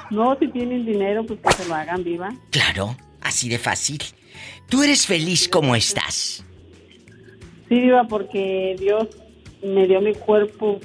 No, 0.10 0.38
si 0.40 0.48
tienen 0.50 0.86
dinero, 0.86 1.26
pues 1.26 1.40
que 1.40 1.52
se 1.64 1.70
lo 1.70 1.76
hagan, 1.76 2.04
Diva. 2.04 2.34
Claro, 2.50 2.98
así 3.22 3.48
de 3.48 3.58
fácil. 3.58 4.02
¿Tú 4.70 4.84
eres 4.84 5.06
feliz 5.06 5.48
como 5.48 5.76
estás? 5.76 6.46
Sí, 7.70 7.80
Diva, 7.80 8.06
porque 8.06 8.76
Dios 8.80 9.08
me 9.64 9.88
dio 9.88 10.02
mi 10.02 10.14
cuerpo 10.14 10.80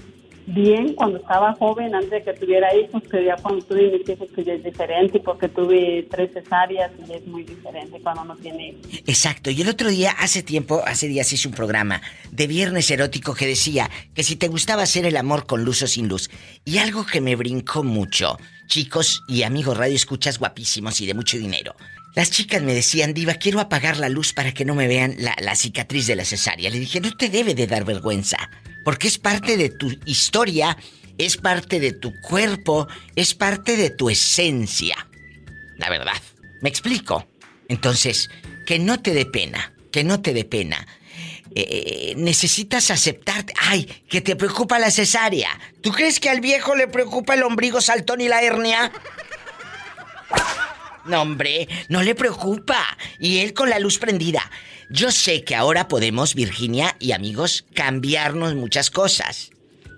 bien 0.46 0.94
cuando 0.94 1.18
estaba 1.18 1.54
joven, 1.54 1.94
antes 1.94 2.10
de 2.10 2.22
que 2.22 2.32
tuviera 2.34 2.68
hijos, 2.76 3.02
que 3.10 3.24
ya 3.24 3.36
cuando 3.36 3.64
tuve 3.64 3.90
mis 3.90 4.08
hijos, 4.08 4.28
que 4.34 4.44
ya 4.44 4.54
es 4.54 4.62
diferente, 4.62 5.18
porque 5.20 5.48
tuve 5.48 6.06
tres 6.10 6.32
cesáreas 6.32 6.92
y 7.08 7.12
es 7.12 7.26
muy 7.26 7.42
diferente 7.42 8.00
cuando 8.00 8.24
no 8.24 8.36
tiene 8.36 8.68
hijos. 8.68 8.86
Exacto, 9.06 9.50
y 9.50 9.60
el 9.60 9.68
otro 9.68 9.90
día, 9.90 10.12
hace 10.18 10.42
tiempo, 10.42 10.82
hace 10.86 11.08
días 11.08 11.32
hice 11.32 11.48
un 11.48 11.54
programa 11.54 12.00
de 12.30 12.46
viernes 12.46 12.90
erótico 12.90 13.34
que 13.34 13.46
decía 13.46 13.90
que 14.14 14.22
si 14.22 14.36
te 14.36 14.48
gustaba 14.48 14.82
hacer 14.82 15.04
el 15.04 15.16
amor 15.16 15.46
con 15.46 15.64
luz 15.64 15.82
o 15.82 15.86
sin 15.86 16.08
luz. 16.08 16.30
Y 16.64 16.78
algo 16.78 17.04
que 17.04 17.20
me 17.20 17.34
brincó 17.34 17.82
mucho, 17.82 18.38
chicos 18.66 19.22
y 19.28 19.42
amigos 19.42 19.76
radio 19.76 19.96
escuchas 19.96 20.38
guapísimos 20.38 21.00
y 21.00 21.06
de 21.06 21.14
mucho 21.14 21.38
dinero. 21.38 21.74
Las 22.14 22.30
chicas 22.30 22.62
me 22.62 22.72
decían, 22.72 23.12
Diva, 23.12 23.34
quiero 23.34 23.60
apagar 23.60 23.98
la 23.98 24.08
luz 24.08 24.32
para 24.32 24.52
que 24.52 24.64
no 24.64 24.74
me 24.74 24.88
vean 24.88 25.16
la, 25.18 25.54
cicatriz 25.54 26.06
de 26.06 26.16
la 26.16 26.24
cesárea. 26.24 26.70
Le 26.70 26.80
dije, 26.80 27.00
no 27.00 27.14
te 27.14 27.28
debe 27.28 27.54
de 27.54 27.66
dar 27.66 27.84
vergüenza, 27.84 28.38
porque 28.84 29.06
es 29.06 29.18
parte 29.18 29.58
de 29.58 29.68
tu 29.68 29.94
historia, 30.06 30.78
es 31.18 31.36
parte 31.36 31.78
de 31.78 31.92
tu 31.92 32.18
cuerpo, 32.22 32.88
es 33.16 33.34
parte 33.34 33.76
de 33.76 33.90
tu 33.90 34.08
esencia. 34.08 34.96
La 35.76 35.90
verdad. 35.90 36.20
¿Me 36.62 36.70
explico? 36.70 37.28
Entonces, 37.68 38.30
que 38.64 38.78
no 38.78 39.00
te 39.00 39.12
dé 39.12 39.26
pena, 39.26 39.74
que 39.92 40.02
no 40.02 40.22
te 40.22 40.32
dé 40.32 40.44
pena. 40.44 40.86
Eh, 41.58 42.12
necesitas 42.18 42.90
aceptarte. 42.90 43.54
Ay, 43.58 43.86
que 44.10 44.20
te 44.20 44.36
preocupa 44.36 44.78
la 44.78 44.90
cesárea. 44.90 45.48
¿Tú 45.80 45.90
crees 45.90 46.20
que 46.20 46.28
al 46.28 46.42
viejo 46.42 46.74
le 46.74 46.86
preocupa 46.86 47.32
el 47.32 47.42
ombligo 47.44 47.80
saltón 47.80 48.20
y 48.20 48.28
la 48.28 48.42
hernia? 48.42 48.92
No, 51.06 51.22
hombre, 51.22 51.66
no 51.88 52.02
le 52.02 52.14
preocupa. 52.14 52.84
Y 53.18 53.38
él 53.38 53.54
con 53.54 53.70
la 53.70 53.78
luz 53.78 53.98
prendida. 53.98 54.50
Yo 54.90 55.10
sé 55.10 55.44
que 55.44 55.54
ahora 55.54 55.88
podemos, 55.88 56.34
Virginia 56.34 56.94
y 56.98 57.12
amigos, 57.12 57.64
cambiarnos 57.74 58.54
muchas 58.54 58.90
cosas. 58.90 59.50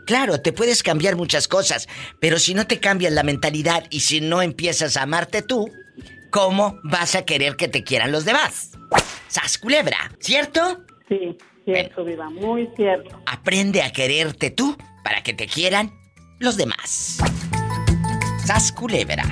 Claro, 0.06 0.40
te 0.40 0.52
puedes 0.52 0.84
cambiar 0.84 1.16
muchas 1.16 1.48
cosas, 1.48 1.88
pero 2.20 2.38
si 2.38 2.54
no 2.54 2.68
te 2.68 2.78
cambias 2.78 3.12
la 3.12 3.24
mentalidad 3.24 3.84
y 3.90 4.00
si 4.00 4.20
no 4.20 4.42
empiezas 4.42 4.96
a 4.96 5.02
amarte 5.02 5.42
tú, 5.42 5.72
¿cómo 6.30 6.78
vas 6.84 7.16
a 7.16 7.24
querer 7.24 7.56
que 7.56 7.66
te 7.66 7.82
quieran 7.82 8.12
los 8.12 8.24
demás? 8.24 8.70
Sas 9.28 9.58
culebra, 9.58 10.12
¿cierto? 10.20 10.84
Sí, 11.08 11.36
cierto, 11.64 12.04
Diva, 12.04 12.30
muy 12.30 12.68
cierto. 12.76 13.20
Aprende 13.26 13.82
a 13.82 13.92
quererte 13.92 14.50
tú 14.50 14.76
para 15.02 15.22
que 15.22 15.32
te 15.32 15.46
quieran 15.46 15.92
los 16.38 16.56
demás. 16.56 17.18
Sas 18.44 18.72
culebra. 18.72 19.24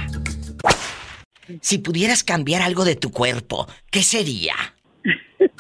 Si 1.60 1.78
pudieras 1.78 2.24
cambiar 2.24 2.62
algo 2.62 2.84
de 2.84 2.96
tu 2.96 3.10
cuerpo, 3.10 3.68
¿qué 3.90 4.02
sería? 4.02 4.54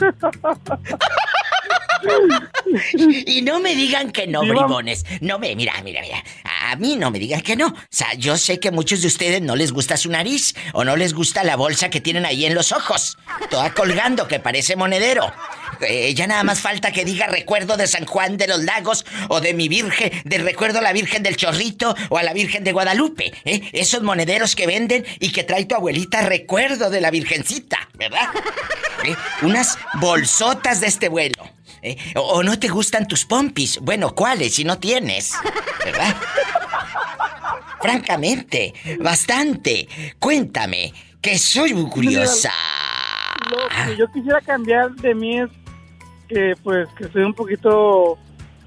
y 3.26 3.42
no 3.42 3.60
me 3.60 3.74
digan 3.74 4.10
que 4.10 4.26
no, 4.26 4.40
bribones. 4.40 5.04
No 5.20 5.38
me, 5.38 5.54
mira, 5.54 5.74
mira, 5.82 6.00
mira. 6.00 6.22
A 6.68 6.76
mí 6.76 6.96
no 6.96 7.10
me 7.10 7.18
digan 7.18 7.40
que 7.40 7.56
no. 7.56 7.68
O 7.68 7.74
sea, 7.90 8.14
yo 8.14 8.36
sé 8.36 8.60
que 8.60 8.70
muchos 8.70 9.02
de 9.02 9.08
ustedes 9.08 9.42
no 9.42 9.56
les 9.56 9.72
gusta 9.72 9.96
su 9.96 10.10
nariz 10.10 10.54
o 10.72 10.84
no 10.84 10.96
les 10.96 11.14
gusta 11.14 11.44
la 11.44 11.56
bolsa 11.56 11.90
que 11.90 12.00
tienen 12.00 12.26
ahí 12.26 12.44
en 12.44 12.54
los 12.54 12.72
ojos. 12.72 13.18
Toda 13.50 13.72
colgando 13.74 14.28
que 14.28 14.40
parece 14.40 14.76
monedero. 14.76 15.32
Eh, 15.80 16.14
ya 16.14 16.26
nada 16.26 16.44
más 16.44 16.60
falta 16.60 16.92
que 16.92 17.04
diga 17.04 17.26
recuerdo 17.26 17.76
de 17.76 17.86
San 17.86 18.06
Juan 18.06 18.36
de 18.36 18.46
los 18.46 18.64
Lagos 18.64 19.04
o 19.28 19.40
de 19.40 19.54
mi 19.54 19.68
Virgen, 19.68 20.10
de 20.24 20.38
recuerdo 20.38 20.78
a 20.78 20.82
la 20.82 20.92
Virgen 20.92 21.22
del 21.22 21.36
Chorrito 21.36 21.94
o 22.08 22.18
a 22.18 22.22
la 22.22 22.32
Virgen 22.32 22.64
de 22.64 22.72
Guadalupe. 22.72 23.32
¿eh? 23.44 23.68
Esos 23.72 24.02
monederos 24.02 24.54
que 24.54 24.66
venden 24.66 25.04
y 25.20 25.32
que 25.32 25.44
trae 25.44 25.64
tu 25.64 25.74
abuelita 25.74 26.22
recuerdo 26.22 26.90
de 26.90 27.00
la 27.00 27.10
Virgencita, 27.10 27.88
¿verdad? 27.94 28.28
¿Eh? 29.04 29.14
Unas 29.42 29.78
bolsotas 29.94 30.80
de 30.80 30.86
este 30.86 31.08
vuelo. 31.08 31.48
¿eh? 31.82 31.96
O, 32.14 32.20
o 32.20 32.42
no 32.42 32.58
te 32.58 32.68
gustan 32.68 33.06
tus 33.06 33.24
pompis. 33.24 33.78
Bueno, 33.78 34.14
¿cuáles? 34.14 34.54
Si 34.54 34.64
no 34.64 34.78
tienes. 34.78 35.32
¿Verdad? 35.84 36.16
Francamente, 37.80 38.74
bastante. 38.98 39.86
Cuéntame, 40.18 40.92
que 41.20 41.38
soy 41.38 41.74
muy 41.74 41.90
curiosa. 41.90 42.52
Lo 43.50 43.86
que 43.86 43.96
yo 43.96 44.10
quisiera 44.12 44.40
cambiar 44.40 44.90
de 44.92 45.14
mí 45.14 45.38
es 45.38 45.50
que, 46.28 46.54
pues, 46.62 46.88
que 46.96 47.08
soy 47.08 47.22
un 47.22 47.34
poquito 47.34 48.18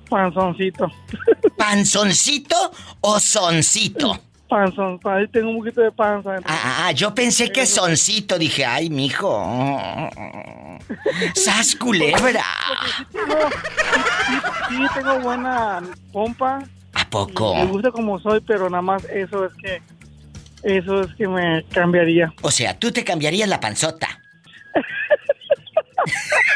panzoncito. 0.09 0.91
¿Panzoncito 1.57 2.71
o 3.01 3.19
soncito? 3.19 4.19
Panzón, 4.49 4.99
ahí 5.03 5.27
tengo 5.27 5.51
un 5.51 5.59
poquito 5.59 5.81
de 5.81 5.91
panza. 5.91 6.37
Ah, 6.43 6.87
ah, 6.87 6.91
yo 6.91 7.13
pensé 7.13 7.51
que 7.51 7.67
soncito. 7.67 8.39
Dije, 8.39 8.65
ay, 8.65 8.89
mijo. 8.89 9.45
¡Sas 11.35 11.75
culebra! 11.75 12.43
No, 13.13 13.35
sí, 13.51 14.35
sí, 14.69 14.75
sí 14.75 14.83
tengo 14.95 15.19
buena 15.19 15.81
pompa. 16.11 16.63
¿A 16.93 17.09
poco? 17.09 17.55
Me 17.55 17.65
gusta 17.65 17.91
como 17.91 18.19
soy, 18.19 18.41
pero 18.41 18.71
nada 18.71 18.81
más 18.81 19.05
eso 19.05 19.45
es 19.45 19.53
que 19.61 19.81
eso 20.63 21.01
es 21.01 21.13
que 21.13 21.27
me 21.27 21.63
cambiaría. 21.65 22.33
O 22.41 22.49
sea, 22.49 22.77
tú 22.77 22.91
te 22.91 23.03
cambiarías 23.03 23.47
la 23.47 23.59
panzota. 23.59 24.19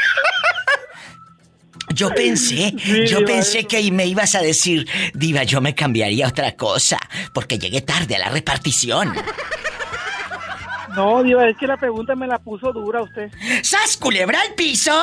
Yo 1.94 2.10
pensé, 2.14 2.74
Sí, 2.78 3.06
yo 3.06 3.24
pensé 3.24 3.64
que 3.64 3.90
me 3.90 4.06
ibas 4.06 4.34
a 4.34 4.40
decir, 4.40 4.86
Diva, 5.14 5.44
yo 5.44 5.60
me 5.60 5.74
cambiaría 5.74 6.26
a 6.26 6.28
otra 6.28 6.56
cosa, 6.56 6.98
porque 7.32 7.58
llegué 7.58 7.80
tarde 7.82 8.16
a 8.16 8.18
la 8.18 8.28
repartición. 8.30 9.14
No, 10.94 11.24
Diva, 11.24 11.48
es 11.48 11.56
que 11.56 11.66
la 11.66 11.76
pregunta 11.76 12.14
me 12.14 12.24
la 12.28 12.38
puso 12.38 12.72
dura 12.72 13.02
usted. 13.02 13.28
¡Sas 13.64 13.96
culebra 13.96 14.40
al 14.40 14.54
piso! 14.54 14.92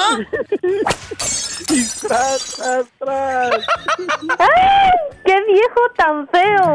Y 1.69 1.85
tras, 2.05 2.55
tras, 2.55 2.85
tras. 2.99 3.51
¡Ay! 4.39 4.91
¡Qué 5.25 5.35
viejo 5.47 5.81
tan 5.95 6.27
feo! 6.27 6.73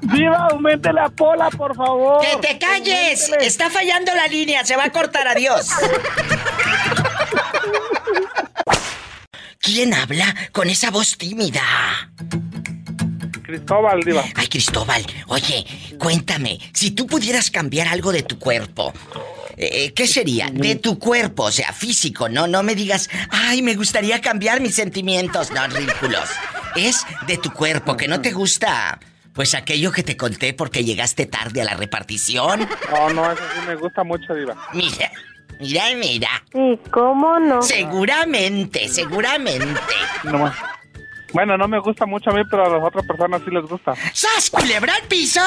Diva, 0.00 0.48
aumente 0.50 0.92
la 0.92 1.08
pola, 1.10 1.48
por 1.50 1.76
favor. 1.76 2.20
¡Que 2.22 2.36
te 2.48 2.58
calles! 2.58 3.30
Está 3.40 3.70
fallando 3.70 4.12
la 4.14 4.26
línea, 4.26 4.64
se 4.64 4.74
va 4.76 4.84
a 4.84 4.90
cortar, 4.90 5.28
adiós. 5.28 5.68
¿Quién 9.62 9.94
habla 9.94 10.34
con 10.50 10.68
esa 10.68 10.90
voz 10.90 11.16
tímida? 11.16 11.62
Cristóbal, 13.44 14.00
Diva. 14.00 14.24
Ay, 14.34 14.48
Cristóbal, 14.48 15.06
oye, 15.28 15.64
cuéntame, 16.00 16.58
si 16.72 16.90
tú 16.90 17.06
pudieras 17.06 17.48
cambiar 17.48 17.86
algo 17.86 18.10
de 18.10 18.24
tu 18.24 18.40
cuerpo, 18.40 18.92
eh, 19.56 19.92
¿qué 19.92 20.08
sería? 20.08 20.50
De 20.50 20.74
tu 20.74 20.98
cuerpo, 20.98 21.44
o 21.44 21.52
sea, 21.52 21.72
físico, 21.72 22.28
no, 22.28 22.48
no 22.48 22.64
me 22.64 22.74
digas, 22.74 23.08
ay, 23.30 23.62
me 23.62 23.76
gustaría 23.76 24.20
cambiar 24.20 24.60
mis 24.60 24.74
sentimientos, 24.74 25.52
no, 25.52 25.64
ridículos. 25.68 26.28
Es 26.74 27.06
de 27.28 27.38
tu 27.38 27.52
cuerpo, 27.52 27.96
que 27.96 28.08
no 28.08 28.20
te 28.20 28.32
gusta, 28.32 28.98
pues 29.32 29.54
aquello 29.54 29.92
que 29.92 30.02
te 30.02 30.16
conté 30.16 30.54
porque 30.54 30.82
llegaste 30.82 31.26
tarde 31.26 31.62
a 31.62 31.64
la 31.66 31.74
repartición. 31.74 32.68
No, 32.90 33.10
no, 33.10 33.30
eso 33.30 33.42
sí 33.54 33.60
me 33.68 33.76
gusta 33.76 34.02
mucho, 34.02 34.34
Diva. 34.34 34.56
Mira, 34.72 35.12
mira, 35.62 35.84
mira. 35.96 36.44
¿Y 36.52 36.76
cómo 36.90 37.38
no? 37.38 37.62
Seguramente, 37.62 38.88
seguramente. 38.88 39.80
No 40.24 40.38
más. 40.38 40.56
Bueno, 41.32 41.56
no 41.56 41.66
me 41.66 41.78
gusta 41.78 42.04
mucho 42.04 42.30
a 42.30 42.34
mí, 42.34 42.42
pero 42.50 42.66
a 42.66 42.68
las 42.68 42.84
otras 42.84 43.06
personas 43.06 43.40
sí 43.44 43.50
les 43.50 43.64
gusta. 43.64 43.94
¡Sas, 44.12 44.50
culebra 44.50 44.94
al 44.94 45.02
piso! 45.08 45.40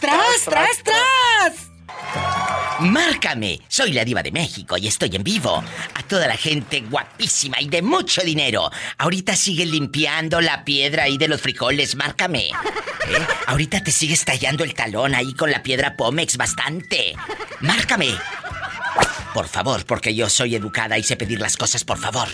¡Tras, 0.00 0.44
tras, 0.44 0.82
tras! 0.82 1.69
Márcame, 2.80 3.60
soy 3.68 3.92
la 3.92 4.04
diva 4.06 4.22
de 4.22 4.32
México 4.32 4.78
y 4.78 4.86
estoy 4.86 5.14
en 5.14 5.22
vivo. 5.22 5.62
A 5.94 6.02
toda 6.04 6.26
la 6.26 6.36
gente 6.36 6.80
guapísima 6.80 7.60
y 7.60 7.68
de 7.68 7.82
mucho 7.82 8.22
dinero. 8.22 8.70
Ahorita 8.96 9.36
siguen 9.36 9.70
limpiando 9.70 10.40
la 10.40 10.64
piedra 10.64 11.02
ahí 11.02 11.18
de 11.18 11.28
los 11.28 11.42
frijoles, 11.42 11.94
márcame. 11.94 12.48
¿Eh? 12.48 12.52
Ahorita 13.46 13.82
te 13.84 13.92
sigues 13.92 14.24
tallando 14.24 14.64
el 14.64 14.72
talón 14.72 15.14
ahí 15.14 15.34
con 15.34 15.50
la 15.50 15.62
piedra 15.62 15.96
Pómex 15.96 16.38
bastante. 16.38 17.14
Márcame. 17.60 18.14
Por 19.34 19.46
favor, 19.46 19.84
porque 19.84 20.14
yo 20.14 20.30
soy 20.30 20.54
educada 20.54 20.96
y 20.96 21.02
sé 21.02 21.16
pedir 21.16 21.40
las 21.40 21.58
cosas, 21.58 21.84
por 21.84 21.98
favor. 21.98 22.28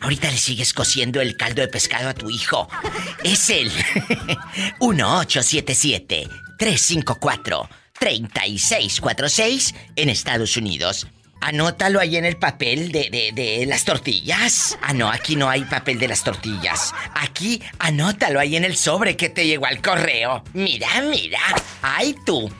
Ahorita 0.00 0.30
le 0.30 0.36
sigues 0.36 0.74
cociendo 0.74 1.22
el 1.22 1.38
caldo 1.38 1.62
de 1.62 1.68
pescado 1.68 2.10
a 2.10 2.14
tu 2.14 2.28
hijo. 2.28 2.68
Es 3.22 3.48
el 3.48 3.72
1877-354-3646 8.00 9.74
en 9.96 10.08
Estados 10.08 10.56
Unidos. 10.56 11.06
Anótalo 11.40 12.00
ahí 12.00 12.16
en 12.16 12.24
el 12.24 12.36
papel 12.38 12.90
de, 12.90 13.10
de, 13.10 13.30
de, 13.34 13.66
las 13.66 13.84
tortillas. 13.84 14.78
Ah, 14.80 14.94
no, 14.94 15.10
aquí 15.10 15.36
no 15.36 15.50
hay 15.50 15.62
papel 15.64 15.98
de 15.98 16.08
las 16.08 16.24
tortillas. 16.24 16.94
Aquí, 17.14 17.60
anótalo 17.78 18.40
ahí 18.40 18.56
en 18.56 18.64
el 18.64 18.76
sobre 18.76 19.14
que 19.14 19.28
te 19.28 19.46
llegó 19.46 19.66
al 19.66 19.82
correo. 19.82 20.42
Mira, 20.54 20.88
mira. 21.02 21.40
¡Ay, 21.82 22.16
tú! 22.24 22.50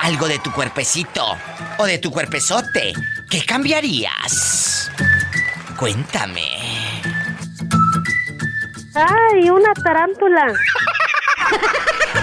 algo 0.00 0.26
de 0.26 0.40
tu 0.40 0.50
cuerpecito 0.52 1.24
o 1.78 1.84
de 1.84 1.98
tu 1.98 2.10
cuerpezote, 2.10 2.92
¿qué 3.30 3.44
cambiarías? 3.44 4.90
Cuéntame. 5.78 6.48
¡Ay, 8.94 9.48
una 9.48 9.72
tarántula! 9.74 10.46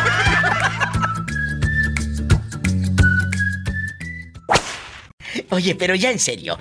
Oye, 5.49 5.75
pero 5.75 5.95
ya 5.95 6.11
en 6.11 6.19
serio. 6.19 6.57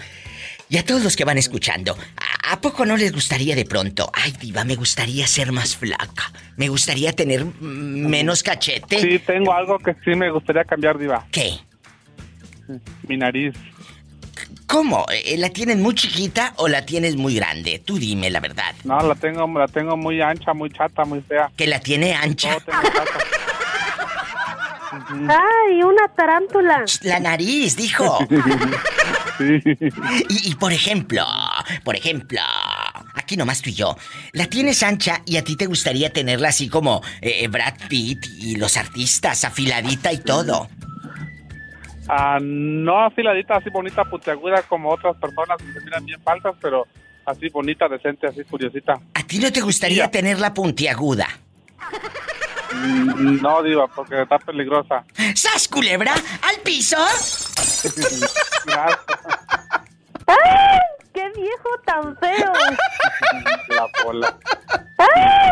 Y 0.68 0.78
a 0.78 0.84
todos 0.84 1.04
los 1.04 1.14
que 1.14 1.24
van 1.24 1.38
escuchando, 1.38 1.96
¿a, 2.16 2.52
a 2.52 2.60
poco 2.60 2.84
no 2.84 2.96
les 2.96 3.12
gustaría 3.12 3.54
de 3.54 3.64
pronto? 3.64 4.10
Ay, 4.12 4.32
diva, 4.40 4.64
me 4.64 4.74
gustaría 4.74 5.26
ser 5.26 5.52
más 5.52 5.76
flaca. 5.76 6.32
Me 6.56 6.68
gustaría 6.68 7.12
tener 7.12 7.44
menos 7.60 8.42
cachete. 8.42 9.00
Sí, 9.00 9.18
tengo 9.20 9.52
algo 9.52 9.78
que 9.78 9.94
sí 10.04 10.16
me 10.16 10.30
gustaría 10.30 10.64
cambiar, 10.64 10.98
Diva. 10.98 11.24
¿Qué? 11.30 11.52
Mi 13.06 13.16
nariz. 13.16 13.54
¿Cómo? 14.66 15.06
Eh, 15.12 15.36
¿La 15.38 15.50
tienes 15.50 15.76
muy 15.76 15.94
chiquita 15.94 16.52
o 16.56 16.66
la 16.66 16.84
tienes 16.84 17.14
muy 17.14 17.36
grande? 17.36 17.78
Tú 17.78 17.98
dime 17.98 18.30
la 18.30 18.40
verdad. 18.40 18.74
No, 18.82 18.98
la 19.00 19.14
tengo, 19.14 19.46
la 19.56 19.68
tengo 19.68 19.96
muy 19.96 20.20
ancha, 20.20 20.52
muy 20.52 20.70
chata, 20.70 21.04
muy 21.04 21.20
fea. 21.20 21.50
¿Que 21.56 21.68
la 21.68 21.78
tiene 21.78 22.14
ancha? 22.14 22.58
¡Ay, 24.93 25.82
una 25.82 26.09
tarántula! 26.09 26.84
La 27.03 27.20
nariz, 27.20 27.76
dijo. 27.76 28.18
Sí. 28.28 28.28
Y, 29.39 30.51
y, 30.51 30.55
por 30.55 30.72
ejemplo, 30.72 31.22
por 31.84 31.95
ejemplo, 31.95 32.41
aquí 33.14 33.37
nomás 33.37 33.61
tú 33.61 33.68
y 33.68 33.74
yo, 33.74 33.95
la 34.32 34.47
tienes 34.47 34.82
ancha 34.82 35.20
y 35.26 35.37
a 35.37 35.45
ti 35.45 35.57
te 35.57 35.66
gustaría 35.66 36.11
tenerla 36.11 36.49
así 36.49 36.70
como 36.70 37.03
eh, 37.20 37.47
Brad 37.49 37.74
Pitt 37.87 38.24
y 38.39 38.57
los 38.57 38.78
artistas, 38.78 39.45
afiladita 39.45 40.11
y 40.11 40.18
todo. 40.18 40.68
Ah, 42.09 42.39
no 42.41 43.05
afiladita, 43.05 43.57
así 43.57 43.68
bonita, 43.68 44.05
puntiaguda 44.05 44.62
como 44.62 44.91
otras 44.91 45.16
personas 45.16 45.59
que 45.59 45.72
se 45.72 45.80
miran 45.80 46.07
bien 46.07 46.20
falsas, 46.22 46.55
pero 46.61 46.87
así 47.26 47.49
bonita, 47.49 47.89
decente, 47.89 48.26
así 48.28 48.45
curiosita. 48.45 48.95
¿A 49.14 49.22
ti 49.24 49.39
no 49.39 49.53
te 49.53 49.61
gustaría 49.61 50.11
tenerla 50.11 50.55
puntiaguda? 50.55 51.26
Mm, 52.76 53.40
No, 53.42 53.62
Diva, 53.62 53.86
porque 53.88 54.22
está 54.22 54.38
peligrosa. 54.38 55.04
¡Sas, 55.34 55.68
culebra! 55.68 56.14
¡Al 56.14 56.56
piso! 56.62 56.96
¡Ay! 60.26 60.78
¡Qué 61.14 61.30
viejo 61.36 61.68
tan 61.86 62.16
feo! 62.18 62.52
La 63.68 63.86
bola. 64.04 64.36
¡Ay! 64.98 65.50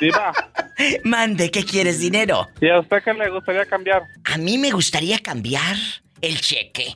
Diva, 0.00 0.32
Mande, 1.04 1.50
¿qué 1.50 1.64
quieres, 1.64 1.98
dinero? 1.98 2.46
¿y 2.60 2.68
a 2.70 2.78
usted 2.78 3.02
qué 3.04 3.12
le 3.12 3.30
gustaría 3.30 3.64
cambiar? 3.66 4.02
A 4.24 4.38
mí 4.38 4.56
me 4.58 4.70
gustaría 4.70 5.18
cambiar 5.18 5.76
el 6.20 6.40
cheque. 6.40 6.94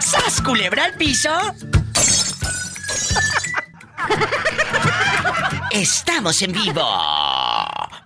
¡Sas, 0.00 0.40
culebra 0.40 0.84
al 0.84 0.94
piso! 0.94 1.30
Estamos 5.70 6.40
en 6.42 6.52
vivo. 6.52 6.82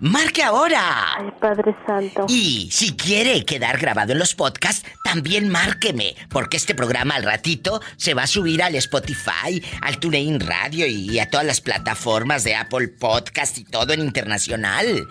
Marque 0.01 0.43
ahora. 0.43 1.17
Ay, 1.17 1.31
Padre 1.41 1.77
Santo. 1.87 2.27
Y 2.29 2.69
si 2.73 2.97
quiere 2.97 3.45
quedar 3.45 3.79
grabado 3.79 4.13
en 4.13 4.19
los 4.19 4.35
podcasts, 4.35 4.85
también 5.05 5.49
márqueme, 5.49 6.17
porque 6.29 6.57
este 6.57 6.75
programa 6.75 7.15
al 7.15 7.23
ratito 7.23 7.81
se 7.97 8.15
va 8.15 8.25
a 8.25 8.27
subir 8.27 8.63
al 8.63 8.75
Spotify, 8.75 9.63
al 9.81 9.99
TuneIn 9.99 10.41
Radio 10.41 10.87
y 10.87 11.19
a 11.21 11.31
todas 11.31 11.47
las 11.47 11.61
plataformas 11.61 12.43
de 12.43 12.57
Apple 12.57 12.89
Podcast 12.89 13.59
y 13.59 13.65
todo 13.65 13.93
en 13.93 14.01
internacional. 14.01 15.09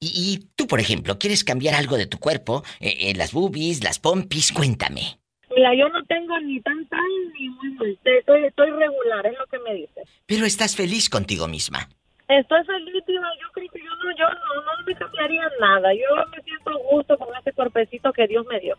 Y, 0.00 0.12
y 0.14 0.48
tú, 0.56 0.66
por 0.66 0.80
ejemplo, 0.80 1.18
¿quieres 1.18 1.44
cambiar 1.44 1.74
algo 1.74 1.96
de 1.96 2.06
tu 2.06 2.18
cuerpo? 2.18 2.64
Eh, 2.80 3.10
eh, 3.10 3.14
las 3.14 3.32
boobies, 3.32 3.84
las 3.84 4.00
pompis, 4.00 4.52
cuéntame. 4.52 5.20
Mira, 5.56 5.74
yo 5.74 5.88
no 5.88 6.04
tengo 6.04 6.38
ni 6.40 6.60
tan 6.60 6.86
tan 6.86 7.00
ni 7.32 7.48
muy. 7.48 7.98
Estoy, 8.04 8.44
estoy 8.44 8.70
regular, 8.72 9.26
es 9.26 9.38
lo 9.38 9.46
que 9.46 9.58
me 9.60 9.74
dices. 9.74 10.06
Pero 10.26 10.44
estás 10.44 10.76
feliz 10.76 11.08
contigo 11.08 11.48
misma. 11.48 11.88
Estoy 12.28 12.62
feliz, 12.66 13.02
Diva. 13.06 13.26
Yo 13.40 13.48
creo 13.52 13.70
que 13.72 13.78
yo 13.78 13.90
no, 13.90 14.16
yo 14.18 14.28
no, 14.28 14.62
no 14.62 14.84
me 14.86 14.94
cambiaría 14.94 15.44
nada. 15.58 15.94
Yo 15.94 16.28
me 16.30 16.42
siento 16.42 16.70
a 16.70 16.92
gusto 16.92 17.16
con 17.16 17.28
ese 17.40 17.52
cuerpecito 17.52 18.12
que 18.12 18.26
Dios 18.26 18.44
me 18.50 18.60
dio. 18.60 18.76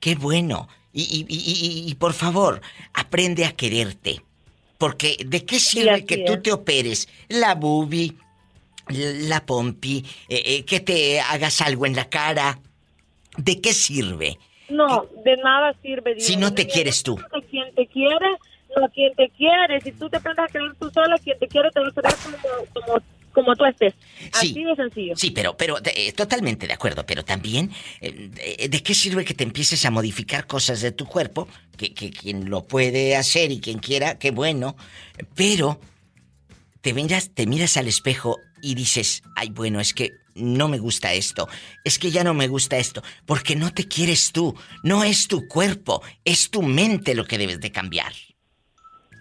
Qué 0.00 0.16
bueno. 0.16 0.68
Y, 0.92 1.24
y, 1.28 1.90
y, 1.90 1.94
por 1.94 2.12
favor, 2.12 2.60
aprende 2.94 3.44
a 3.44 3.52
quererte. 3.52 4.22
Porque 4.78 5.18
¿de 5.24 5.44
qué 5.44 5.60
sirve 5.60 6.04
que 6.04 6.18
tú 6.18 6.32
es. 6.32 6.42
te 6.42 6.52
operes 6.52 7.08
la 7.28 7.54
boobie, 7.54 8.14
la 8.88 9.46
pompi, 9.46 10.04
eh, 10.28 10.42
eh, 10.44 10.64
que 10.64 10.80
te 10.80 11.20
hagas 11.20 11.60
algo 11.60 11.86
en 11.86 11.94
la 11.94 12.08
cara? 12.08 12.58
¿De 13.36 13.60
qué 13.60 13.72
sirve? 13.72 14.38
No, 14.68 15.06
de 15.24 15.36
nada 15.36 15.74
sirve. 15.82 16.18
Si 16.20 16.36
no 16.36 16.52
te 16.54 16.66
quieres 16.66 17.02
tú. 17.02 17.18
a 17.18 17.40
quien 17.50 17.74
te 17.74 17.86
quiere, 17.86 18.26
no 18.76 18.84
a 18.84 18.88
quien 18.88 19.14
te 19.14 19.28
quiere. 19.30 19.80
Si 19.80 19.92
tú 19.92 20.08
te 20.08 20.16
aprendes 20.16 20.44
a 20.44 20.48
querer 20.48 20.74
tú 20.78 20.90
sola, 20.90 21.16
quien 21.18 21.38
te 21.38 21.46
quiere 21.48 21.70
te 21.70 21.80
va 21.80 21.88
a 21.88 21.92
querer 21.92 22.12
como, 22.22 22.86
como, 22.86 23.02
como 23.32 23.54
tú 23.56 23.64
estés. 23.64 23.94
Así 24.32 24.52
Sí. 24.54 24.64
de 24.64 24.74
sencillo. 24.74 25.16
Sí, 25.16 25.30
pero, 25.30 25.56
pero 25.56 25.76
eh, 25.84 26.12
totalmente 26.12 26.66
de 26.66 26.72
acuerdo, 26.72 27.04
pero 27.06 27.24
también, 27.24 27.70
eh, 28.00 28.30
de, 28.58 28.68
de 28.68 28.82
qué 28.82 28.94
sirve 28.94 29.24
que 29.24 29.34
te 29.34 29.44
empieces 29.44 29.84
a 29.84 29.90
modificar 29.90 30.46
cosas 30.46 30.80
de 30.80 30.90
tu 30.92 31.06
cuerpo? 31.06 31.46
Que, 31.76 31.92
que 31.94 32.10
quien 32.10 32.48
lo 32.50 32.64
puede 32.64 33.14
hacer 33.16 33.52
y 33.52 33.60
quien 33.60 33.78
quiera, 33.78 34.18
qué 34.18 34.30
bueno, 34.30 34.76
pero 35.34 35.78
te 36.80 36.94
miras, 36.94 37.30
te 37.34 37.46
miras 37.46 37.76
al 37.76 37.86
espejo 37.86 38.38
y 38.62 38.74
dices, 38.74 39.22
ay, 39.36 39.50
bueno, 39.50 39.78
es 39.80 39.92
que 39.92 40.12
no 40.36 40.68
me 40.68 40.78
gusta 40.78 41.12
esto, 41.12 41.48
es 41.84 41.98
que 41.98 42.10
ya 42.10 42.22
no 42.24 42.34
me 42.34 42.48
gusta 42.48 42.76
esto, 42.76 43.02
porque 43.24 43.56
no 43.56 43.72
te 43.72 43.86
quieres 43.88 44.32
tú, 44.32 44.54
no 44.82 45.02
es 45.04 45.28
tu 45.28 45.48
cuerpo, 45.48 46.02
es 46.24 46.50
tu 46.50 46.62
mente 46.62 47.14
lo 47.14 47.24
que 47.24 47.38
debes 47.38 47.60
de 47.60 47.72
cambiar. 47.72 48.12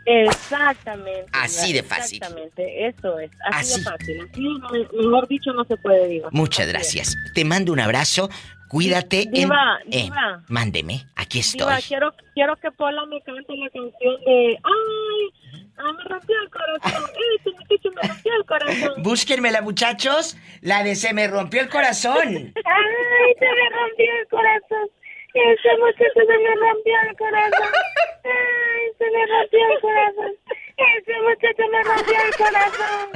Exactamente. 0.07 1.26
Así 1.34 1.74
de 1.74 1.82
fácil. 1.84 2.18
Exactamente, 2.22 2.88
eso 2.88 3.18
es. 3.20 3.32
Así, 3.51 3.74
Así. 3.74 3.80
de 3.84 3.89
fácil. 3.89 4.22
Así, 4.32 4.97
mejor 4.97 5.28
dicho, 5.28 5.51
no 5.53 5.66
se 5.66 5.78
puede, 5.78 6.07
Diva. 6.07 6.30
Muchas 6.32 6.68
Así 6.68 6.70
es. 6.70 6.74
gracias. 6.74 7.16
Te 7.34 7.43
mando 7.43 7.74
un 7.74 7.80
abrazo, 7.80 8.30
cuídate. 8.70 9.26
Diva, 9.32 9.80
en... 9.86 9.93
eh, 9.93 10.03
Diva. 10.03 10.43
mándeme, 10.47 11.05
aquí 11.16 11.39
estoy. 11.39 11.68
Diva, 11.68 11.80
quiero, 11.88 12.13
quiero 12.36 12.55
que 12.57 12.72
Pola 12.72 13.05
me 13.07 13.20
cante 13.24 13.55
la 13.57 13.70
canción 13.70 14.16
de 14.26 14.59
Ay, 14.63 15.45
ah, 15.78 15.91
me 15.93 16.03
rompió 16.03 16.36
el 16.41 16.49
corazón. 16.49 17.11
Este 17.38 17.51
muchacho 17.51 17.89
me 17.95 18.01
rompió 18.07 18.34
el 18.36 18.45
corazón. 18.45 19.03
Búsquenmela, 19.03 19.61
muchachos. 19.61 20.38
La 20.61 20.84
de 20.84 20.95
se 20.95 21.13
me 21.13 21.28
rompió 21.28 21.61
el 21.61 21.69
corazón. 21.69 22.53
Ay, 22.55 23.36
se 23.39 23.45
me 23.45 23.69
rompió 23.69 24.05
el 24.21 24.28
corazón. 24.30 24.89
Ese 25.34 25.78
muchacho 25.78 26.13
se 26.15 26.38
me 26.38 26.55
rompió 26.55 26.93
el 27.09 27.17
corazón. 27.17 27.69
Ay, 28.23 28.91
se 28.97 29.05
me 29.11 29.26
rompió 29.26 29.59
el 29.73 29.82
corazón. 29.82 30.34
Ese 30.78 31.13
muchacho 31.21 31.63
me 31.71 31.84
rompió 31.84 32.15
el 32.26 32.36
corazón. 32.36 33.11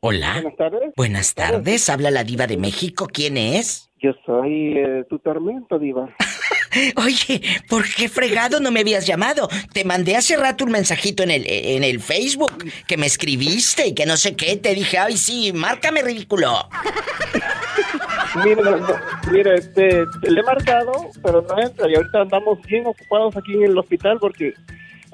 Hola. 0.00 0.32
Buenas 0.42 0.56
tardes. 0.56 0.92
Buenas 0.96 1.34
tardes. 1.34 1.88
Habla 1.88 2.10
la 2.10 2.24
diva 2.24 2.48
de 2.48 2.56
México. 2.56 3.06
¿Quién 3.06 3.36
es? 3.36 3.90
Yo 4.04 4.12
soy 4.26 4.76
eh, 4.76 5.04
tu 5.08 5.18
tormento, 5.18 5.78
Diva. 5.78 6.14
Oye, 6.96 7.40
¿por 7.70 7.84
qué 7.88 8.10
fregado 8.10 8.60
no 8.60 8.70
me 8.70 8.80
habías 8.80 9.06
llamado? 9.06 9.48
Te 9.72 9.82
mandé 9.82 10.14
hace 10.14 10.36
rato 10.36 10.66
un 10.66 10.72
mensajito 10.72 11.22
en 11.22 11.30
el, 11.30 11.44
en 11.48 11.82
el 11.84 12.00
Facebook 12.00 12.52
que 12.86 12.98
me 12.98 13.06
escribiste 13.06 13.86
y 13.86 13.94
que 13.94 14.04
no 14.04 14.18
sé 14.18 14.36
qué. 14.36 14.58
Te 14.58 14.74
dije, 14.74 14.98
ay, 14.98 15.16
sí, 15.16 15.54
márcame 15.54 16.02
ridículo. 16.02 16.50
Mira, 18.44 18.98
mira, 19.30 19.54
este, 19.54 20.04
le 20.22 20.40
he 20.40 20.42
marcado, 20.42 20.92
pero 21.22 21.40
no 21.40 21.56
entra. 21.56 21.88
Y 21.88 21.94
ahorita 21.94 22.22
andamos 22.22 22.60
bien 22.66 22.84
ocupados 22.84 23.36
aquí 23.36 23.54
en 23.54 23.62
el 23.62 23.78
hospital 23.78 24.18
porque 24.20 24.54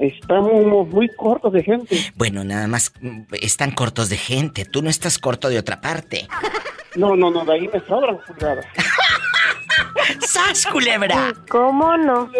estamos 0.00 0.88
muy 0.88 1.08
cortos 1.08 1.52
de 1.52 1.62
gente. 1.62 1.96
Bueno, 2.16 2.42
nada 2.44 2.66
más 2.66 2.92
mm, 3.00 3.22
están 3.40 3.70
cortos 3.70 4.08
de 4.08 4.16
gente. 4.16 4.64
Tú 4.64 4.82
no 4.82 4.90
estás 4.90 5.18
corto 5.18 5.48
de 5.48 5.58
otra 5.58 5.80
parte. 5.80 6.26
No, 6.96 7.14
no, 7.14 7.30
no, 7.30 7.44
de 7.44 7.52
ahí 7.52 7.68
me 7.72 7.80
sobran 7.86 8.18
pulgadas. 8.26 8.66
¡Sas, 10.20 10.66
culebra! 10.66 11.32
¿Cómo 11.48 11.96
no? 11.96 12.30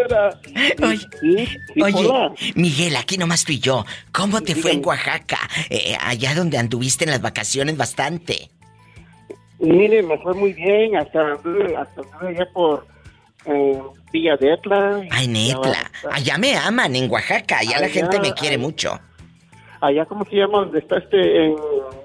Oye, 0.83 1.49
oye. 1.83 2.53
Miguel, 2.55 2.97
aquí 2.97 3.17
nomás 3.17 3.45
tú 3.45 3.53
y 3.53 3.61
yo. 3.61 3.85
¿Cómo 4.13 4.41
te 4.41 4.55
fue 4.55 4.73
en 4.73 4.85
Oaxaca? 4.85 5.39
Eh, 5.69 5.97
allá 6.01 6.35
donde 6.35 6.59
anduviste 6.59 7.05
en 7.05 7.11
las 7.11 7.23
vacaciones 7.23 7.77
bastante. 7.77 8.51
Mire, 9.59 10.03
me 10.03 10.19
fue 10.19 10.35
muy 10.35 10.53
bien, 10.55 10.97
hasta, 10.97 11.33
hasta 11.33 11.43
anduve 11.43 11.77
allá 12.29 12.49
por 12.53 12.87
eh, 13.45 13.81
Villa 14.13 14.37
de 14.37 14.53
Etla. 14.55 15.03
Ay, 15.11 15.29
Netla. 15.29 15.91
Allá 16.11 16.37
me 16.39 16.57
aman, 16.57 16.95
en 16.97 17.11
Oaxaca. 17.11 17.59
Allá 17.59 17.79
la 17.81 17.89
gente 17.89 18.19
me 18.21 18.33
quiere 18.35 18.59
mucho. 18.59 18.99
Allá, 19.81 20.05
¿cómo 20.07 20.25
se 20.27 20.37
llama? 20.37 20.59
¿Dónde 20.61 20.81
está 20.81 20.99
este? 20.99 21.47
En 21.47 21.55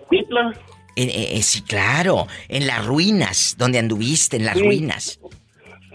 Mitla. 0.09 0.51
Eh, 0.95 1.03
eh, 1.03 1.29
eh, 1.37 1.41
sí, 1.43 1.61
claro. 1.63 2.27
En 2.47 2.67
las 2.67 2.85
ruinas, 2.85 3.55
donde 3.57 3.79
anduviste, 3.79 4.37
en 4.37 4.45
las 4.45 4.55
Sí. 4.57 4.63
ruinas. 4.63 5.19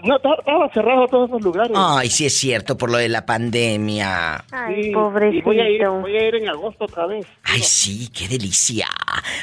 No, 0.03 0.15
estaba- 0.15 0.69
cerrado 0.73 1.05
todos 1.07 1.29
esos 1.29 1.41
lugares. 1.43 1.71
Ay, 1.75 2.09
sí 2.09 2.25
es 2.25 2.35
cierto, 2.35 2.75
por 2.75 2.89
lo 2.89 2.97
de 2.97 3.07
la 3.07 3.23
pandemia. 3.25 4.43
Ay, 4.51 4.83
Sí, 4.85 4.89
y 4.89 4.93
pobrecito. 4.93 5.45
voy 5.45 5.59
a, 5.59 5.69
ir, 5.69 5.87
voy 5.87 6.17
a 6.17 6.27
ir 6.27 6.35
en 6.35 6.49
agosto 6.49 6.85
otra 6.85 7.05
vez. 7.05 7.25
Ay, 7.43 7.61
sí, 7.61 8.09
qué 8.11 8.27
delicia. 8.27 8.87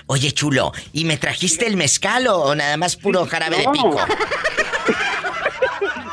Oye, 0.06 0.32
chulo, 0.32 0.72
¿y 0.92 1.04
me 1.04 1.16
trajiste 1.16 1.66
el 1.66 1.76
mezcal 1.76 2.26
o 2.26 2.54
nada 2.56 2.76
más 2.76 2.96
puro 2.96 3.24
jarabe 3.26 3.58
de 3.58 3.64
No. 3.64 3.72
pico? 3.72 3.96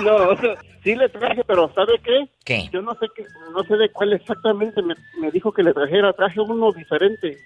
No, 0.03 0.15
o 0.15 0.37
sea, 0.37 0.55
sí 0.83 0.95
le 0.95 1.09
traje, 1.09 1.43
pero 1.45 1.71
¿sabe 1.73 1.93
qué? 2.03 2.27
¿Qué? 2.43 2.69
Yo 2.71 2.81
no 2.81 2.93
sé 2.95 3.07
qué, 3.15 3.23
no 3.53 3.63
sé 3.63 3.75
de 3.77 3.89
cuál 3.91 4.13
exactamente 4.13 4.81
me, 4.81 4.93
me 5.19 5.31
dijo 5.31 5.51
que 5.51 5.63
le 5.63 5.73
trajera. 5.73 6.13
Traje 6.13 6.39
uno 6.39 6.71
diferente. 6.71 7.37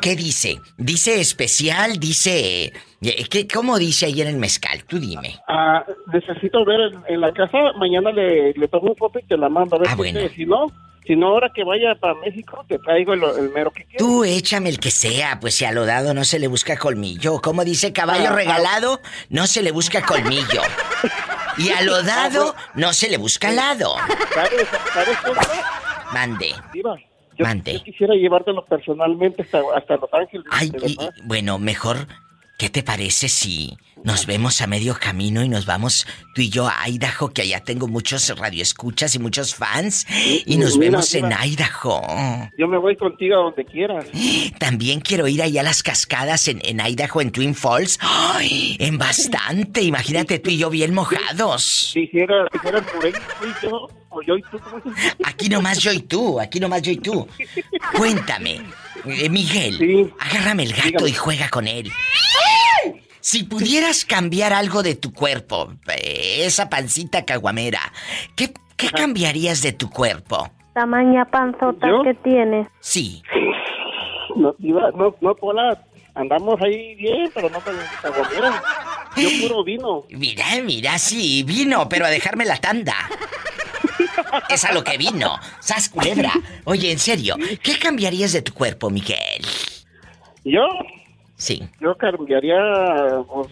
¿Qué 0.00 0.16
dice? 0.16 0.58
¿Dice 0.76 1.20
especial? 1.20 1.98
¿Dice... 1.98 2.72
eh, 3.02 3.24
¿qué, 3.30 3.46
¿Cómo 3.46 3.78
dice 3.78 4.06
ahí 4.06 4.20
en 4.22 4.28
el 4.28 4.36
mezcal? 4.36 4.84
Tú 4.84 4.98
dime. 4.98 5.38
Ah, 5.48 5.84
necesito 6.12 6.64
ver 6.64 6.80
en, 6.80 7.02
en 7.08 7.20
la 7.20 7.32
casa. 7.32 7.72
Mañana 7.78 8.10
le, 8.10 8.52
le 8.54 8.68
tomo 8.68 8.90
un 8.90 8.96
foto 8.96 9.18
y 9.18 9.22
te 9.24 9.36
la 9.36 9.48
mando. 9.48 9.76
A 9.76 9.78
ver 9.78 9.88
Ah, 9.90 9.94
bueno. 9.96 10.20
Si 10.34 10.46
no, 10.46 10.66
si 11.06 11.16
no, 11.16 11.28
ahora 11.28 11.50
que 11.54 11.64
vaya 11.64 11.94
para 11.96 12.14
México, 12.14 12.64
te 12.66 12.78
traigo 12.78 13.12
el, 13.12 13.22
el 13.24 13.50
mero 13.50 13.70
que 13.70 13.84
quieras. 13.84 13.98
Tú 13.98 14.24
échame 14.24 14.68
el 14.70 14.78
que 14.80 14.90
sea, 14.90 15.38
pues 15.40 15.54
si 15.54 15.64
a 15.64 15.72
lo 15.72 15.84
dado 15.86 16.14
no 16.14 16.24
se 16.24 16.38
le 16.38 16.48
busca 16.48 16.76
colmillo. 16.78 17.40
Como 17.40 17.64
dice 17.64 17.92
caballo 17.92 18.28
ah. 18.30 18.34
regalado, 18.34 19.00
no 19.28 19.46
se 19.46 19.62
le 19.62 19.70
busca 19.70 20.02
colmillo. 20.02 20.62
Y 21.56 21.70
a 21.70 21.82
lo 21.82 22.02
dado, 22.02 22.54
no 22.74 22.92
se 22.92 23.08
le 23.08 23.16
busca 23.16 23.50
lado. 23.52 23.94
¿Sabes, 24.34 24.68
¿sabes? 24.92 25.18
Mande. 26.12 26.54
Yo, 26.74 27.44
Mande. 27.44 27.72
yo 27.74 27.82
quisiera 27.84 28.14
llevártelo 28.14 28.64
personalmente 28.64 29.42
hasta, 29.42 29.60
hasta 29.76 29.96
Los 29.96 30.12
Ángeles. 30.12 30.46
Ay, 30.50 30.72
y- 30.86 30.96
bueno, 31.24 31.58
mejor 31.58 32.06
¿qué 32.58 32.70
te 32.70 32.82
parece 32.84 33.28
si 33.28 33.76
nos 34.04 34.26
vemos 34.26 34.60
a 34.60 34.66
medio 34.66 34.94
camino 34.94 35.42
y 35.42 35.48
nos 35.48 35.64
vamos 35.64 36.06
tú 36.34 36.42
y 36.42 36.50
yo 36.50 36.68
a 36.68 36.88
Idaho, 36.88 37.32
que 37.32 37.42
allá 37.42 37.60
tengo 37.60 37.88
muchos 37.88 38.28
radioescuchas 38.38 39.14
y 39.14 39.18
muchos 39.18 39.54
fans, 39.54 40.06
y 40.44 40.58
nos 40.58 40.76
Mira, 40.76 40.90
vemos 40.90 41.14
en. 41.14 41.32
Idaho? 41.32 42.02
Yo 42.58 42.68
me 42.68 42.76
voy 42.76 42.96
contigo 42.96 43.34
a 43.34 43.38
donde 43.44 43.64
quieras. 43.64 44.04
También 44.58 45.00
quiero 45.00 45.26
ir 45.26 45.42
allá 45.42 45.62
a 45.62 45.64
las 45.64 45.82
cascadas 45.82 46.48
en, 46.48 46.60
en 46.64 46.80
Idaho, 46.80 47.22
en 47.22 47.32
Twin 47.32 47.54
Falls. 47.54 47.98
¡Ay! 48.00 48.76
En 48.78 48.98
bastante. 48.98 49.80
Imagínate 49.82 50.38
tú 50.38 50.50
y 50.50 50.58
yo 50.58 50.68
bien 50.68 50.92
mojados. 50.92 51.90
Si 51.92 52.00
hiciera 52.00 52.46
por 52.62 52.76
ahí, 53.06 53.12
yo, 53.62 53.88
o 54.10 54.22
yo 54.22 54.36
y 54.36 54.42
tú. 54.42 54.60
Aquí 55.24 55.48
nomás 55.48 55.78
yo 55.78 55.92
y 55.92 56.00
tú, 56.00 56.38
aquí 56.38 56.60
nomás 56.60 56.82
yo 56.82 56.92
y 56.92 56.98
tú. 56.98 57.26
Cuéntame, 57.96 58.60
eh, 59.06 59.30
Miguel, 59.30 60.12
agárrame 60.20 60.64
el 60.64 60.74
gato 60.74 61.08
y 61.08 61.12
juega 61.12 61.48
con 61.48 61.66
él. 61.66 61.90
Si 63.24 63.42
pudieras 63.44 64.04
cambiar 64.04 64.52
algo 64.52 64.82
de 64.82 64.96
tu 64.96 65.10
cuerpo, 65.14 65.72
eh, 65.88 66.42
esa 66.44 66.68
pancita 66.68 67.24
caguamera, 67.24 67.80
¿qué, 68.36 68.52
qué 68.76 68.90
cambiarías 68.90 69.62
de 69.62 69.72
tu 69.72 69.88
cuerpo? 69.88 70.50
Tamaña 70.74 71.24
panzota 71.24 71.88
¿Yo? 71.88 72.02
que 72.02 72.12
tienes. 72.22 72.68
Sí. 72.80 73.22
No, 74.36 74.54
iba- 74.58 74.90
no, 74.94 75.16
no, 75.22 75.34
Pola, 75.36 75.82
andamos 76.14 76.60
ahí 76.60 76.96
bien, 76.96 77.30
pero 77.34 77.48
no 77.48 77.60
con 77.60 77.74
caguamera. 78.02 78.62
Yo 79.16 79.30
puro 79.40 79.64
vino. 79.64 80.04
Mira, 80.10 80.44
mira, 80.62 80.98
sí, 80.98 81.44
vino, 81.44 81.88
pero 81.88 82.04
a 82.04 82.10
dejarme 82.10 82.44
la 82.44 82.58
tanda. 82.58 82.94
Es 84.50 84.66
a 84.66 84.72
lo 84.74 84.84
que 84.84 84.98
vino. 84.98 85.38
Sas 85.60 85.88
culebra. 85.88 86.30
Oye, 86.64 86.92
en 86.92 86.98
serio, 86.98 87.36
¿qué 87.62 87.78
cambiarías 87.78 88.34
de 88.34 88.42
tu 88.42 88.52
cuerpo, 88.52 88.90
Miguel? 88.90 89.46
¿Yo? 90.44 90.60
Sí. 91.36 91.62
Yo 91.80 91.96
cambiaría, 91.96 92.56
pues, 93.32 93.48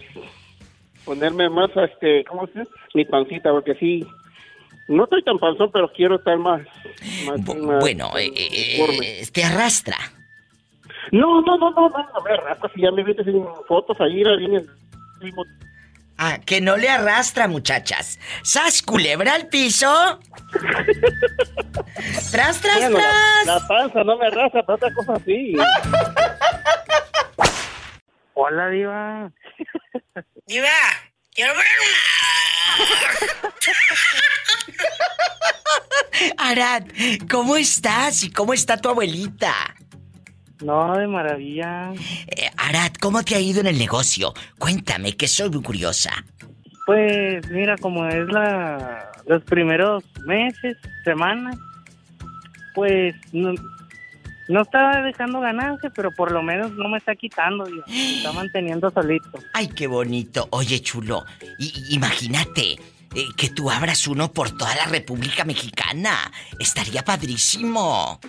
ponerme 1.05 1.49
más, 1.49 1.69
este, 1.75 2.23
¿cómo 2.25 2.47
se 2.47 2.59
dice? 2.59 2.71
Mi 2.93 3.05
pancita, 3.05 3.51
porque 3.51 3.75
sí, 3.75 4.05
no 4.87 5.03
estoy 5.03 5.23
tan 5.23 5.37
panzón, 5.39 5.69
pero 5.71 5.91
quiero 5.91 6.15
estar 6.15 6.37
más... 6.37 6.61
más, 7.25 7.39
más- 7.57 7.79
Bueno, 7.79 8.11
eh, 8.17 8.31
eh, 8.35 9.21
eh, 9.21 9.27
te 9.31 9.43
arrastra. 9.43 9.97
No, 11.11 11.41
no, 11.41 11.57
no, 11.57 11.71
no, 11.71 11.89
no, 11.89 11.97
a 11.97 12.23
ver, 12.23 12.39
hasta 12.49 12.69
si 12.73 12.81
ya 12.81 12.91
me 12.91 13.03
viste 13.03 13.23
en 13.29 13.45
fotos 13.67 13.99
ahí, 13.99 14.21
el 14.21 14.39
mismo... 15.21 15.43
Ah, 16.17 16.37
que 16.45 16.61
no 16.61 16.77
le 16.77 16.87
arrastra, 16.89 17.47
muchachas. 17.47 18.19
¡Sas 18.43 18.81
culebra 18.83 19.33
al 19.33 19.47
piso! 19.47 19.87
¡Tras, 22.31 22.61
tras, 22.61 22.77
Bueno, 22.79 22.97
la, 22.99 23.03
tras! 23.03 23.45
la 23.45 23.67
panza 23.67 24.03
no 24.03 24.17
me 24.17 24.27
arrastra, 24.27 24.63
pero 24.63 24.75
otra 24.75 24.93
cosa 24.93 25.15
sí. 25.25 25.55
Hola, 28.35 28.69
Diva. 28.69 29.31
Diva, 30.47 30.67
quiero 31.33 31.53
ver 31.53 31.65
Arad, 36.37 36.83
¿cómo 37.29 37.57
estás? 37.57 38.23
¿Y 38.23 38.31
cómo 38.31 38.53
está 38.53 38.77
tu 38.77 38.89
abuelita? 38.89 39.53
No, 40.63 40.97
de 40.97 41.07
maravilla. 41.07 41.91
Eh, 42.27 42.49
Arad, 42.57 42.93
¿cómo 42.99 43.23
te 43.23 43.35
ha 43.35 43.39
ido 43.39 43.59
en 43.61 43.67
el 43.67 43.77
negocio? 43.77 44.33
Cuéntame, 44.57 45.15
que 45.15 45.27
soy 45.27 45.49
muy 45.49 45.61
curiosa. 45.61 46.11
Pues 46.85 47.47
mira, 47.49 47.77
como 47.77 48.07
es 48.07 48.27
la 48.27 49.11
los 49.27 49.43
primeros 49.43 50.03
meses, 50.25 50.77
semanas, 51.03 51.57
pues 52.75 53.15
no, 53.31 53.53
no 54.49 54.61
está 54.61 55.01
dejando 55.01 55.39
ganancia, 55.39 55.89
pero 55.95 56.11
por 56.11 56.31
lo 56.31 56.41
menos 56.41 56.71
no 56.73 56.89
me 56.89 56.97
está 56.97 57.15
quitando, 57.15 57.65
Diva. 57.65 57.85
Me 57.87 58.17
está 58.17 58.31
manteniendo 58.33 58.91
solito. 58.91 59.39
Ay, 59.53 59.67
qué 59.67 59.87
bonito. 59.87 60.47
Oye, 60.51 60.81
chulo, 60.81 61.25
imagínate 61.89 62.73
eh, 63.15 63.25
que 63.37 63.49
tú 63.49 63.69
abras 63.69 64.07
uno 64.07 64.31
por 64.31 64.51
toda 64.57 64.75
la 64.75 64.85
República 64.85 65.45
Mexicana. 65.45 66.31
Estaría 66.59 67.03
padrísimo. 67.03 68.19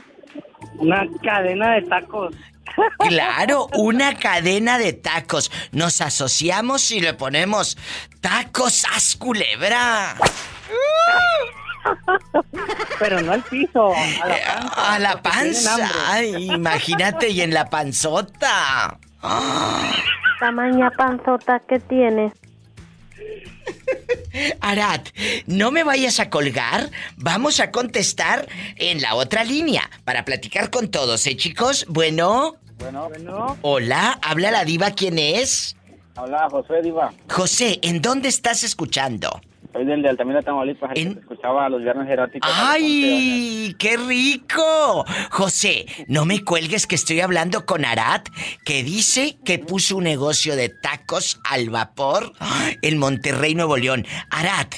Una 0.78 1.06
cadena 1.22 1.74
de 1.74 1.82
tacos. 1.82 2.34
Claro, 2.98 3.68
una 3.74 4.16
cadena 4.16 4.78
de 4.78 4.94
tacos. 4.94 5.50
Nos 5.70 6.00
asociamos 6.00 6.90
y 6.90 7.00
le 7.00 7.14
ponemos 7.14 7.76
tacos 8.20 8.84
as 8.92 9.14
culebra. 9.16 10.16
Pero 12.98 13.20
no 13.20 13.32
al 13.32 13.42
piso, 13.42 13.92
a 13.94 14.26
la 14.28 14.36
Eh, 14.36 14.42
panza. 14.46 14.94
A 14.94 14.98
la 14.98 15.22
panza. 15.22 15.90
Ay, 16.08 16.50
imagínate, 16.52 17.30
y 17.30 17.40
en 17.40 17.54
la 17.54 17.66
panzota. 17.70 18.98
Ah. 19.22 19.92
Tamaña 20.40 20.90
panzota 20.90 21.60
que 21.60 21.78
tienes. 21.80 22.32
Arad, 24.60 25.00
no 25.46 25.70
me 25.70 25.84
vayas 25.84 26.20
a 26.20 26.30
colgar. 26.30 26.90
Vamos 27.16 27.60
a 27.60 27.70
contestar 27.70 28.48
en 28.76 29.00
la 29.00 29.14
otra 29.14 29.44
línea 29.44 29.88
para 30.04 30.24
platicar 30.24 30.70
con 30.70 30.90
todos, 30.90 31.26
¿eh, 31.26 31.36
chicos? 31.36 31.86
Bueno. 31.88 32.56
Bueno, 32.78 33.08
Hola, 33.62 34.18
habla 34.20 34.50
la 34.50 34.64
diva, 34.64 34.90
¿quién 34.90 35.18
es? 35.18 35.76
Hola, 36.16 36.48
José 36.50 36.82
Diva. 36.82 37.12
José, 37.30 37.78
¿en 37.82 38.02
dónde 38.02 38.28
estás 38.28 38.64
escuchando? 38.64 39.40
Soy 39.74 39.84
del 39.86 40.02
de 40.02 40.08
Altamira, 40.08 40.40
Tamaulipas. 40.40 40.92
el 40.94 41.14
que 41.14 41.20
escuchaba 41.20 41.68
los 41.68 41.82
viernes 41.82 42.08
eróticos. 42.08 42.48
¡Ay! 42.54 43.74
¡Qué 43.76 43.96
rico! 43.96 45.04
José, 45.32 45.86
no 46.06 46.24
me 46.24 46.44
cuelgues 46.44 46.86
que 46.86 46.94
estoy 46.94 47.20
hablando 47.20 47.66
con 47.66 47.84
Arad, 47.84 48.22
que 48.64 48.84
dice 48.84 49.36
que 49.44 49.58
puso 49.58 49.96
un 49.96 50.04
negocio 50.04 50.54
de 50.54 50.68
tacos 50.68 51.40
al 51.42 51.70
vapor 51.70 52.32
en 52.82 52.98
Monterrey, 52.98 53.56
Nuevo 53.56 53.76
León. 53.76 54.06
Arad, 54.30 54.68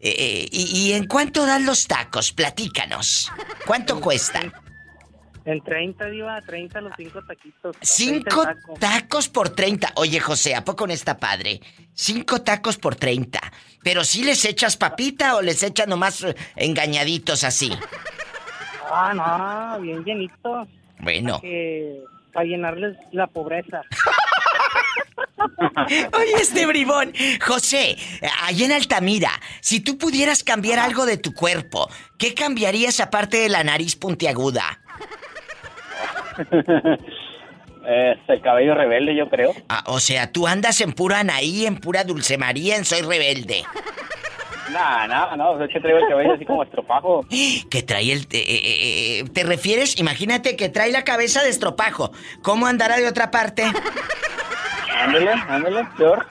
eh, 0.00 0.14
eh, 0.18 0.48
¿y, 0.50 0.88
y 0.88 0.92
en 0.94 1.06
cuánto 1.06 1.44
dan 1.44 1.66
los 1.66 1.86
tacos? 1.86 2.32
Platícanos. 2.32 3.30
¿Cuánto 3.66 4.00
cuestan? 4.00 4.54
En 5.46 5.62
30, 5.62 6.06
Diva, 6.06 6.40
30 6.42 6.80
los 6.80 6.92
cinco 6.96 7.22
taquitos. 7.22 7.76
Cinco 7.80 8.42
30 8.42 8.50
el 8.50 8.56
taco. 8.56 8.74
tacos 8.80 9.28
por 9.28 9.50
30. 9.50 9.92
Oye, 9.94 10.18
José, 10.18 10.56
¿a 10.56 10.64
poco 10.64 10.88
no 10.88 10.92
está 10.92 11.18
padre? 11.18 11.60
Cinco 11.94 12.42
tacos 12.42 12.76
por 12.76 12.96
30. 12.96 13.40
Pero 13.82 14.02
si 14.02 14.24
les 14.24 14.44
echas 14.44 14.76
papita 14.76 15.36
o 15.36 15.42
les 15.42 15.62
echas 15.62 15.86
nomás 15.86 16.24
eh, 16.24 16.34
engañaditos 16.56 17.44
así. 17.44 17.70
Ah, 18.90 19.76
no, 19.76 19.80
bien 19.80 20.04
llenitos. 20.04 20.68
Bueno. 20.98 21.40
Para 22.32 22.44
llenarles 22.44 22.96
la 23.12 23.28
pobreza. 23.28 23.82
Oye, 26.12 26.32
este 26.40 26.66
bribón. 26.66 27.12
José, 27.40 27.96
allá 28.42 28.66
en 28.66 28.72
Altamira, 28.72 29.30
si 29.60 29.78
tú 29.78 29.96
pudieras 29.96 30.42
cambiar 30.42 30.80
algo 30.80 31.06
de 31.06 31.18
tu 31.18 31.32
cuerpo, 31.32 31.88
¿qué 32.18 32.34
cambiarías 32.34 32.98
aparte 32.98 33.36
de 33.38 33.48
la 33.48 33.62
nariz 33.62 33.94
puntiaguda? 33.94 34.80
Eh, 37.88 38.16
el 38.26 38.40
cabello 38.40 38.74
rebelde, 38.74 39.14
yo 39.14 39.28
creo. 39.28 39.54
Ah, 39.68 39.84
o 39.86 40.00
sea, 40.00 40.32
tú 40.32 40.48
andas 40.48 40.80
en 40.80 40.92
pura 40.92 41.20
Anaí, 41.20 41.66
en 41.66 41.76
pura 41.76 42.02
Dulce 42.02 42.36
María, 42.36 42.74
en 42.74 42.84
Soy 42.84 43.02
Rebelde. 43.02 43.62
No, 44.72 45.06
no, 45.06 45.36
no, 45.36 45.64
es 45.64 45.72
que 45.72 45.78
traigo 45.78 46.00
el 46.00 46.08
cabello 46.08 46.34
así 46.34 46.44
como 46.44 46.64
estropajo. 46.64 47.24
Que 47.70 47.82
trae 47.82 48.12
el... 48.12 48.22
eh, 48.22 48.26
eh, 48.32 49.20
eh, 49.20 49.24
¿Te 49.32 49.44
refieres? 49.44 49.98
Imagínate 50.00 50.56
que 50.56 50.68
trae 50.68 50.90
la 50.90 51.04
cabeza 51.04 51.42
de 51.44 51.50
estropajo. 51.50 52.10
¿Cómo 52.42 52.66
andará 52.66 52.96
de 52.96 53.06
otra 53.06 53.30
parte? 53.30 53.64
Ándale, 54.98 55.30
ándale, 55.30 55.86
peor. 55.96 56.26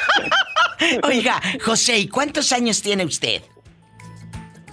Oiga, 1.04 1.40
José, 1.64 1.98
¿y 1.98 2.08
cuántos 2.08 2.50
años 2.52 2.82
tiene 2.82 3.04
usted? 3.04 3.42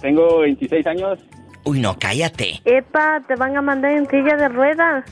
Tengo 0.00 0.40
26 0.40 0.86
años. 0.86 1.18
Uy, 1.64 1.80
no, 1.80 1.98
cállate. 1.98 2.60
Epa, 2.64 3.20
te 3.26 3.34
van 3.36 3.56
a 3.56 3.62
mandar 3.62 3.92
en 3.92 4.08
silla 4.08 4.36
de 4.36 4.48
ruedas. 4.48 5.04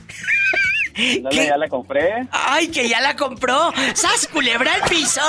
No, 1.21 1.31
ya 1.31 1.57
la 1.57 1.67
compré. 1.67 2.27
¡Ay, 2.31 2.67
que 2.67 2.87
ya 2.87 3.01
la 3.01 3.15
compró! 3.15 3.71
¡Sas, 3.95 4.27
culebra 4.27 4.75
al 4.75 4.83
piso! 4.89 5.21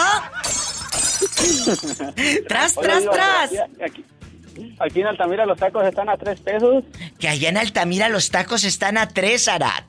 ¡Tras, 2.48 2.76
Oye, 2.76 2.86
tras, 2.86 3.00
digo, 3.00 3.12
tras! 3.12 3.50
Aquí, 3.52 3.82
aquí- 3.82 4.04
aquí 4.78 5.00
en 5.00 5.06
Altamira 5.06 5.46
los 5.46 5.58
tacos 5.58 5.86
están 5.86 6.10
a 6.10 6.16
3 6.18 6.38
pesos. 6.40 6.84
Que 7.18 7.28
allá 7.28 7.48
en 7.48 7.56
Altamira 7.56 8.10
los 8.10 8.30
tacos 8.30 8.64
están 8.64 8.98
a 8.98 9.08
tres, 9.08 9.48
Arat. 9.48 9.84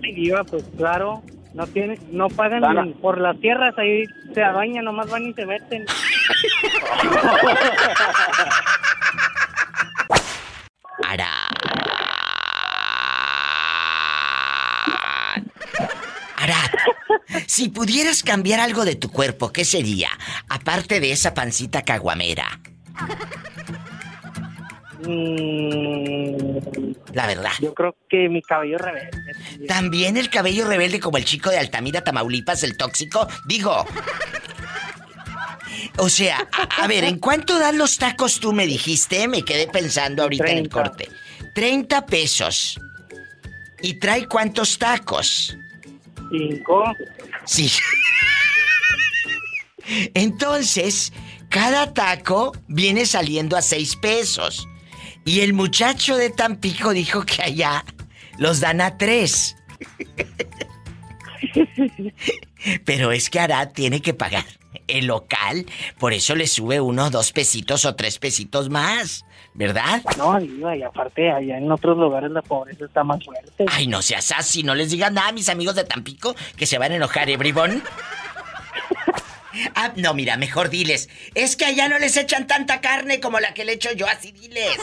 Diva, 0.00 0.42
pues 0.44 0.64
claro. 0.76 1.22
No 1.54 1.66
tiene, 1.68 1.98
no 2.10 2.28
pagan 2.28 2.92
por 3.00 3.18
las 3.20 3.38
tierras, 3.40 3.74
ahí 3.78 4.04
se 4.34 4.40
bañan, 4.40 4.84
nomás 4.84 5.08
van 5.10 5.26
y 5.26 5.32
se 5.32 5.46
meten. 5.46 5.86
Arat, 16.36 16.72
si 17.48 17.70
pudieras 17.70 18.22
cambiar 18.22 18.60
algo 18.60 18.84
de 18.84 18.94
tu 18.94 19.10
cuerpo, 19.10 19.50
¿qué 19.52 19.64
sería? 19.64 20.10
Aparte 20.50 21.00
de 21.00 21.12
esa 21.12 21.32
pancita 21.32 21.82
caguamera. 21.82 22.60
Mm, 25.00 26.92
La 27.14 27.26
verdad. 27.26 27.52
yo 27.60 27.72
creo 27.72 27.96
que 28.10 28.28
mi 28.28 28.42
cabello 28.42 28.76
rebelde. 28.78 29.10
También 29.66 30.16
el 30.18 30.28
cabello 30.28 30.66
rebelde 30.68 31.00
como 31.00 31.16
el 31.16 31.24
chico 31.24 31.50
de 31.50 31.58
Altamira, 31.58 32.02
Tamaulipas, 32.04 32.62
el 32.64 32.76
tóxico. 32.76 33.26
Digo. 33.46 33.86
O 35.96 36.08
sea, 36.08 36.46
a, 36.52 36.84
a 36.84 36.86
ver, 36.86 37.04
¿en 37.04 37.18
cuánto 37.18 37.58
dan 37.58 37.78
los 37.78 37.96
tacos 37.96 38.40
tú 38.40 38.52
me 38.52 38.66
dijiste? 38.66 39.26
Me 39.26 39.42
quedé 39.42 39.68
pensando 39.68 40.22
ahorita 40.24 40.44
en 40.50 40.58
el 40.58 40.68
30. 40.68 40.74
corte. 40.82 41.08
30 41.54 42.06
pesos. 42.06 42.78
¿Y 43.80 43.94
trae 43.94 44.26
cuántos 44.26 44.78
tacos? 44.78 45.56
Cinco. 46.30 46.84
Sí. 47.44 47.70
Entonces, 50.14 51.12
cada 51.48 51.94
taco 51.94 52.52
viene 52.66 53.06
saliendo 53.06 53.56
a 53.56 53.62
6 53.62 53.96
pesos. 53.96 54.68
Y 55.24 55.40
el 55.40 55.52
muchacho 55.52 56.16
de 56.16 56.30
Tampico 56.30 56.92
dijo 56.92 57.24
que 57.24 57.42
allá 57.42 57.84
los 58.38 58.60
dan 58.60 58.80
a 58.80 58.96
3. 58.96 59.56
Pero 62.84 63.12
es 63.12 63.30
que 63.30 63.40
Arad 63.40 63.72
tiene 63.72 64.00
que 64.00 64.14
pagar 64.14 64.44
el 64.86 65.06
local, 65.06 65.66
por 65.98 66.12
eso 66.12 66.34
le 66.34 66.46
sube 66.46 66.80
uno, 66.80 67.10
dos 67.10 67.32
pesitos 67.32 67.84
o 67.84 67.94
tres 67.94 68.18
pesitos 68.18 68.70
más, 68.70 69.24
¿verdad? 69.58 70.02
No, 70.16 70.38
diva, 70.38 70.76
y 70.76 70.84
aparte 70.84 71.32
allá 71.32 71.58
en 71.58 71.70
otros 71.70 71.98
lugares 71.98 72.30
la 72.30 72.42
pobreza 72.42 72.84
está 72.84 73.02
más 73.02 73.24
fuerte. 73.24 73.66
Ay, 73.68 73.88
no 73.88 74.02
seas 74.02 74.30
así, 74.30 74.62
no 74.62 74.76
les 74.76 74.92
digan 74.92 75.14
nada 75.14 75.30
a 75.30 75.32
mis 75.32 75.48
amigos 75.48 75.74
de 75.74 75.82
Tampico 75.82 76.36
que 76.56 76.64
se 76.64 76.78
van 76.78 76.92
a 76.92 76.94
enojar, 76.94 77.28
¿eh, 77.28 77.36
bribón? 77.36 77.82
Ah, 79.74 79.92
no, 79.96 80.14
mira, 80.14 80.36
mejor 80.36 80.68
diles. 80.68 81.08
Es 81.34 81.56
que 81.56 81.64
allá 81.64 81.88
no 81.88 81.98
les 81.98 82.16
echan 82.16 82.46
tanta 82.46 82.80
carne 82.80 83.18
como 83.18 83.40
la 83.40 83.54
que 83.54 83.64
le 83.64 83.72
echo 83.72 83.90
yo, 83.92 84.06
así 84.06 84.30
diles. 84.30 84.78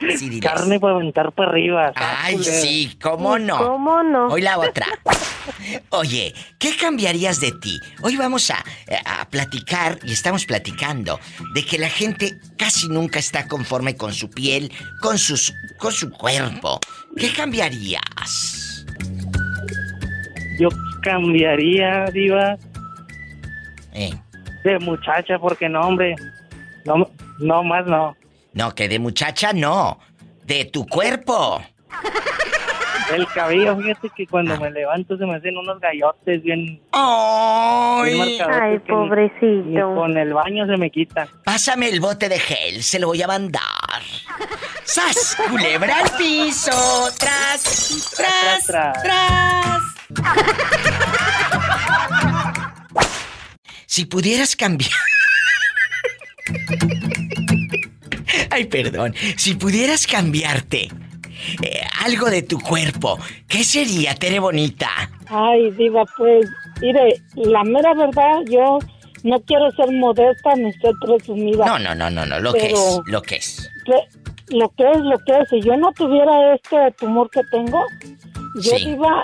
Diles. 0.00 0.40
Carne 0.40 0.80
para 0.80 0.94
aventar 0.94 1.30
para 1.32 1.50
arriba. 1.50 1.92
Ay, 1.94 2.36
culero. 2.36 2.52
sí, 2.52 2.96
¿cómo 3.02 3.38
no? 3.38 3.58
¿Cómo 3.58 4.02
no? 4.02 4.28
Hoy 4.28 4.40
la 4.42 4.58
otra. 4.68 4.86
Oye, 5.90 6.34
¿qué 6.58 6.74
cambiarías 6.76 7.40
de 7.40 7.52
ti? 7.52 7.78
Hoy 8.02 8.16
vamos 8.16 8.50
a, 8.50 8.64
a 9.04 9.28
platicar, 9.28 9.98
y 10.04 10.12
estamos 10.12 10.46
platicando, 10.46 11.18
de 11.54 11.64
que 11.64 11.78
la 11.78 11.88
gente 11.90 12.38
casi 12.56 12.88
nunca 12.88 13.18
está 13.18 13.46
conforme 13.46 13.96
con 13.96 14.12
su 14.14 14.30
piel, 14.30 14.72
con, 15.02 15.18
sus, 15.18 15.52
con 15.78 15.92
su 15.92 16.10
cuerpo. 16.10 16.80
¿Qué 17.16 17.30
cambiarías? 17.32 18.86
Yo 20.58 20.68
cambiaría, 21.02 22.06
diva, 22.12 22.56
Eh, 23.92 24.14
de 24.64 24.78
muchacha, 24.78 25.38
porque 25.38 25.68
no, 25.68 25.80
hombre, 25.80 26.14
no, 26.84 27.10
no 27.38 27.62
más 27.64 27.86
no. 27.86 28.16
No, 28.52 28.74
que 28.74 28.88
de 28.88 28.98
muchacha 28.98 29.52
no, 29.52 29.98
de 30.44 30.64
tu 30.66 30.86
cuerpo. 30.86 31.62
El 33.14 33.26
cabello, 33.26 33.76
fíjate 33.76 34.08
que 34.16 34.24
cuando 34.26 34.56
me 34.60 34.70
levanto 34.70 35.16
se 35.18 35.26
me 35.26 35.34
hacen 35.34 35.56
unos 35.56 35.80
gallotes 35.80 36.42
bien... 36.44 36.80
¡Ay! 36.92 38.14
bien 38.14 38.48
Ay, 38.48 38.78
pobrecito. 38.78 39.64
ni 39.66 39.80
con 39.80 40.16
el 40.16 40.32
baño 40.32 40.64
se 40.66 40.76
me 40.76 40.90
quita. 40.90 41.26
Pásame 41.44 41.88
el 41.88 41.98
bote 41.98 42.28
de 42.28 42.38
gel, 42.38 42.84
se 42.84 43.00
lo 43.00 43.08
voy 43.08 43.20
a 43.20 43.26
mandar. 43.26 43.62
¡Sas! 44.84 45.36
Culebra 45.48 45.98
al 45.98 46.10
piso. 46.16 46.70
Tras, 47.18 48.14
tras, 48.16 48.66
Tras, 48.66 49.02
tras. 49.02 49.82
Si 53.86 54.04
pudieras 54.04 54.54
cambiar. 54.54 54.90
Ay, 58.50 58.64
perdón. 58.66 59.14
Si 59.36 59.54
pudieras 59.54 60.06
cambiarte 60.06 60.88
eh, 61.62 61.80
algo 62.04 62.30
de 62.30 62.42
tu 62.42 62.58
cuerpo, 62.60 63.18
¿qué 63.48 63.64
sería, 63.64 64.14
Tere 64.14 64.38
Bonita? 64.38 64.88
Ay, 65.28 65.70
diva, 65.72 66.04
pues, 66.16 66.46
mire, 66.80 67.20
la 67.34 67.62
mera 67.64 67.94
verdad, 67.94 68.40
yo 68.50 68.78
no 69.22 69.40
quiero 69.42 69.70
ser 69.72 69.92
modesta 69.92 70.54
ni 70.56 70.72
ser 70.74 70.92
presumida. 71.00 71.64
No, 71.66 71.78
no, 71.78 71.94
no, 71.94 72.10
no, 72.10 72.26
no, 72.26 72.40
lo 72.40 72.52
que 72.52 72.66
es, 72.72 73.00
lo 73.06 73.22
que 73.22 73.36
es. 73.36 73.70
que- 73.84 74.20
lo 74.56 74.68
que 74.70 74.82
es, 74.90 74.98
lo 74.98 75.16
que 75.20 75.32
es. 75.38 75.48
Si 75.48 75.60
yo 75.60 75.76
no 75.76 75.92
tuviera 75.92 76.54
este 76.56 76.76
tumor 76.98 77.30
que 77.30 77.40
tengo, 77.52 77.84
yo 78.56 78.76
Sí. 78.76 78.84
diva, 78.86 79.22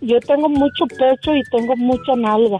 yo 0.00 0.18
tengo 0.20 0.48
mucho 0.48 0.86
pecho 0.88 1.36
y 1.36 1.42
tengo 1.52 1.76
mucha 1.76 2.16
nalga. 2.16 2.58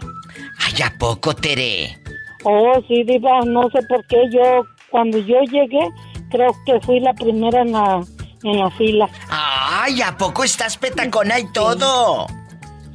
Ay, 0.59 0.81
¿a 0.83 0.97
poco, 0.97 1.35
Tere? 1.35 1.97
Oh, 2.45 2.81
sí, 2.87 3.03
diva, 3.03 3.41
no 3.45 3.69
sé 3.71 3.79
por 3.89 4.05
qué 4.07 4.17
yo, 4.31 4.63
cuando 4.91 5.17
yo 5.19 5.39
llegué, 5.51 5.89
creo 6.29 6.55
que 6.65 6.79
fui 6.81 6.99
la 6.99 7.13
primera 7.13 7.61
en 7.61 7.71
la, 7.71 8.01
en 8.43 8.59
la 8.59 8.69
fila. 8.71 9.09
Ay, 9.29 10.01
¿a 10.01 10.15
poco 10.17 10.43
estás 10.43 10.77
petacona 10.77 11.39
y 11.39 11.51
todo? 11.51 12.27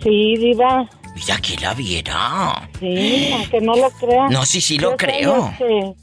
Sí, 0.03 0.37
diva. 0.37 0.89
Mira 1.15 1.37
que 1.43 1.57
la 1.61 1.75
viera. 1.75 2.69
Sí, 2.81 3.31
aunque 3.35 3.61
no 3.61 3.75
lo 3.77 3.91
crea. 3.91 4.29
No, 4.31 4.45
sí, 4.47 4.61
sí 4.61 4.79
lo 4.79 4.93
Yo 4.93 4.97
soy, 4.97 4.97
creo. 4.99 5.47
este, 5.49 5.95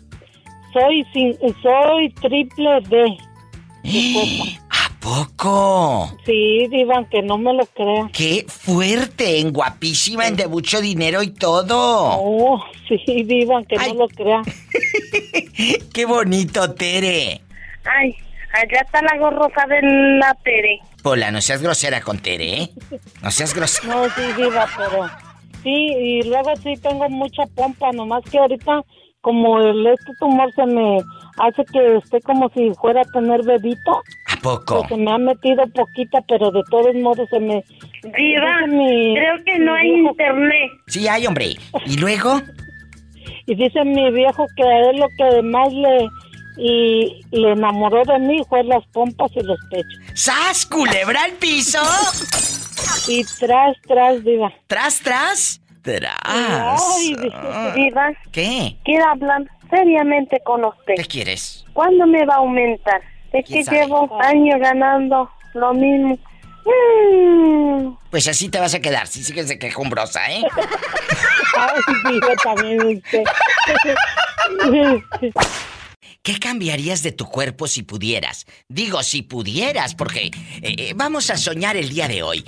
soy, 0.73 1.05
sin- 1.13 1.37
soy 1.63 2.09
triple 2.21 2.79
D. 2.89 3.17
¿A 4.69 4.89
poco? 4.99 6.11
Sí, 6.25 6.67
diva, 6.69 6.95
aunque 6.97 7.21
no 7.23 7.37
me 7.37 7.53
lo 7.53 7.65
crea. 7.67 8.09
¡Qué 8.13 8.45
fuerte! 8.47 9.39
En 9.39 9.51
guapísima, 9.51 10.27
en 10.27 10.35
de 10.35 10.47
mucho 10.47 10.79
dinero 10.81 11.23
y 11.23 11.31
todo. 11.31 12.19
Oh, 12.21 12.61
sí, 12.87 13.23
diva, 13.23 13.55
aunque 13.55 13.77
no 13.77 13.93
lo 13.95 14.07
crea. 14.09 14.41
¡Qué 15.93 16.05
bonito, 16.05 16.73
Tere! 16.73 17.41
Ay, 17.85 18.15
allá 18.53 18.81
está 18.81 19.01
la 19.01 19.17
gorrosa 19.17 19.65
de 19.67 19.81
la 20.19 20.33
Tere. 20.43 20.79
Pola, 21.03 21.31
no 21.31 21.41
seas 21.41 21.61
grosera 21.61 22.01
con 22.01 22.19
Tere, 22.19 22.61
¿eh? 22.63 22.69
No 23.23 23.31
seas 23.31 23.53
grosera. 23.53 23.93
No, 23.93 24.05
sí, 24.09 24.21
diva, 24.37 24.67
pero... 24.77 25.07
Sí, 25.63 25.69
y 25.71 26.21
luego 26.23 26.55
sí 26.63 26.73
tengo 26.81 27.09
mucha 27.09 27.43
pompa, 27.55 27.91
nomás 27.91 28.23
que 28.31 28.37
ahorita 28.37 28.81
como 29.21 29.59
el 29.59 29.85
este 29.87 30.13
tumor 30.17 30.49
se 30.55 30.65
me 30.65 30.99
hace 31.37 31.65
que 31.65 31.97
esté 31.97 32.21
como 32.21 32.49
si 32.55 32.71
fuera 32.79 33.01
a 33.01 33.11
tener 33.11 33.43
bebito. 33.43 34.01
¿A 34.27 34.37
poco? 34.41 34.87
Se 34.87 34.95
me 34.95 35.11
ha 35.11 35.17
metido 35.17 35.63
poquita, 35.75 36.19
pero 36.29 36.49
de 36.51 36.61
todos 36.69 36.95
modos 36.95 37.27
se 37.29 37.39
me... 37.41 37.61
Diva, 38.17 38.67
mi- 38.67 39.15
creo 39.15 39.43
que 39.45 39.59
no 39.59 39.73
hay 39.73 39.89
internet. 39.89 40.71
Sí 40.87 41.07
hay, 41.09 41.27
hombre. 41.27 41.55
¿Y 41.85 41.97
luego? 41.97 42.41
Y 43.49 43.55
dice 43.55 43.83
mi 43.83 44.11
viejo 44.11 44.45
que 44.55 44.63
a 44.63 44.89
él 44.89 44.97
lo 44.97 45.07
que 45.17 45.41
más 45.41 45.73
le... 45.73 46.07
Y 46.61 47.21
le 47.31 47.53
enamoró 47.53 48.03
de 48.03 48.19
mí 48.19 48.41
fue 48.49 48.63
las 48.65 48.85
pompas 48.87 49.31
y 49.33 49.41
los 49.41 49.57
pechos. 49.71 49.99
¡Sas, 50.13 50.65
culebra 50.65 51.23
al 51.23 51.31
piso! 51.33 51.79
Y 53.07 53.23
tras, 53.39 53.77
tras, 53.87 54.23
diva. 54.23 54.51
¿Tras, 54.67 54.99
tras? 54.99 55.61
Tras. 55.81 56.19
Ay, 56.23 57.15
Diva, 57.75 58.11
¿Qué? 58.33 58.75
quiero 58.83 59.05
hablar 59.09 59.43
seriamente 59.69 60.39
con 60.43 60.65
usted. 60.65 60.95
¿Qué 60.97 61.05
quieres? 61.05 61.65
¿Cuándo 61.73 62.05
me 62.05 62.25
va 62.25 62.35
a 62.35 62.37
aumentar? 62.39 63.01
Es 63.31 63.45
¿Quién 63.45 63.59
que 63.59 63.63
sabe? 63.63 63.77
llevo 63.79 64.19
años 64.21 64.59
ganando 64.59 65.29
lo 65.53 65.73
mismo. 65.73 66.17
Pues 68.09 68.27
así 68.27 68.49
te 68.49 68.59
vas 68.59 68.73
a 68.73 68.79
quedar, 68.79 69.07
si 69.07 69.23
sigues 69.23 69.47
de 69.47 69.59
quejumbrosa, 69.59 70.31
¿eh? 70.31 70.43
Ay, 71.57 71.81
diva, 72.11 72.35
también 72.43 72.97
usted. 72.97 73.23
¿Qué 76.21 76.39
cambiarías 76.39 77.03
de 77.03 77.11
tu 77.11 77.25
cuerpo 77.25 77.67
si 77.67 77.83
pudieras? 77.83 78.45
Digo, 78.67 79.01
si 79.03 79.21
pudieras, 79.21 79.95
porque 79.95 80.27
eh, 80.27 80.31
eh, 80.61 80.93
vamos 80.95 81.29
a 81.29 81.37
soñar 81.37 81.77
el 81.77 81.89
día 81.89 82.07
de 82.07 82.23
hoy. 82.23 82.45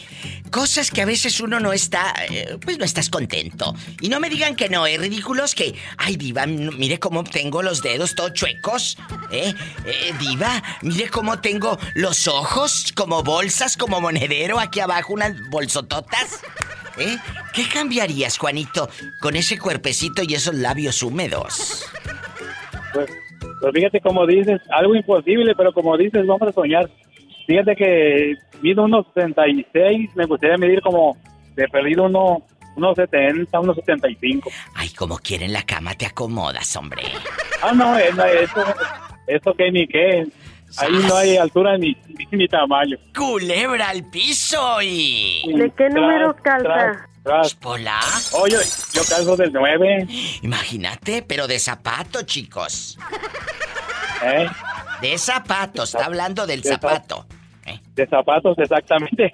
Cosas 0.51 0.91
que 0.91 1.01
a 1.01 1.05
veces 1.05 1.39
uno 1.39 1.59
no 1.59 1.73
está, 1.73 2.13
eh, 2.29 2.57
pues 2.61 2.77
no 2.77 2.85
estás 2.85 3.09
contento. 3.09 3.73
Y 4.01 4.09
no 4.09 4.19
me 4.19 4.29
digan 4.29 4.55
que 4.55 4.69
no, 4.69 4.85
es 4.85 4.99
ridículos 4.99 5.55
que, 5.55 5.75
ay, 5.97 6.17
diva, 6.17 6.45
mire 6.45 6.99
cómo 6.99 7.23
tengo 7.23 7.61
los 7.61 7.81
dedos 7.81 8.15
todos 8.15 8.33
chuecos. 8.33 8.97
¿Eh? 9.31 9.53
Eh, 9.85 10.13
diva, 10.19 10.61
mire 10.81 11.09
cómo 11.09 11.39
tengo 11.39 11.77
los 11.95 12.27
ojos 12.27 12.91
como 12.95 13.23
bolsas, 13.23 13.77
como 13.77 14.01
monedero, 14.01 14.59
aquí 14.59 14.79
abajo 14.79 15.13
unas 15.13 15.33
bolsototas. 15.49 16.41
¿Eh? 16.97 17.17
¿Qué 17.53 17.67
cambiarías, 17.67 18.37
Juanito, 18.37 18.89
con 19.19 19.35
ese 19.35 19.57
cuerpecito 19.57 20.23
y 20.23 20.35
esos 20.35 20.55
labios 20.55 21.01
húmedos? 21.01 21.85
Pues, 22.93 23.09
pues 23.61 23.73
fíjate 23.73 23.99
como 24.01 24.25
dices, 24.25 24.61
algo 24.69 24.95
imposible, 24.95 25.53
pero 25.55 25.73
como 25.73 25.97
dices, 25.97 26.25
vamos 26.25 26.47
a 26.47 26.51
soñar. 26.51 26.89
Fíjate 27.47 27.75
que 27.75 28.35
mido 28.61 28.83
unos 28.83 29.05
66, 29.13 30.15
me 30.15 30.25
gustaría 30.25 30.57
medir 30.57 30.81
como 30.81 31.17
de 31.55 31.67
perdido 31.67 32.05
uno, 32.05 32.43
unos 32.75 32.95
70, 32.95 33.59
unos 33.59 33.75
75. 33.75 34.49
Ay, 34.75 34.89
como 34.89 35.17
quieren 35.17 35.53
la 35.53 35.63
cama 35.63 35.93
te 35.95 36.05
acomodas, 36.05 36.75
hombre. 36.75 37.03
Ah, 37.61 37.73
no, 37.73 37.97
eh, 37.97 38.09
no, 38.15 38.25
esto, 38.25 38.63
esto 39.27 39.53
que 39.53 39.71
ni 39.71 39.87
qué. 39.87 40.27
Ahí 40.77 40.93
no 41.07 41.15
hay 41.15 41.35
altura 41.35 41.77
ni, 41.77 41.97
ni, 42.07 42.25
ni 42.31 42.47
tamaño. 42.47 42.97
Culebra 43.13 43.89
al 43.89 44.09
piso 44.09 44.81
y... 44.81 45.43
¿De 45.53 45.69
qué 45.71 45.89
número 45.89 46.33
Tras, 46.41 46.63
calza? 46.63 47.09
Tras. 47.23 47.57
Hola. 47.63 47.99
Oye, 48.33 48.57
yo 48.93 49.01
calzo 49.07 49.35
del 49.35 49.51
9. 49.51 50.07
Imagínate, 50.41 51.21
pero 51.21 51.47
de 51.47 51.59
zapato, 51.59 52.23
chicos. 52.23 52.97
¿Eh? 54.23 54.47
De 55.01 55.17
zapatos, 55.17 55.93
está 55.93 56.05
hablando 56.05 56.45
del 56.45 56.63
zapato. 56.63 57.25
De 57.95 58.07
zapatos, 58.07 58.57
exactamente. 58.57 59.31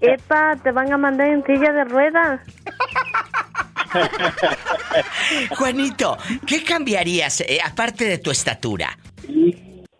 Epa, 0.00 0.56
te 0.62 0.70
van 0.70 0.92
a 0.92 0.96
mandar 0.96 1.28
en 1.28 1.44
silla 1.44 1.72
de 1.72 1.84
ruedas. 1.84 2.40
Juanito, 5.56 6.18
¿qué 6.46 6.62
cambiarías 6.62 7.40
eh, 7.40 7.58
aparte 7.64 8.04
de 8.04 8.18
tu 8.18 8.30
estatura? 8.30 8.96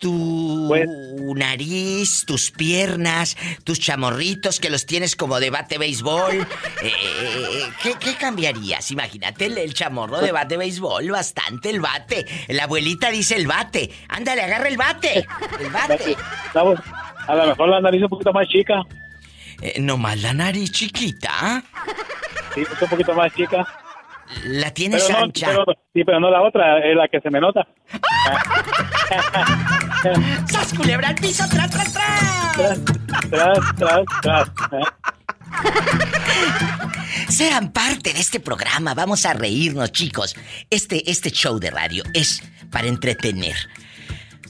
Tu 0.00 1.34
nariz, 1.34 2.24
tus 2.24 2.52
piernas, 2.52 3.36
tus 3.64 3.80
chamorritos 3.80 4.60
que 4.60 4.70
los 4.70 4.86
tienes 4.86 5.16
como 5.16 5.40
de 5.40 5.50
bate 5.50 5.78
béisbol. 5.78 6.46
Eh, 6.80 6.92
eh, 6.92 7.70
¿qué, 7.82 7.94
qué 7.98 8.14
cambiarías? 8.14 8.92
Imagínate 8.92 9.46
el, 9.46 9.58
el 9.58 9.74
chamorro 9.74 10.20
de 10.20 10.30
bate 10.30 10.56
béisbol, 10.56 11.10
bastante 11.10 11.70
el 11.70 11.80
bate. 11.80 12.24
La 12.48 12.64
abuelita 12.64 13.10
dice 13.10 13.34
el 13.34 13.48
bate. 13.48 13.90
Ándale, 14.08 14.42
agarra 14.42 14.68
el 14.68 14.76
bate. 14.76 15.26
El 15.58 15.70
bate. 15.70 16.16
A 17.26 17.34
lo 17.34 17.46
mejor 17.46 17.68
la 17.68 17.80
nariz 17.80 18.00
un 18.04 18.08
poquito 18.08 18.32
más 18.32 18.46
chica. 18.46 18.82
Eh, 19.60 19.80
¿Nomás 19.80 20.22
la 20.22 20.32
nariz 20.34 20.70
chiquita? 20.70 21.64
Sí, 22.54 22.62
pues 22.64 22.80
un 22.82 22.88
poquito 22.88 23.12
más 23.14 23.34
chica. 23.34 23.66
La 24.44 24.72
tienes 24.72 25.02
Pero 25.04 25.18
no, 25.18 25.24
ancha. 25.24 25.46
pero- 25.48 25.64
sí, 25.92 26.04
pero 26.04 26.20
no 26.20 26.30
la 26.30 26.42
otra, 26.42 26.78
es 26.88 26.94
la 26.96 27.08
que 27.08 27.20
se 27.20 27.28
me 27.30 27.40
nota. 27.40 27.66
¡Sas 30.50 30.74
culebra 30.74 31.08
al 31.08 31.14
piso, 31.14 31.44
tras, 31.48 31.70
tras, 31.70 31.92
tras! 31.92 32.54
Tras, 33.30 33.58
tras, 33.76 34.04
tras. 34.22 34.48
Sean 37.28 37.72
parte 37.72 38.12
de 38.12 38.20
este 38.20 38.40
programa, 38.40 38.94
vamos 38.94 39.26
a 39.26 39.34
reírnos, 39.34 39.92
chicos. 39.92 40.36
Este, 40.70 41.10
este 41.10 41.30
show 41.30 41.58
de 41.58 41.70
radio 41.70 42.04
es 42.14 42.42
para 42.70 42.88
entretener. 42.88 43.56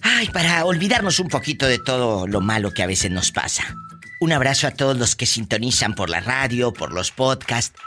Ay, 0.03 0.29
para 0.29 0.65
olvidarnos 0.65 1.19
un 1.19 1.29
poquito 1.29 1.67
de 1.67 1.79
todo 1.79 2.27
lo 2.27 2.41
malo 2.41 2.73
que 2.73 2.83
a 2.83 2.87
veces 2.87 3.11
nos 3.11 3.33
pasa. 3.33 3.75
Un 4.21 4.33
abrazo 4.33 4.67
a 4.67 4.73
todos 4.73 4.97
los 4.97 5.17
que 5.17 5.27
sintonizan 5.27 5.95
por 5.95 6.11
la 6.11 6.21
radio, 6.21 6.73
por 6.73 6.93
los 6.93 7.11
podcasts. 7.11 7.79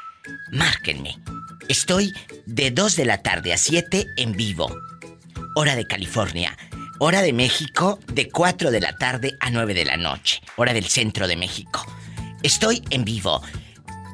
Márquenme. 0.51 1.17
Estoy 1.67 2.13
de 2.45 2.71
2 2.71 2.95
de 2.95 3.05
la 3.05 3.21
tarde 3.21 3.53
a 3.53 3.57
7 3.57 4.05
en 4.17 4.33
vivo. 4.33 4.75
Hora 5.55 5.75
de 5.75 5.85
California. 5.85 6.57
Hora 7.03 7.23
de 7.23 7.33
México 7.33 7.97
de 8.13 8.29
4 8.29 8.69
de 8.69 8.79
la 8.79 8.95
tarde 8.95 9.35
a 9.39 9.49
9 9.49 9.73
de 9.73 9.85
la 9.85 9.97
noche. 9.97 10.39
Hora 10.55 10.71
del 10.71 10.85
centro 10.85 11.27
de 11.27 11.35
México. 11.35 11.83
Estoy 12.43 12.83
en 12.91 13.03
vivo. 13.03 13.41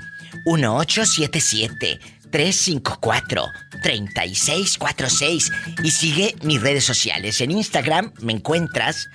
1877 0.47 1.99
354 2.31 3.45
3646 3.83 5.53
y 5.83 5.91
sigue 5.91 6.37
mis 6.43 6.61
redes 6.61 6.85
sociales. 6.85 7.41
En 7.41 7.51
Instagram 7.51 8.13
me 8.21 8.33
encuentras 8.33 9.09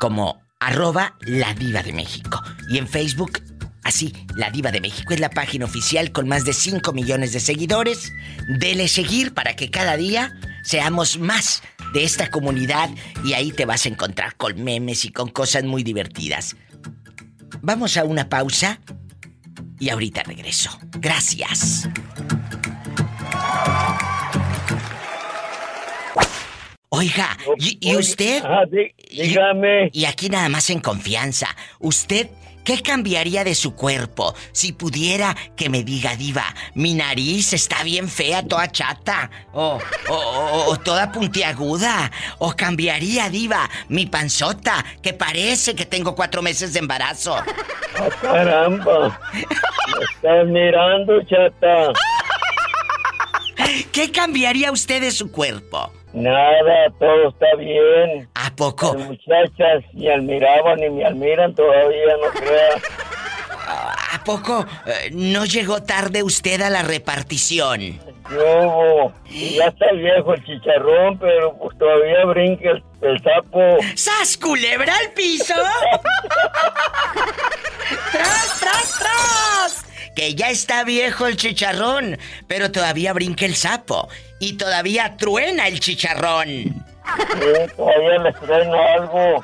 como 0.00 0.42
arroba 0.60 1.16
la 1.20 1.54
diva 1.54 1.82
de 1.82 1.92
México 1.92 2.42
y 2.68 2.78
en 2.78 2.88
Facebook 2.88 3.42
así, 3.84 4.12
la 4.34 4.50
diva 4.50 4.72
de 4.72 4.80
México 4.80 5.12
es 5.12 5.20
la 5.20 5.30
página 5.30 5.66
oficial 5.66 6.10
con 6.10 6.26
más 6.26 6.44
de 6.44 6.52
5 6.52 6.92
millones 6.92 7.32
de 7.32 7.40
seguidores. 7.40 8.12
Dele 8.48 8.88
seguir 8.88 9.34
para 9.34 9.54
que 9.54 9.70
cada 9.70 9.96
día 9.96 10.34
seamos 10.64 11.18
más 11.18 11.62
de 11.92 12.02
esta 12.02 12.30
comunidad 12.30 12.90
y 13.24 13.34
ahí 13.34 13.52
te 13.52 13.66
vas 13.66 13.86
a 13.86 13.90
encontrar 13.90 14.36
con 14.36 14.62
memes 14.62 15.04
y 15.04 15.10
con 15.10 15.28
cosas 15.28 15.64
muy 15.64 15.82
divertidas. 15.84 16.56
Vamos 17.62 17.96
a 17.96 18.04
una 18.04 18.28
pausa 18.28 18.80
y 19.78 19.88
ahorita 19.90 20.22
regreso. 20.22 20.70
Gracias. 20.98 21.88
Oiga, 26.90 27.36
¿y, 27.58 27.78
y 27.80 27.96
usted? 27.96 28.42
dígame. 29.10 29.90
Y, 29.92 30.02
y 30.02 30.04
aquí 30.04 30.28
nada 30.28 30.48
más 30.48 30.70
en 30.70 30.80
confianza. 30.80 31.48
¿Usted 31.80 32.28
qué 32.64 32.82
cambiaría 32.82 33.44
de 33.44 33.54
su 33.54 33.74
cuerpo 33.74 34.34
si 34.52 34.72
pudiera 34.72 35.36
que 35.56 35.68
me 35.68 35.84
diga, 35.84 36.16
Diva, 36.16 36.44
mi 36.74 36.94
nariz 36.94 37.52
está 37.52 37.82
bien 37.84 38.08
fea, 38.08 38.42
toda 38.46 38.70
chata, 38.72 39.30
o, 39.52 39.78
o- 40.08 40.14
o- 40.14 40.70
o 40.72 40.76
toda 40.78 41.12
puntiaguda? 41.12 42.10
¿O 42.38 42.54
cambiaría, 42.56 43.28
Diva, 43.28 43.68
mi 43.88 44.06
panzota, 44.06 44.84
que 45.02 45.12
parece 45.12 45.74
que 45.74 45.84
tengo 45.86 46.14
cuatro 46.14 46.42
meses 46.42 46.72
de 46.72 46.78
embarazo? 46.80 47.36
Ah, 47.36 48.08
caramba. 48.20 49.20
Me 49.34 50.04
estás 50.14 50.46
mirando, 50.46 51.22
chata. 51.24 51.92
¿Qué 53.92 54.10
cambiaría 54.12 54.72
usted 54.72 55.00
de 55.00 55.10
su 55.10 55.30
cuerpo? 55.30 55.92
Nada, 56.12 56.90
todo 56.98 57.28
está 57.28 57.56
bien. 57.58 58.28
¿A 58.34 58.54
poco? 58.54 58.94
Las 58.96 59.08
muchachas 59.08 59.84
ni 59.92 60.08
admiraban 60.08 60.78
ni 60.78 60.90
me 60.90 61.04
admiran 61.04 61.54
todavía, 61.54 62.16
no 62.22 62.30
creas. 62.40 62.82
¿A 64.12 64.22
poco 64.24 64.64
eh, 64.86 65.10
no 65.12 65.44
llegó 65.44 65.82
tarde 65.82 66.22
usted 66.22 66.60
a 66.60 66.70
la 66.70 66.82
repartición? 66.82 67.98
Yo, 68.30 69.12
ya 69.28 69.66
está 69.66 69.92
viejo 69.92 70.34
el 70.34 70.44
chicharrón, 70.44 71.18
pero 71.18 71.58
pues 71.58 71.76
todavía 71.78 72.24
brinca 72.26 72.70
el, 72.70 72.82
el 73.02 73.20
sapo. 73.22 73.78
¡Sas, 73.96 74.36
culebra 74.38 74.94
al 74.96 75.10
piso! 75.12 75.54
¡Tras, 78.12 78.60
tras, 78.60 78.98
tras! 78.98 79.83
Que 80.14 80.34
ya 80.34 80.50
está 80.50 80.84
viejo 80.84 81.26
el 81.26 81.36
chicharrón, 81.36 82.18
pero 82.46 82.70
todavía 82.70 83.12
brinca 83.12 83.44
el 83.44 83.54
sapo. 83.54 84.08
Y 84.40 84.54
todavía 84.54 85.16
truena 85.16 85.68
el 85.68 85.80
chicharrón. 85.80 86.48
Sí, 86.48 87.74
todavía 87.76 88.18
les 88.22 88.40
traen 88.40 88.74
algo. 88.74 89.42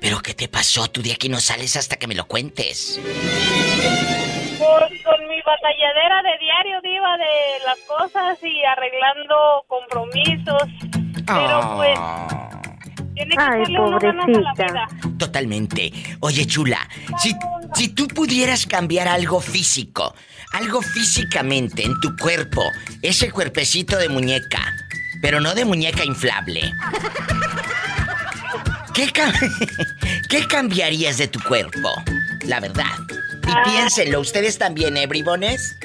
¿Pero 0.00 0.18
qué 0.20 0.34
te 0.34 0.48
pasó? 0.48 0.86
Tú 0.88 1.02
de 1.02 1.12
aquí 1.12 1.28
no 1.28 1.38
sales 1.40 1.76
hasta 1.76 1.96
que 1.96 2.06
me 2.06 2.14
lo 2.14 2.26
cuentes. 2.26 3.00
Pues 4.58 5.02
con 5.04 5.28
mi 5.28 5.40
batalladera 5.42 6.22
de 6.22 6.38
diario, 6.40 6.80
diva, 6.82 7.16
de 7.18 7.64
las 7.66 7.78
cosas 7.86 8.38
y 8.42 8.64
arreglando 8.64 9.64
compromisos. 9.68 10.62
Pero 11.26 11.74
pues, 11.76 11.98
tiene 13.14 13.36
que 13.36 13.42
Ay, 13.42 13.76
uno 13.76 13.98
ganas 13.98 14.24
a 14.24 14.28
la 14.40 14.52
pobrecita. 14.52 14.72
vida. 14.72 14.86
Totalmente. 15.18 15.92
Oye, 16.20 16.46
chula, 16.46 16.88
si, 17.18 17.34
si 17.74 17.88
tú 17.94 18.06
pudieras 18.08 18.66
cambiar 18.66 19.08
algo 19.08 19.40
físico, 19.40 20.14
algo 20.56 20.80
físicamente 20.80 21.84
en 21.84 22.00
tu 22.00 22.16
cuerpo, 22.16 22.72
ese 23.02 23.30
cuerpecito 23.30 23.98
de 23.98 24.08
muñeca, 24.08 24.74
pero 25.20 25.38
no 25.38 25.54
de 25.54 25.66
muñeca 25.66 26.02
inflable. 26.02 26.72
¿Qué, 28.94 29.12
¿Qué 30.30 30.46
cambiarías 30.46 31.18
de 31.18 31.28
tu 31.28 31.40
cuerpo? 31.40 31.90
La 32.46 32.60
verdad. 32.60 32.96
Y 33.46 33.70
piénsenlo, 33.70 34.20
ustedes 34.20 34.58
también, 34.58 34.96
¿eh, 34.96 35.06
bribones? 35.06 35.76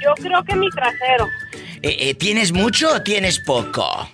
Yo 0.00 0.14
creo 0.22 0.44
que 0.44 0.54
mi 0.54 0.70
trasero. 0.70 1.26
Eh, 1.82 1.96
eh, 1.98 2.14
¿Tienes 2.14 2.52
mucho 2.52 2.94
o 2.94 3.02
tienes 3.02 3.40
poco? 3.40 4.08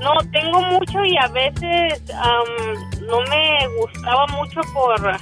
No, 0.00 0.14
tengo 0.32 0.60
mucho 0.62 1.04
y 1.04 1.16
a 1.16 1.28
veces 1.28 2.02
am, 2.12 3.06
no 3.06 3.20
me 3.22 3.68
gustaba 3.80 4.26
mucho 4.26 4.60
por, 4.74 5.16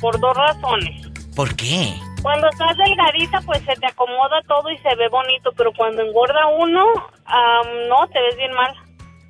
por 0.00 0.20
dos 0.20 0.36
razones. 0.36 1.07
¿Por 1.38 1.54
qué? 1.54 1.94
Cuando 2.20 2.48
estás 2.48 2.76
delgadita, 2.76 3.40
pues 3.42 3.60
se 3.60 3.72
te 3.76 3.86
acomoda 3.86 4.42
todo 4.48 4.68
y 4.72 4.78
se 4.78 4.92
ve 4.96 5.08
bonito, 5.08 5.52
pero 5.56 5.70
cuando 5.72 6.02
engorda 6.02 6.48
uno, 6.48 6.84
am, 7.26 7.88
no, 7.88 8.08
te 8.08 8.20
ves 8.20 8.36
bien 8.36 8.52
mal. 8.54 8.74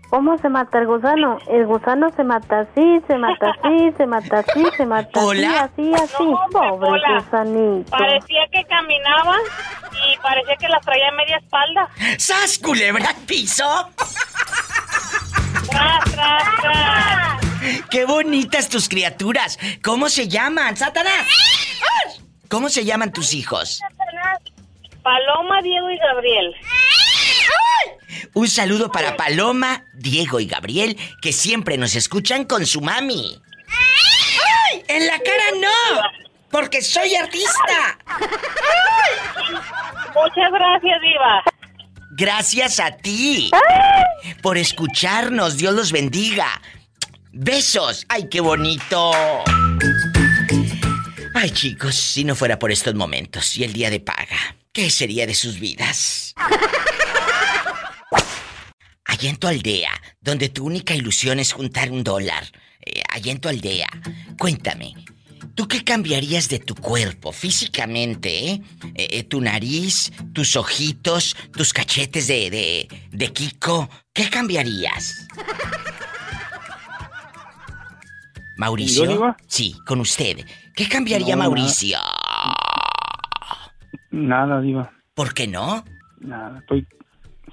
¿Cómo 0.08 0.38
se 0.38 0.48
mata 0.48 0.78
el 0.78 0.86
gusano? 0.86 1.36
El 1.48 1.66
gusano 1.66 2.08
se 2.16 2.24
mata 2.24 2.60
así, 2.60 3.02
se 3.06 3.18
mata 3.18 3.50
así, 3.50 3.92
se 3.98 4.06
mata 4.06 4.38
así, 4.38 4.64
se 4.78 4.86
mata 4.86 5.22
Hola. 5.22 5.64
así, 5.64 5.92
así, 5.92 6.02
así. 6.02 6.32
Pobre 6.50 6.88
Pola. 6.88 7.20
gusanito. 7.20 7.90
Parecía 7.90 8.48
que 8.52 8.64
caminaba 8.64 9.36
y 9.92 10.16
parecía 10.22 10.56
que 10.56 10.68
las 10.70 10.80
traía 10.80 11.08
en 11.10 11.16
media 11.16 11.36
espalda. 11.36 11.90
¡Sas, 12.16 12.58
culebra 12.58 13.14
piso! 13.26 13.66
¡Tras, 15.70 16.04
tras, 16.04 16.42
tras! 16.62 17.84
¡Qué 17.90 18.06
bonitas 18.06 18.70
tus 18.70 18.88
criaturas! 18.88 19.58
¿Cómo 19.84 20.08
se 20.08 20.26
llaman, 20.26 20.74
Satanás? 20.74 21.57
¿Cómo 22.48 22.68
se 22.68 22.84
llaman 22.84 23.12
tus 23.12 23.34
hijos? 23.34 23.80
Paloma, 25.02 25.60
Diego 25.62 25.90
y 25.90 25.98
Gabriel. 25.98 26.54
Un 28.34 28.48
saludo 28.48 28.90
para 28.90 29.16
Paloma, 29.16 29.84
Diego 29.94 30.40
y 30.40 30.46
Gabriel, 30.46 30.98
que 31.20 31.32
siempre 31.32 31.76
nos 31.76 31.94
escuchan 31.94 32.44
con 32.44 32.66
su 32.66 32.80
mami. 32.80 33.40
¡Ay! 34.70 34.84
¡En 34.88 35.06
la 35.06 35.18
cara 35.18 35.44
no! 35.60 36.02
¡Porque 36.50 36.82
soy 36.82 37.14
artista! 37.14 37.98
Muchas 40.14 40.52
gracias, 40.52 41.00
Diva. 41.00 41.44
Gracias 42.12 42.80
a 42.80 42.96
ti 42.96 43.50
por 44.42 44.56
escucharnos. 44.56 45.56
Dios 45.56 45.74
los 45.74 45.92
bendiga. 45.92 46.60
Besos. 47.32 48.06
¡Ay, 48.08 48.28
qué 48.28 48.40
bonito! 48.40 49.12
Ay, 51.40 51.50
chicos, 51.50 51.94
si 51.94 52.24
no 52.24 52.34
fuera 52.34 52.58
por 52.58 52.72
estos 52.72 52.96
momentos 52.96 53.56
y 53.56 53.62
el 53.62 53.72
día 53.72 53.90
de 53.90 54.00
paga, 54.00 54.56
¿qué 54.72 54.90
sería 54.90 55.24
de 55.24 55.36
sus 55.36 55.60
vidas? 55.60 56.34
Allá 59.04 59.30
en 59.30 59.36
tu 59.36 59.46
aldea, 59.46 59.92
donde 60.20 60.48
tu 60.48 60.64
única 60.66 60.96
ilusión 60.96 61.38
es 61.38 61.52
juntar 61.52 61.92
un 61.92 62.02
dólar, 62.02 62.44
eh, 62.84 63.02
allá 63.08 63.30
en 63.30 63.38
tu 63.38 63.48
aldea, 63.48 63.86
cuéntame, 64.36 64.94
¿tú 65.54 65.68
qué 65.68 65.84
cambiarías 65.84 66.48
de 66.48 66.58
tu 66.58 66.74
cuerpo 66.74 67.30
físicamente? 67.30 68.50
eh? 68.50 68.62
Eh, 68.96 69.08
eh, 69.12 69.22
tu 69.22 69.40
nariz, 69.40 70.10
tus 70.32 70.56
ojitos, 70.56 71.36
tus 71.52 71.72
cachetes 71.72 72.26
de, 72.26 72.50
de, 72.50 72.88
de 73.12 73.32
Kiko, 73.32 73.88
¿qué 74.12 74.28
cambiarías? 74.28 75.14
Mauricio. 78.56 79.04
¿Yo? 79.04 79.36
Sí, 79.46 79.76
con 79.86 80.00
usted. 80.00 80.44
¿Qué 80.78 80.88
cambiaría 80.88 81.34
No. 81.34 81.42
Mauricio? 81.42 81.98
Nada, 84.12 84.60
Diva. 84.60 84.92
¿Por 85.12 85.34
qué 85.34 85.48
no? 85.48 85.84
Nada. 86.20 86.60
Estoy 86.60 86.86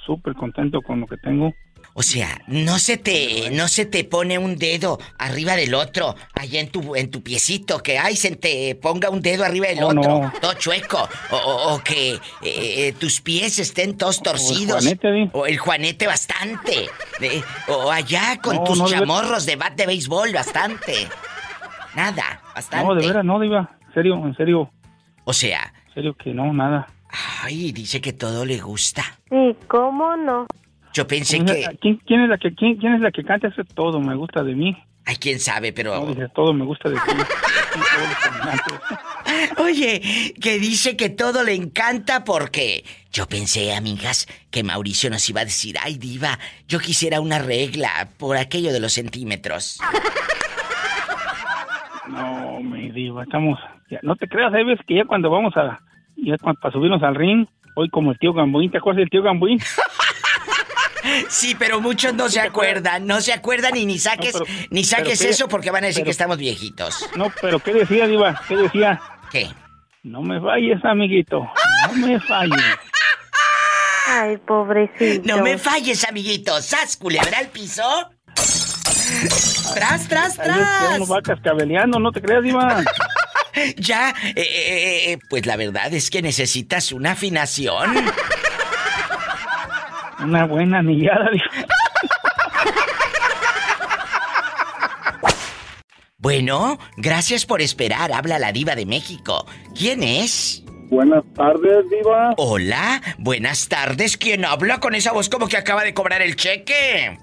súper 0.06 0.35
contento 0.35 0.80
con 0.84 0.99
lo 1.02 1.07
que 1.07 1.18
tengo. 1.18 1.52
O 1.95 2.03
sea, 2.03 2.39
no 2.47 2.77
se 2.77 2.97
te, 2.97 3.49
no 3.52 3.68
se 3.68 3.85
te 3.88 4.03
pone 4.03 4.38
un 4.38 4.57
dedo 4.57 4.99
arriba 5.18 5.56
del 5.56 5.73
otro, 5.73 6.14
allá 6.35 6.60
en 6.60 6.69
tu, 6.69 6.95
en 6.95 7.10
tu 7.10 7.23
piecito, 7.23 7.81
que 7.81 7.97
ay 7.97 8.15
se 8.15 8.35
te 8.35 8.76
ponga 8.76 9.10
un 9.10 9.22
dedo 9.22 9.43
arriba 9.45 9.68
del 9.69 9.81
Oh, 9.81 9.88
otro, 9.88 10.02
no. 10.02 10.34
todo 10.39 10.53
chueco, 10.56 11.07
o, 11.31 11.35
o- 11.38 11.73
o 11.76 11.80
que 11.84 12.11
eh, 12.14 12.19
eh, 12.43 12.95
tus 12.99 13.22
pies 13.22 13.57
estén 13.60 13.97
todos 13.97 14.22
torcidos, 14.22 14.84
Juanete, 14.84 15.11
Di. 15.11 15.30
o 15.31 15.45
el 15.47 15.57
juanete 15.57 16.06
bastante, 16.06 16.89
eh, 17.22 17.41
o 17.69 17.89
allá 17.89 18.39
con 18.39 18.57
No, 18.57 18.64
tus 18.65 18.77
no, 18.77 18.88
chamorros 18.89 19.45
de 19.45 19.56
bat 19.56 19.73
de 19.76 19.85
béisbol 19.88 20.34
bastante, 20.34 21.07
nada, 21.95 22.41
bastante. 22.53 22.85
No, 22.85 22.95
de 22.95 23.07
veras, 23.07 23.26
no, 23.26 23.39
Diva. 23.39 23.69
En 23.88 23.93
serio, 23.93 24.15
en 24.26 24.35
serio. 24.35 24.72
O 25.23 25.34
sea. 25.34 25.73
En 25.88 25.93
serio 25.93 26.13
que 26.15 26.34
no, 26.34 26.51
nada. 26.53 26.88
Ay, 27.43 27.72
dice 27.72 28.01
que 28.01 28.13
todo 28.13 28.45
le 28.45 28.59
gusta. 28.59 29.03
Sí, 29.30 29.55
¿cómo 29.67 30.15
no? 30.17 30.47
Yo 30.93 31.07
pensé 31.07 31.43
que, 31.43 31.77
¿quién, 31.81 31.97
quién 32.05 32.22
es 32.22 32.30
la 32.30 32.38
que 32.38 32.53
quién, 32.55 32.77
quién 32.77 32.93
es 32.93 33.01
la 33.01 33.11
que 33.11 33.23
canta 33.23 33.47
ese 33.47 33.63
todo? 33.63 33.99
Me 33.99 34.15
gusta 34.15 34.43
de 34.43 34.55
mí. 34.55 34.76
ay, 35.05 35.17
quién 35.17 35.39
sabe, 35.39 35.73
pero. 35.73 35.95
No, 35.95 36.05
dije, 36.07 36.27
todo 36.34 36.53
me 36.53 36.65
gusta 36.65 36.89
de 36.89 36.95
ti. 36.95 37.01
Oye, 39.57 40.34
que 40.41 40.59
dice 40.59 40.95
que 40.95 41.09
todo 41.09 41.43
le 41.43 41.53
encanta 41.53 42.23
porque 42.23 42.85
yo 43.11 43.27
pensé, 43.27 43.76
amigas, 43.76 44.27
que 44.51 44.63
Mauricio 44.63 45.09
nos 45.09 45.27
iba 45.30 45.41
a 45.41 45.45
decir, 45.45 45.76
ay 45.81 45.97
diva, 45.97 46.39
yo 46.67 46.80
quisiera 46.80 47.19
una 47.19 47.39
regla 47.39 48.09
por 48.17 48.38
aquello 48.38 48.72
de 48.72 48.80
los 48.80 48.93
centímetros. 48.93 49.80
No, 52.07 52.60
mi 52.61 52.91
diva, 52.91 53.23
estamos... 53.23 53.60
ya, 53.90 53.99
no 54.03 54.15
te 54.15 54.27
creas, 54.27 54.53
hay 54.53 54.64
veces 54.64 54.86
que 54.88 54.95
ya 54.95 55.06
cuando 55.06 55.30
vamos 55.30 55.56
a... 55.57 55.80
Ya 56.18 56.38
cuando- 56.38 56.60
para 56.61 56.72
subirnos 56.73 57.02
al 57.03 57.15
ring, 57.15 57.45
hoy 57.76 57.90
como 57.90 58.11
el 58.11 58.19
tío 58.19 58.34
Gambuín, 58.34 58.72
¿te 58.72 58.77
acuerdas 58.77 58.99
del 58.99 59.10
tío 59.10 59.22
Gambuín? 59.23 59.60
Sí, 61.30 61.56
pero 61.57 61.80
muchos 61.82 62.15
no 62.15 62.30
se 62.30 62.40
acuerdan, 62.41 63.06
no 63.06 63.22
se 63.22 63.32
acuerdan 63.32 63.77
y 63.77 63.86
ni 63.86 63.99
saques, 63.99 64.34
No, 64.34 64.40
pero- 64.44 64.68
ni 64.72 64.84
saques 64.84 65.22
qué- 65.22 65.30
eso 65.30 65.48
porque 65.48 65.69
van 65.69 65.84
a 65.84 65.88
decir 65.88 66.02
pero- 66.02 66.06
que 66.06 66.11
estamos 66.11 66.38
viejitos. 66.38 67.07
No, 67.15 67.32
pero 67.41 67.60
¿qué 67.60 67.73
decía, 67.73 68.07
diva? 68.07 68.41
¿Qué 68.48 68.57
decía? 68.57 68.99
¿Qué? 69.32 69.48
No 70.03 70.22
me 70.23 70.41
falles, 70.41 70.84
amiguito. 70.84 71.48
No 71.88 72.07
me 72.07 72.19
falles. 72.19 72.60
Ay, 74.07 74.38
pobrecito. 74.38 75.27
No 75.38 75.44
me 75.44 75.57
falles, 75.60 76.03
amiguito. 76.10 76.60
¿Sas, 76.61 76.98
culebra 76.98 77.38
al 77.40 77.48
piso? 77.49 77.84
¡Tras, 79.73 80.07
tras, 80.07 80.37
que 80.37 80.49
uno 80.49 80.57
tras! 80.57 81.11
va 81.11 81.21
cascabeleando, 81.21 81.99
no 81.99 82.11
te 82.11 82.21
creas, 82.21 82.43
diva. 82.43 82.83
Ya, 83.77 84.09
eh, 84.09 84.33
eh, 84.35 85.11
eh, 85.13 85.17
pues 85.29 85.45
la 85.45 85.55
verdad 85.55 85.93
es 85.93 86.09
que 86.09 86.21
necesitas 86.21 86.91
una 86.91 87.11
afinación. 87.11 87.89
Una 90.19 90.45
buena 90.45 90.79
anillada, 90.79 91.29
diva. 91.31 91.65
Bueno, 96.17 96.79
gracias 96.97 97.45
por 97.45 97.61
esperar. 97.61 98.11
Habla 98.11 98.39
la 98.39 98.51
diva 98.51 98.75
de 98.75 98.85
México. 98.85 99.45
¿Quién 99.77 100.03
es? 100.03 100.63
Buenas 100.89 101.23
tardes, 101.35 101.89
Diva. 101.89 102.33
Hola, 102.37 103.01
buenas 103.17 103.67
tardes. 103.67 104.17
¿Quién 104.17 104.43
habla 104.43 104.79
con 104.79 104.95
esa 104.95 105.11
voz 105.11 105.29
como 105.29 105.47
que 105.47 105.57
acaba 105.57 105.83
de 105.83 105.93
cobrar 105.93 106.21
el 106.21 106.35
cheque? 106.35 107.19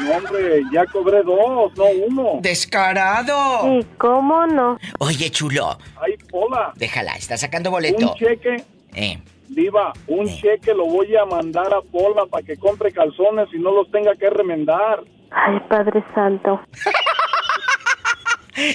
No, 0.00 0.12
hombre, 0.12 0.62
ya 0.72 0.86
cobré 0.86 1.22
dos, 1.22 1.72
no 1.76 1.84
uno. 2.06 2.38
Descarado. 2.40 3.60
Sí, 3.64 3.86
¿cómo 3.98 4.46
no? 4.46 4.78
Oye, 4.98 5.30
chulo. 5.30 5.78
Ay, 6.00 6.16
Pola. 6.30 6.72
Déjala, 6.76 7.12
está 7.16 7.36
sacando 7.36 7.70
boleto. 7.70 8.12
Un 8.12 8.14
cheque, 8.18 8.64
Eh, 8.94 9.18
Diva, 9.48 9.92
un 10.06 10.26
cheque 10.26 10.72
lo 10.74 10.86
voy 10.86 11.14
a 11.16 11.24
mandar 11.26 11.74
a 11.74 11.82
Pola 11.82 12.24
para 12.30 12.44
que 12.46 12.56
compre 12.56 12.92
calzones 12.92 13.48
y 13.52 13.58
no 13.58 13.72
los 13.72 13.90
tenga 13.90 14.14
que 14.16 14.30
remendar. 14.30 15.02
Ay, 15.30 15.60
Padre 15.68 16.02
Santo. 16.14 16.60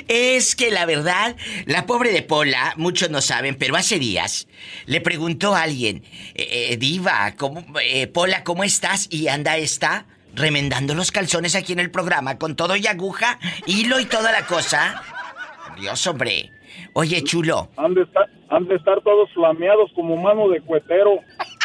Es 0.07 0.55
que 0.55 0.71
la 0.71 0.85
verdad, 0.85 1.35
la 1.65 1.85
pobre 1.85 2.11
de 2.11 2.21
Pola, 2.23 2.73
muchos 2.77 3.09
no 3.09 3.21
saben, 3.21 3.55
pero 3.55 3.75
hace 3.75 3.99
días 3.99 4.47
le 4.85 5.01
preguntó 5.01 5.53
a 5.53 5.63
alguien, 5.63 6.03
eh, 6.33 6.69
eh, 6.71 6.77
Diva, 6.77 7.33
¿cómo, 7.37 7.63
eh, 7.83 8.07
Pola, 8.07 8.43
¿cómo 8.43 8.63
estás? 8.63 9.07
Y 9.11 9.27
anda 9.27 9.57
esta 9.57 10.05
remendando 10.35 10.93
los 10.93 11.11
calzones 11.11 11.55
aquí 11.55 11.73
en 11.73 11.79
el 11.79 11.91
programa 11.91 12.37
con 12.37 12.55
todo 12.55 12.75
y 12.75 12.85
aguja, 12.87 13.39
hilo 13.65 13.99
y 13.99 14.05
toda 14.05 14.31
la 14.31 14.45
cosa. 14.45 15.01
Dios, 15.79 16.05
hombre. 16.07 16.51
Oye, 16.93 17.23
chulo, 17.23 17.69
Han 17.77 17.93
de 17.93 18.03
estar, 18.03 18.29
han 18.49 18.67
de 18.67 18.75
estar 18.75 19.01
todos 19.01 19.29
flameados 19.33 19.91
como 19.95 20.15
mano 20.17 20.47
de 20.49 20.61
cuetero. 20.61 21.19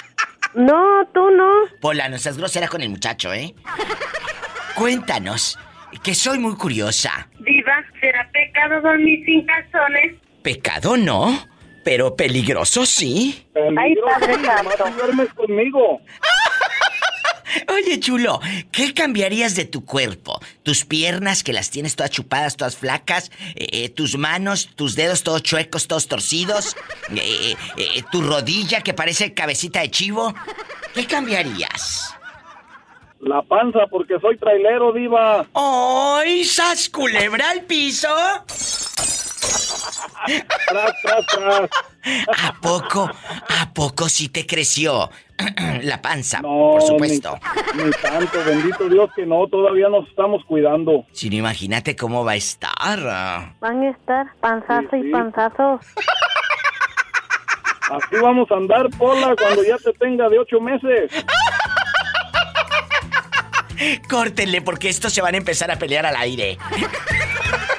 No, 0.52 1.06
tú 1.14 1.30
no. 1.30 1.48
Pola, 1.80 2.08
no 2.08 2.18
seas 2.18 2.36
grosera 2.36 2.66
con 2.66 2.82
el 2.82 2.88
muchacho, 2.88 3.32
¿eh? 3.32 3.54
Cuéntanos, 4.74 5.56
que 6.02 6.12
soy 6.12 6.40
muy 6.40 6.56
curiosa. 6.56 7.28
Diva, 7.38 7.84
¿será 8.00 8.28
pecado 8.32 8.80
dormir 8.80 9.24
sin 9.24 9.46
calzones? 9.46 10.16
Pecado 10.42 10.96
no, 10.96 11.46
pero 11.84 12.16
peligroso 12.16 12.84
sí. 12.84 13.46
Ay, 13.78 13.94
Padre 14.04 14.34
Santo. 14.44 14.90
duermes 14.96 15.32
conmigo. 15.34 16.00
Oye, 17.68 18.00
chulo, 18.00 18.40
¿qué 18.70 18.94
cambiarías 18.94 19.54
de 19.54 19.64
tu 19.64 19.84
cuerpo? 19.84 20.40
Tus 20.62 20.84
piernas, 20.84 21.42
que 21.42 21.52
las 21.52 21.70
tienes 21.70 21.96
todas 21.96 22.10
chupadas, 22.10 22.56
todas 22.56 22.76
flacas, 22.76 23.30
eh, 23.54 23.68
eh, 23.72 23.88
tus 23.88 24.16
manos, 24.16 24.70
tus 24.76 24.96
dedos 24.96 25.22
todos 25.22 25.42
chuecos, 25.42 25.86
todos 25.88 26.08
torcidos, 26.08 26.76
eh, 27.14 27.54
eh, 27.76 28.02
tu 28.10 28.22
rodilla 28.22 28.82
que 28.82 28.94
parece 28.94 29.34
cabecita 29.34 29.80
de 29.80 29.90
chivo. 29.90 30.34
¿Qué 30.94 31.06
cambiarías? 31.06 32.14
La 33.20 33.42
panza, 33.42 33.80
porque 33.90 34.18
soy 34.18 34.38
trailero, 34.38 34.92
diva. 34.92 35.46
¡Ay, 35.54 36.44
sas 36.44 36.88
culebra 36.88 37.50
al 37.50 37.64
piso! 37.64 38.08
Tras, 40.68 40.92
tras, 41.02 41.26
tras. 41.26 41.70
¿A 42.44 42.52
poco, 42.60 43.10
a 43.48 43.72
poco 43.74 44.08
sí 44.08 44.28
te 44.28 44.46
creció 44.46 45.10
la 45.82 46.00
panza? 46.00 46.40
por 46.40 46.80
supuesto. 46.82 47.38
Ni, 47.74 47.84
ni 47.84 47.90
tanto, 47.90 48.42
bendito 48.44 48.88
Dios 48.88 49.10
que 49.14 49.26
no, 49.26 49.46
todavía 49.48 49.88
nos 49.88 50.08
estamos 50.08 50.44
cuidando. 50.46 51.04
Si 51.12 51.28
no, 51.30 51.36
imagínate 51.36 51.96
cómo 51.96 52.24
va 52.24 52.32
a 52.32 52.36
estar. 52.36 53.00
Van 53.60 53.82
a 53.82 53.90
estar 53.90 54.26
panzazo 54.40 54.88
Sí, 54.92 54.96
y 54.98 55.02
sí. 55.04 55.10
panzazo. 55.10 55.80
Así 57.90 58.16
vamos 58.22 58.48
a 58.52 58.54
andar, 58.54 58.88
Pola, 58.96 59.34
cuando 59.36 59.64
ya 59.64 59.76
te 59.78 59.92
tenga 59.94 60.28
de 60.28 60.38
ocho 60.38 60.60
meses. 60.60 61.10
Córtenle 64.08 64.60
porque 64.62 64.88
estos 64.90 65.12
se 65.12 65.22
van 65.22 65.34
a 65.34 65.38
empezar 65.38 65.70
a 65.70 65.76
pelear 65.76 66.04
al 66.06 66.14
aire. 66.16 66.58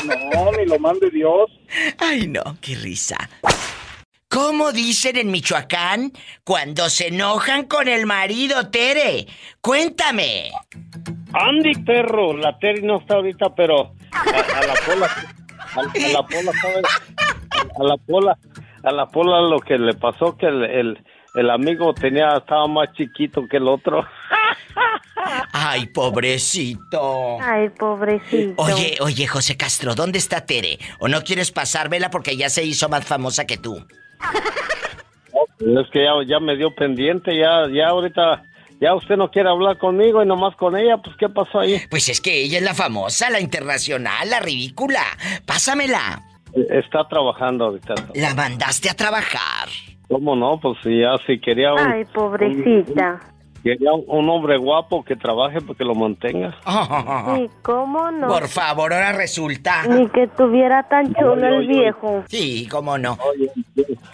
No, 0.06 0.52
ni 0.58 0.66
lo 0.66 0.80
mande 0.80 1.10
Dios. 1.10 1.50
Ay, 2.00 2.28
no, 2.28 2.42
qué 2.62 2.76
risa. 2.76 3.18
¿Cómo 4.30 4.72
dicen 4.72 5.18
en 5.18 5.30
Michoacán 5.30 6.12
cuando 6.46 6.90
se 6.90 7.08
enojan 7.08 7.66
con 7.66 7.88
el 7.90 8.06
marido, 8.06 8.70
Tere? 8.70 9.28
Cuéntame. 9.60 10.52
Andy, 11.34 11.74
perro. 11.84 12.38
La 12.38 12.58
Terry 12.58 12.82
no 12.82 13.00
está 13.00 13.16
ahorita, 13.16 13.54
pero 13.56 13.94
a, 14.12 14.20
a 14.22 14.66
la 14.66 14.74
pola. 14.86 15.06
A, 15.76 15.80
a 15.82 16.10
la 16.14 16.24
pola, 16.24 16.52
¿sabes? 16.62 16.86
A 17.78 17.84
la 17.84 17.98
pola. 17.98 18.38
A 18.84 18.92
la 18.92 19.06
pola 19.08 19.42
lo 19.42 19.60
que 19.60 19.78
le 19.78 19.94
pasó 19.94 20.38
que 20.38 20.48
el, 20.48 20.64
el, 20.64 21.04
el 21.36 21.50
amigo 21.50 21.94
tenía 21.94 22.30
estaba 22.38 22.68
más 22.68 22.92
chiquito 22.94 23.48
que 23.50 23.58
el 23.58 23.68
otro. 23.68 24.06
Ay, 25.64 25.86
pobrecito. 25.88 27.38
Ay, 27.40 27.70
pobrecito. 27.70 28.56
Oye, 28.58 28.98
oye, 29.00 29.28
José 29.28 29.56
Castro, 29.56 29.94
¿dónde 29.94 30.18
está 30.18 30.46
Tere? 30.46 30.80
¿O 31.00 31.08
no 31.08 31.22
quieres 31.22 31.52
pasármela 31.52 32.10
porque 32.10 32.36
ya 32.36 32.50
se 32.50 32.64
hizo 32.64 32.90
más 32.90 33.06
famosa 33.06 33.46
que 33.46 33.58
tú? 33.58 33.86
Es 35.60 35.90
que 35.94 36.04
ya, 36.04 36.14
ya 36.28 36.40
me 36.40 36.56
dio 36.58 36.74
pendiente, 36.74 37.38
ya, 37.38 37.68
ya 37.72 37.90
ahorita, 37.90 38.42
ya 38.80 38.96
usted 38.96 39.16
no 39.18 39.30
quiere 39.30 39.50
hablar 39.50 39.78
conmigo 39.78 40.24
y 40.24 40.26
nomás 40.26 40.56
con 40.56 40.76
ella, 40.76 40.98
pues 40.98 41.16
¿qué 41.18 41.30
pasó 41.30 41.60
ahí? 41.60 41.80
Pues 41.92 42.10
es 42.10 42.20
que 42.20 42.42
ella 42.42 42.58
es 42.58 42.64
la 42.64 42.74
famosa, 42.74 43.30
la 43.30 43.40
internacional, 43.40 44.28
la 44.30 44.40
ridícula. 44.40 45.04
Pásamela. 45.46 46.24
Está 46.72 47.08
trabajando 47.08 47.66
ahorita. 47.66 47.94
La 48.16 48.34
mandaste 48.34 48.90
a 48.90 48.96
trabajar. 48.96 49.70
¿Cómo 50.10 50.36
no? 50.36 50.60
Pues 50.60 50.78
si 50.84 51.00
ya 51.00 51.18
si 51.26 51.40
quería 51.40 51.72
un, 51.74 51.80
Ay, 51.80 52.04
pobrecita. 52.06 53.20
Quería 53.62 53.94
un, 53.94 54.04
un 54.08 54.30
hombre 54.30 54.58
guapo 54.58 55.04
que 55.04 55.16
trabaje 55.16 55.62
porque 55.62 55.84
lo 55.84 55.96
mantenga. 55.96 56.56
Sí, 57.36 57.50
¿cómo 57.62 58.12
no? 58.12 58.28
Por 58.28 58.48
favor, 58.48 58.94
ahora 58.94 59.12
resulta. 59.14 59.86
Ni 59.88 60.08
que 60.10 60.28
tuviera 60.28 60.84
tan 60.88 61.14
chulo 61.14 61.48
el 61.48 61.68
viejo. 61.68 62.24
Sí, 62.28 62.68
cómo 62.70 62.98
no. 62.98 63.18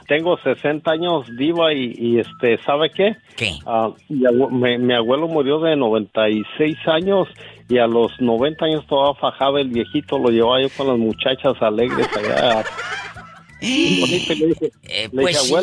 Tengo 0.07 0.37
60 0.37 0.89
años 0.91 1.25
diva 1.37 1.73
y, 1.73 1.93
y, 1.97 2.19
este, 2.19 2.57
¿sabe 2.63 2.89
qué? 2.91 3.15
¿Qué? 3.35 3.51
Ah, 3.65 3.89
mi, 4.09 4.21
abue- 4.25 4.49
mi- 4.51 4.77
mi 4.77 4.93
abuelo 4.93 5.27
murió 5.27 5.59
de 5.59 5.75
96 5.75 6.77
años 6.87 7.27
y 7.69 7.77
a 7.79 7.87
los 7.87 8.11
90 8.21 8.65
años 8.65 8.85
todavía 8.87 9.19
fajaba 9.19 9.59
el 9.59 9.69
viejito, 9.69 10.17
lo 10.17 10.29
llevaba 10.29 10.61
yo 10.61 10.69
con 10.77 10.87
las 10.87 10.97
muchachas 10.97 11.53
alegres 11.61 12.07
allá. 12.17 12.63
Bonito, 13.59 14.33
y 14.33 14.35
le 14.35 14.45
dije, 14.47 14.71
le 14.87 14.95
dije, 14.95 15.09
pues 15.09 15.37
sí. 15.41 15.53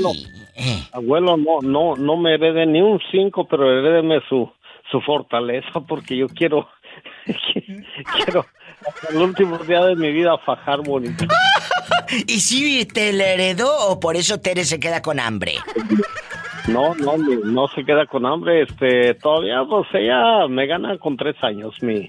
Abuelo, 0.93 1.33
abuelo, 1.33 1.37
no, 1.37 1.61
no, 1.63 1.97
no 1.97 2.17
me 2.17 2.35
herede 2.35 2.67
ni 2.67 2.81
un 2.81 3.01
5, 3.11 3.47
pero 3.49 3.71
herédeme 3.71 4.21
su, 4.29 4.51
su 4.91 5.01
fortaleza 5.01 5.81
porque 5.87 6.17
yo 6.17 6.29
quiero, 6.29 6.69
quiero 8.17 8.47
hasta 8.87 9.09
el 9.13 9.23
último 9.23 9.59
día 9.59 9.85
de 9.85 9.97
mi 9.97 10.13
vida 10.13 10.37
fajar 10.39 10.81
bonito. 10.83 11.25
¿Y 12.27 12.41
si 12.41 12.85
te 12.87 13.13
la 13.13 13.29
heredó 13.29 13.71
o 13.89 14.01
por 14.01 14.17
eso 14.17 14.41
Tere 14.41 14.65
se 14.65 14.79
queda 14.79 15.03
con 15.03 15.19
hambre? 15.19 15.55
No, 16.69 16.95
no, 16.95 17.17
no 17.17 17.69
se 17.69 17.85
queda 17.85 18.07
con 18.07 18.27
hambre. 18.27 18.63
Este, 18.63 19.15
todavía, 19.15 19.65
pues 19.69 19.87
ella 19.95 20.47
me 20.49 20.67
gana 20.67 20.99
con 20.99 21.17
tres 21.17 21.37
años. 21.43 21.75
Mi, 21.83 22.07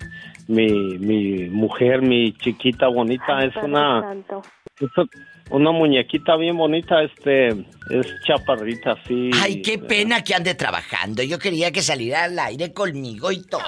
mi, 0.48 0.98
mi 0.98 1.50
mujer, 1.50 2.02
mi 2.02 2.34
chiquita 2.34 2.88
bonita, 2.88 3.40
es 3.40 3.56
una, 3.58 4.02
Santo. 4.02 4.42
es 4.80 4.90
una 5.50 5.72
muñequita 5.72 6.36
bien 6.36 6.58
bonita. 6.58 7.02
Este, 7.04 7.50
es 7.50 8.22
chaparrita, 8.26 8.94
así. 8.94 9.32
Ay, 9.42 9.62
qué 9.62 9.78
pena 9.78 10.24
que 10.24 10.36
ande 10.36 10.56
trabajando. 10.56 11.24
Yo 11.24 11.40
quería 11.40 11.72
que 11.72 11.82
saliera 11.82 12.24
al 12.24 12.38
aire 12.40 12.74
conmigo 12.74 13.32
y 13.32 13.46
todo. 13.46 13.62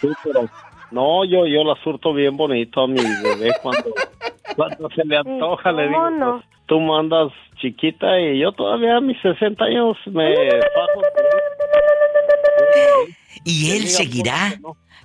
Sí, 0.00 0.08
pero 0.22 0.48
no, 0.90 1.24
yo, 1.24 1.46
yo 1.46 1.64
la 1.64 1.74
surto 1.82 2.12
bien 2.12 2.36
bonito 2.36 2.82
a 2.82 2.88
mi 2.88 3.00
bebé 3.00 3.52
cuando, 3.62 3.94
cuando 4.56 4.88
se 4.90 5.04
le 5.04 5.16
antoja. 5.16 5.72
le 5.72 5.88
digo, 5.88 5.94
¿cómo 5.94 6.10
no? 6.10 6.32
pues, 6.32 6.44
tú 6.66 6.80
mandas 6.80 7.32
chiquita 7.60 8.18
y 8.20 8.40
yo 8.40 8.52
todavía 8.52 8.96
a 8.96 9.00
mis 9.00 9.20
60 9.20 9.64
años 9.64 9.96
me 10.06 10.34
fajo. 10.74 11.02
Y 13.44 13.70
él 13.70 13.86
seguirá 13.88 14.52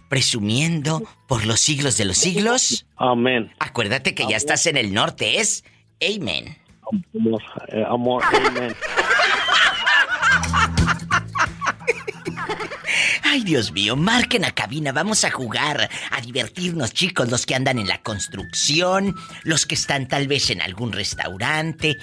presumiendo 0.10 1.04
por 1.28 1.46
los 1.46 1.60
siglos 1.60 1.98
de 1.98 2.06
los 2.06 2.18
siglos. 2.18 2.86
Amén. 2.96 3.52
Acuérdate 3.60 4.16
que 4.16 4.28
ya 4.28 4.38
estás 4.38 4.66
en 4.66 4.78
el 4.78 4.94
norte, 4.94 5.40
es 5.40 5.64
Amen. 6.02 6.58
Amor, 7.14 7.42
eh, 7.70 7.84
amor, 7.88 8.24
amén. 8.48 8.76
Ay, 13.24 13.44
Dios 13.44 13.72
mío, 13.72 13.96
marquen 13.96 14.46
a 14.46 14.52
cabina, 14.52 14.92
vamos 14.92 15.24
a 15.26 15.32
jugar, 15.32 15.90
a 16.12 16.22
divertirnos, 16.22 16.94
chicos, 16.94 17.30
los 17.30 17.46
que 17.46 17.56
andan 17.56 17.80
en 17.80 17.88
la 17.88 18.02
construcción, 18.02 19.16
los 19.44 19.66
que 19.66 19.76
están 19.76 20.08
tal 20.08 20.28
vez 20.28 20.50
en 20.52 20.62
algún 20.62 20.92
restaurante. 20.94 21.98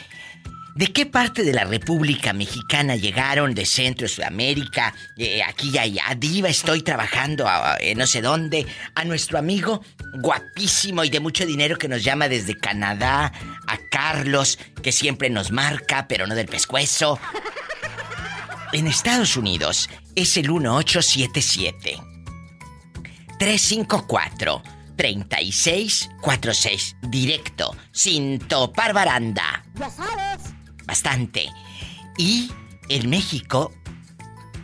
¿De 0.74 0.86
qué 0.92 1.04
parte 1.04 1.42
de 1.44 1.52
la 1.52 1.64
República 1.64 2.32
Mexicana 2.32 2.96
llegaron? 2.96 3.54
¿De 3.54 3.66
Centro, 3.66 4.08
Sudamérica? 4.08 4.94
Eh, 5.18 5.42
aquí 5.42 5.70
y 5.72 5.76
allá. 5.78 6.04
Diva, 6.16 6.48
estoy 6.48 6.80
trabajando 6.82 7.46
a- 7.46 7.74
a- 7.74 7.78
no 7.94 8.06
sé 8.06 8.22
dónde. 8.22 8.66
A 8.94 9.04
nuestro 9.04 9.38
amigo 9.38 9.84
guapísimo 10.20 11.04
y 11.04 11.10
de 11.10 11.20
mucho 11.20 11.44
dinero 11.44 11.76
que 11.76 11.88
nos 11.88 12.02
llama 12.02 12.28
desde 12.28 12.56
Canadá. 12.56 13.32
A 13.66 13.76
Carlos, 13.90 14.58
que 14.82 14.92
siempre 14.92 15.28
nos 15.28 15.52
marca, 15.52 16.08
pero 16.08 16.26
no 16.26 16.34
del 16.34 16.46
pescuezo. 16.48 17.18
En 18.72 18.86
Estados 18.86 19.36
Unidos 19.36 19.90
es 20.14 20.38
el 20.38 20.50
1877 20.50 21.98
354 23.38 24.62
3646 24.96 26.96
directo, 27.02 27.76
sin 27.92 28.38
topar 28.38 28.94
baranda. 28.94 29.64
Ya 29.74 29.90
sabes. 29.90 30.31
Bastante. 30.86 31.48
Y 32.18 32.50
en 32.88 33.10
México 33.10 33.72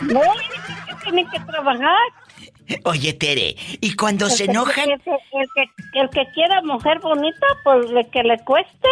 No, 0.00 0.20
que 0.20 0.94
tiene 1.04 1.24
que 1.30 1.38
trabajar. 1.38 1.96
Oye, 2.86 3.12
Tere, 3.12 3.54
y 3.80 3.94
cuando 3.94 4.24
El 4.26 4.32
se 4.32 4.46
que- 4.46 4.50
enojan... 4.50 4.90
El 4.90 5.00
que, 5.00 5.10
el 5.12 5.48
que- 5.54 6.00
el 6.00 6.10
que 6.10 6.32
quiera 6.34 6.60
mujer 6.62 6.98
bonita, 6.98 7.46
pues 7.62 7.88
le, 7.92 8.10
que 8.10 8.24
le 8.24 8.36
cueste. 8.40 8.88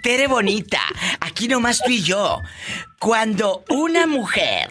Tere 0.00 0.28
bonita, 0.28 0.78
aquí 1.18 1.48
nomás 1.48 1.82
tú 1.84 1.90
y 1.90 2.04
yo. 2.04 2.38
Cuando 3.00 3.64
una 3.68 4.06
mujer 4.06 4.70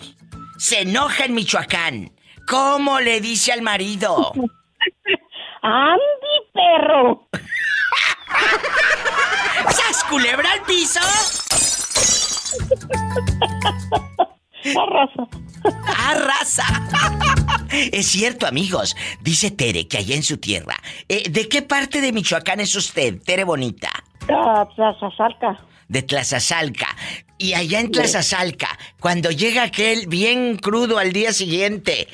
se 0.62 0.82
enoja 0.82 1.26
en 1.26 1.34
Michoacán, 1.34 2.12
¿cómo 2.48 3.00
le 3.00 3.20
dice 3.20 3.52
al 3.52 3.64
marido? 3.64 4.32
¡Andy, 5.64 6.38
perro! 6.54 7.28
¡Sas, 9.72 10.04
culebra 10.04 10.52
al 10.52 10.62
piso! 10.62 11.00
Arrasa. 14.78 15.28
¡Arrasa! 16.10 16.66
Es 17.72 18.08
cierto, 18.08 18.46
amigos. 18.46 18.96
Dice 19.22 19.50
Tere 19.50 19.88
que 19.88 19.98
allá 19.98 20.14
en 20.16 20.24
su 20.24 20.38
tierra. 20.38 20.76
eh, 21.08 21.24
¿De 21.30 21.48
qué 21.48 21.62
parte 21.62 22.02
de 22.02 22.12
Michoacán 22.12 22.60
es 22.60 22.76
usted, 22.76 23.22
Tere 23.24 23.46
Bonita? 23.46 23.90
Ah, 24.30 24.68
Tlazazalca. 24.76 25.58
De 25.92 26.02
Tlazazalca. 26.02 26.88
Y 27.38 27.54
allá 27.54 27.82
en 27.82 27.92
Tlazazalca, 27.92 28.70
cuando 29.02 29.30
llega 29.30 29.64
aquel 29.64 30.08
bien 30.08 30.56
crudo 30.56 31.00
al 31.00 31.12
día 31.12 31.34
siguiente 31.34 32.08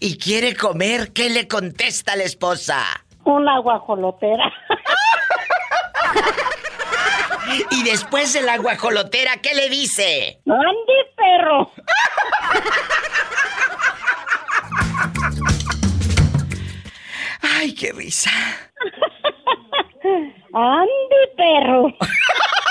y 0.00 0.18
quiere 0.18 0.56
comer, 0.56 1.12
¿qué 1.12 1.30
le 1.30 1.46
contesta 1.46 2.16
la 2.16 2.24
esposa? 2.24 2.82
Una 3.24 3.60
guajolotera. 3.60 4.52
Y 7.70 7.82
después 7.82 8.32
de 8.32 8.40
la 8.42 8.56
guajolotera, 8.56 9.36
¿qué 9.42 9.54
le 9.54 9.68
dice? 9.68 10.40
¡Andy, 10.46 10.98
perro! 11.16 11.70
¡Ay, 17.42 17.74
qué 17.74 17.92
risa! 17.92 18.30
¡Andy, 20.54 21.36
perro! 21.36 21.88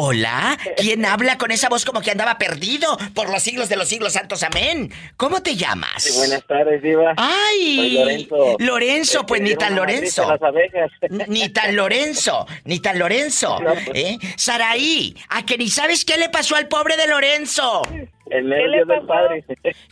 ¿Hola? 0.00 0.56
¿Quién 0.76 1.04
habla 1.04 1.38
con 1.38 1.50
esa 1.50 1.68
voz 1.68 1.84
como 1.84 2.00
que 2.00 2.12
andaba 2.12 2.38
perdido 2.38 2.96
por 3.14 3.28
los 3.30 3.42
siglos 3.42 3.68
de 3.68 3.74
los 3.74 3.88
siglos 3.88 4.12
santos? 4.12 4.44
Amén. 4.44 4.92
¿Cómo 5.16 5.42
te 5.42 5.56
llamas? 5.56 6.04
Sí, 6.04 6.16
buenas 6.16 6.46
tardes, 6.46 6.80
Diva. 6.80 7.14
¡Ay! 7.16 7.76
Soy 7.76 7.90
Lorenzo. 7.98 8.56
Lorenzo, 8.60 9.26
pues 9.26 9.40
ni 9.42 9.50
Este, 9.50 9.64
tan 9.64 9.72
una 9.72 9.80
matriz 9.82 10.16
Lorenzo. 10.16 10.22
de 10.22 10.28
las 10.28 10.42
abejas. 10.42 10.90
Ni 11.28 11.48
tan 11.48 11.74
Lorenzo, 11.74 12.46
ni 12.64 12.78
tan 12.78 12.96
Lorenzo. 12.96 13.58
No, 13.60 13.74
pues. 13.74 13.88
¿Eh? 13.94 14.18
Saraí, 14.36 15.16
a 15.30 15.44
que 15.44 15.58
ni 15.58 15.68
sabes 15.68 16.04
qué 16.04 16.16
le 16.16 16.28
pasó 16.28 16.54
al 16.54 16.68
pobre 16.68 16.96
de 16.96 17.08
Lorenzo. 17.08 17.82
El 18.30 18.48
nervio 18.48 18.84
del 18.86 19.06
padre. 19.06 19.44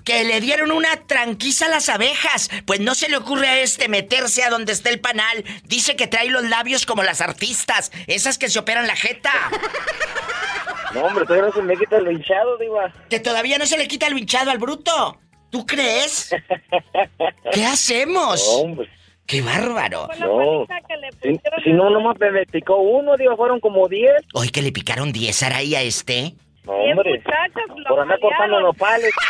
Que 0.04 0.24
le 0.24 0.40
dieron 0.40 0.70
una 0.70 0.96
tranquiza 1.06 1.66
a 1.66 1.68
las 1.68 1.88
abejas. 1.88 2.50
Pues 2.66 2.80
no 2.80 2.94
se 2.94 3.08
le 3.08 3.16
ocurre 3.16 3.48
a 3.48 3.60
este 3.60 3.88
meterse 3.88 4.42
a 4.42 4.50
donde 4.50 4.72
está 4.72 4.90
el 4.90 5.00
panal. 5.00 5.44
Dice 5.64 5.96
que 5.96 6.06
trae 6.06 6.30
los 6.30 6.44
labios 6.44 6.86
como 6.86 7.02
las 7.02 7.20
artistas, 7.20 7.92
esas 8.06 8.38
que 8.38 8.48
se 8.48 8.58
operan 8.58 8.86
la 8.86 8.96
jeta. 8.96 9.32
No, 10.94 11.04
hombre, 11.04 11.24
todavía 11.24 11.48
no 11.48 11.52
se 11.52 11.62
me 11.62 11.76
quita 11.76 12.00
lo 12.00 12.10
hinchado, 12.10 12.56
Diva. 12.58 12.92
Que 13.10 13.20
todavía 13.20 13.58
no 13.58 13.66
se 13.66 13.76
le 13.78 13.88
quita 13.88 14.06
el 14.06 14.18
hinchado 14.18 14.50
al 14.50 14.58
bruto. 14.58 15.18
¿Tú 15.50 15.66
crees? 15.66 16.34
¿Qué 17.52 17.64
hacemos? 17.64 18.44
No, 18.46 18.62
hombre. 18.62 18.88
¡Qué 19.26 19.42
bárbaro! 19.42 20.08
No. 20.20 20.66
Si, 21.22 21.40
si 21.64 21.72
no, 21.72 21.90
nomás 21.90 22.16
me 22.20 22.46
picó 22.46 22.76
uno, 22.76 23.16
Diva, 23.16 23.36
fueron 23.36 23.58
como 23.58 23.88
diez. 23.88 24.22
Hoy 24.34 24.50
que 24.50 24.62
le 24.62 24.70
picaron 24.70 25.12
10 25.12 25.34
Saraí 25.34 25.74
a 25.74 25.82
este. 25.82 26.34
No, 26.66 26.72
hombre. 26.72 27.22
Por 27.88 28.01
andar 28.01 28.18
cortando 28.20 28.60
los 28.60 28.76
pales. 28.76 29.10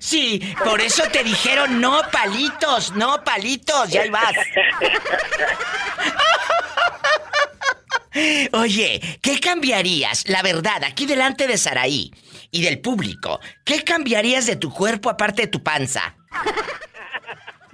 Sí, 0.00 0.40
por 0.64 0.80
eso 0.80 1.02
te 1.12 1.22
dijeron 1.22 1.78
no 1.78 2.00
palitos, 2.10 2.94
no 2.94 3.22
palitos, 3.22 3.90
ya 3.90 4.00
ahí 4.00 4.08
vas. 4.08 4.32
Oye, 8.52 9.18
¿qué 9.20 9.38
cambiarías? 9.40 10.26
La 10.26 10.40
verdad, 10.40 10.82
aquí 10.84 11.04
delante 11.04 11.46
de 11.46 11.58
Saraí 11.58 12.10
y 12.50 12.62
del 12.62 12.80
público, 12.80 13.40
¿qué 13.64 13.84
cambiarías 13.84 14.46
de 14.46 14.56
tu 14.56 14.72
cuerpo 14.72 15.10
aparte 15.10 15.42
de 15.42 15.48
tu 15.48 15.62
panza? 15.62 16.16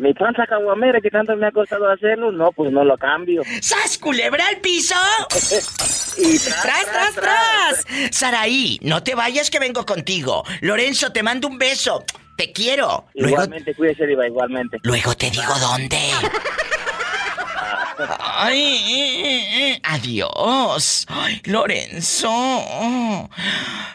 Mi 0.00 0.14
panza 0.14 0.46
caguamera 0.46 0.98
que 1.02 1.10
tanto 1.10 1.36
me 1.36 1.46
ha 1.46 1.52
costado 1.52 1.86
hacerlo, 1.90 2.32
no, 2.32 2.52
pues 2.52 2.72
no 2.72 2.82
lo 2.84 2.96
cambio. 2.96 3.42
¡Sas, 3.60 3.98
culebra 3.98 4.46
al 4.46 4.56
piso! 4.62 4.94
y 6.16 6.38
¡Tras, 6.62 6.86
tras, 6.86 7.14
tras! 7.14 7.86
Saraí, 8.10 8.78
no 8.82 9.02
te 9.02 9.14
vayas 9.14 9.50
que 9.50 9.58
vengo 9.58 9.84
contigo. 9.84 10.42
Lorenzo, 10.62 11.12
te 11.12 11.22
mando 11.22 11.48
un 11.48 11.58
beso. 11.58 12.02
Te 12.34 12.50
quiero. 12.50 13.08
Luego, 13.14 13.34
Igualmente, 13.34 13.74
cuídese, 13.74 14.06
Diva, 14.06 14.26
igualmente. 14.26 14.78
luego 14.84 15.14
te 15.14 15.30
digo 15.30 15.52
dónde. 15.60 15.98
Ay, 18.18 19.78
adiós. 19.82 21.06
Ay, 21.10 21.42
Lorenzo. 21.44 23.28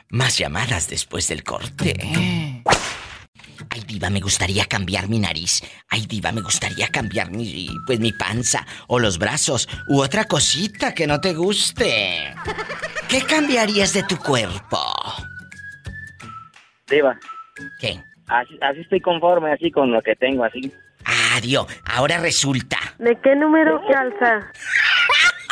Más 0.10 0.38
llamadas 0.38 0.88
después 0.88 1.27
del 1.27 1.44
corte. 1.44 1.95
Ay, 3.69 3.82
diva, 3.88 4.10
me 4.10 4.19
gustaría 4.19 4.65
cambiar 4.65 5.07
mi 5.07 5.19
nariz. 5.19 5.61
Ay, 5.90 6.06
diva, 6.06 6.32
me 6.32 6.41
gustaría 6.41 6.88
cambiar 6.88 7.32
mi, 7.32 7.69
pues, 7.86 7.99
mi 7.99 8.11
panza 8.11 8.65
o 8.88 8.99
los 8.99 9.18
brazos 9.18 9.68
u 9.88 10.02
otra 10.02 10.26
cosita 10.26 10.94
que 10.94 11.07
no 11.07 11.19
te 11.22 11.34
guste. 11.34 12.34
¿Qué 13.10 13.22
cambiarías 13.22 13.94
de 13.94 14.03
tu 14.03 14.18
cuerpo? 14.18 14.80
Diva. 16.88 17.18
¿Qué? 17.80 18.02
Así, 18.27 18.57
así 18.61 18.82
estoy 18.82 19.02
conforme, 19.02 19.52
así 19.52 19.72
con 19.72 19.91
lo 19.91 20.02
que 20.02 20.15
tengo, 20.15 20.44
así. 20.44 20.72
Adiós. 21.36 21.68
Ahora 21.86 22.18
resulta. 22.18 22.77
¿De 22.98 23.18
qué 23.22 23.36
número 23.36 23.82
calza? 23.88 24.52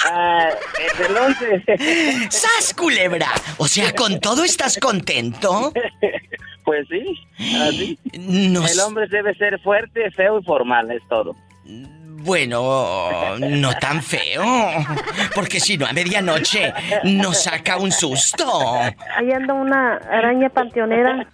Ah, 0.06 0.50
es 0.80 1.00
el 1.00 1.16
11. 1.16 2.30
¡Sas, 2.30 2.74
culebra! 2.74 3.28
O 3.58 3.68
sea, 3.68 3.94
¿con 3.94 4.20
todo 4.20 4.44
estás 4.44 4.78
contento? 4.78 5.72
Pues 6.64 6.88
sí, 6.90 7.04
así. 7.62 8.00
No 8.18 8.66
El 8.66 8.80
hombre 8.80 9.08
debe 9.08 9.34
ser 9.36 9.60
fuerte, 9.60 10.10
feo 10.12 10.40
y 10.40 10.44
formal, 10.44 10.92
es 10.92 11.02
todo. 11.10 11.36
Bueno, 12.26 13.38
no 13.38 13.74
tan 13.80 14.02
feo. 14.02 14.44
Porque 15.36 15.60
si 15.60 15.78
no, 15.78 15.86
a 15.86 15.92
medianoche 15.92 16.74
nos 17.04 17.44
saca 17.44 17.78
un 17.78 17.92
susto. 17.92 18.46
Ahí 19.18 19.30
anda 19.32 19.54
una 19.54 19.96
araña 19.98 20.50
panteonera. 20.50 21.28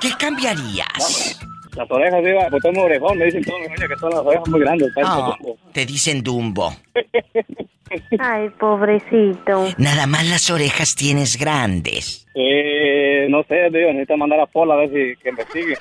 ¿Qué 0.00 0.12
cambiarías? 0.16 1.36
Las 1.74 1.90
orejas, 1.90 2.22
Diva, 2.24 2.46
pues 2.50 2.62
tengo 2.62 2.82
orejón, 2.84 3.18
me 3.18 3.24
dicen 3.24 3.42
todos 3.42 3.58
niños 3.62 3.88
que 3.88 3.96
son 3.98 4.10
las 4.10 4.20
orejas 4.20 4.48
muy 4.48 4.60
grandes. 4.60 4.92
como- 4.94 5.36
te 5.72 5.84
dicen 5.86 6.22
Dumbo. 6.22 6.76
Ay, 8.18 8.48
pobrecito. 8.58 9.68
Nada 9.78 10.06
más 10.06 10.26
las 10.28 10.50
orejas 10.50 10.94
tienes 10.94 11.36
grandes. 11.36 12.26
Eh, 12.34 13.26
no 13.30 13.42
sé, 13.44 13.54
Diva, 13.70 13.92
necesito 13.92 14.16
mandar 14.16 14.40
a 14.40 14.46
Paul 14.46 14.72
a 14.72 14.76
ver 14.76 14.88
si 14.88 15.22
que 15.22 15.28
investigue. 15.30 15.76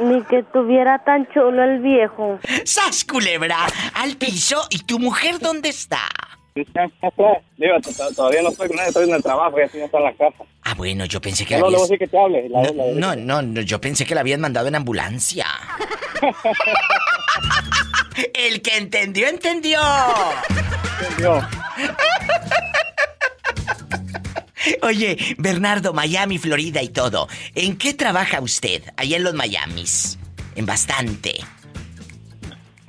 Ni 0.00 0.22
que 0.24 0.42
tuviera 0.44 0.98
tan 1.04 1.26
chulo 1.32 1.62
el 1.62 1.80
viejo. 1.80 2.38
¡Sas, 2.64 3.04
culebra! 3.04 3.58
Al 3.94 4.16
piso. 4.16 4.62
¿Y 4.70 4.78
tu 4.84 4.98
mujer 4.98 5.38
dónde 5.38 5.68
está? 5.68 6.00
To- 6.54 8.14
todavía 8.16 8.42
no 8.42 8.48
estoy 8.48 8.68
con 8.68 8.78
ella, 8.78 8.88
estoy 8.88 9.08
en 9.08 9.14
el 9.14 9.22
trabajo, 9.22 9.58
ya 9.58 9.64
estoy 9.64 9.82
está 9.82 9.98
en 9.98 10.04
la 10.04 10.12
casa. 10.14 10.44
Ah, 10.62 10.74
bueno, 10.74 11.04
yo 11.04 11.20
pensé 11.20 11.44
que 11.46 11.56
No, 11.58 11.66
la 11.66 11.66
no, 11.66 11.70
le 11.70 11.76
voy 11.76 11.82
a 11.82 11.84
habías... 11.84 11.90
decir 11.90 11.98
que 11.98 12.06
te 12.08 12.18
hable. 12.18 12.48
La- 12.48 12.62
la- 12.62 12.92
No, 12.94 13.14
no, 13.16 13.42
no, 13.42 13.60
yo 13.60 13.80
pensé 13.80 14.04
que 14.06 14.14
la 14.14 14.22
habían 14.22 14.40
mandado 14.40 14.68
en 14.68 14.74
ambulancia. 14.74 15.46
El 18.34 18.60
que 18.62 18.76
entendió, 18.76 19.28
entendió. 19.28 19.80
Entendió. 21.00 21.48
Oye, 24.82 25.16
Bernardo, 25.38 25.92
Miami, 25.92 26.38
Florida 26.38 26.82
y 26.82 26.88
todo. 26.88 27.28
¿En 27.54 27.76
qué 27.78 27.94
trabaja 27.94 28.40
usted? 28.40 28.82
Allá 28.96 29.16
en 29.16 29.24
los 29.24 29.34
Miamis. 29.34 30.18
En 30.54 30.66
bastante. 30.66 31.40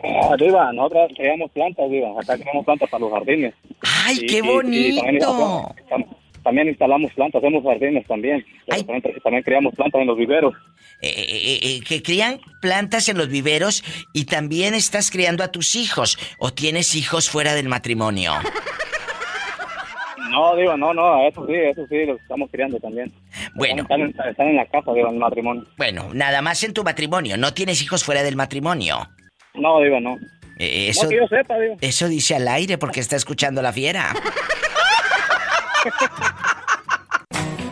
Ah, 0.04 0.36
Diva, 0.38 0.72
nosotros 0.74 1.12
creamos 1.16 1.52
plantas, 1.52 1.90
Diva. 1.90 2.10
Acá 2.20 2.38
creamos 2.38 2.66
plantas 2.66 2.90
para 2.90 3.02
los 3.02 3.12
jardines. 3.14 3.54
¡Ay, 4.04 4.20
Y- 4.22 4.26
qué 4.26 4.36
y- 4.36 4.40
y 4.40 4.42
también, 4.42 4.96
bonito! 5.06 5.76
También 6.44 6.68
instalamos 6.68 7.12
plantas, 7.14 7.44
hacemos 7.44 7.64
jardines 7.64 8.06
también. 8.08 8.46
Pero 8.68 8.84
También, 8.84 9.14
también 9.24 9.44
creamos 9.44 9.76
plantas 9.76 10.02
en 10.02 10.08
los 10.08 10.18
viveros. 10.18 10.54
Eh, 11.02 11.10
eh, 11.18 11.60
eh, 11.64 11.82
que 11.88 12.02
crían 12.04 12.40
plantas 12.62 13.10
en 13.10 13.18
los 13.18 13.28
viveros 13.30 13.84
y 14.14 14.26
también 14.26 14.74
estás 14.74 15.10
criando 15.12 15.44
a 15.44 15.50
tus 15.52 15.76
hijos. 15.76 16.18
¿O 16.38 16.52
tienes 16.54 16.96
hijos 16.96 17.30
fuera 17.30 17.54
del 17.54 17.68
matrimonio? 17.68 18.34
No, 20.30 20.56
Diva, 20.56 20.78
no, 20.78 20.94
no, 20.94 21.28
eso 21.28 21.46
sí, 21.46 21.54
eso 21.56 21.86
sí, 21.90 22.06
los 22.06 22.20
estamos 22.22 22.50
criando 22.52 22.80
también. 22.80 23.12
Bueno. 23.56 23.82
Están, 23.84 24.02
en- 24.02 24.16
están 24.30 24.48
en 24.48 24.56
la 24.56 24.66
casa, 24.66 24.94
Diva, 24.94 25.10
en 25.10 25.16
el 25.16 25.20
matrimonio. 25.20 25.66
Bueno, 25.78 26.10
nada 26.14 26.42
más 26.42 26.64
en 26.64 26.74
tu 26.74 26.84
matrimonio. 26.86 27.36
¿No 27.38 27.54
tienes 27.54 27.82
hijos 27.82 28.04
fuera 28.06 28.24
del 28.24 28.36
matrimonio? 28.38 29.10
No, 29.56 29.82
Diva, 29.82 30.00
no. 30.00 30.18
Eso, 30.58 31.04
No 31.04 31.10
que 31.10 31.16
yo 31.18 31.28
sepa, 31.28 31.58
Diva. 31.60 31.76
eso 31.82 32.08
dice 32.08 32.36
al 32.36 32.48
aire 32.48 32.78
porque 32.78 33.00
está 33.02 33.16
escuchando 33.18 33.62
la 33.62 33.74
fiera. 33.74 34.14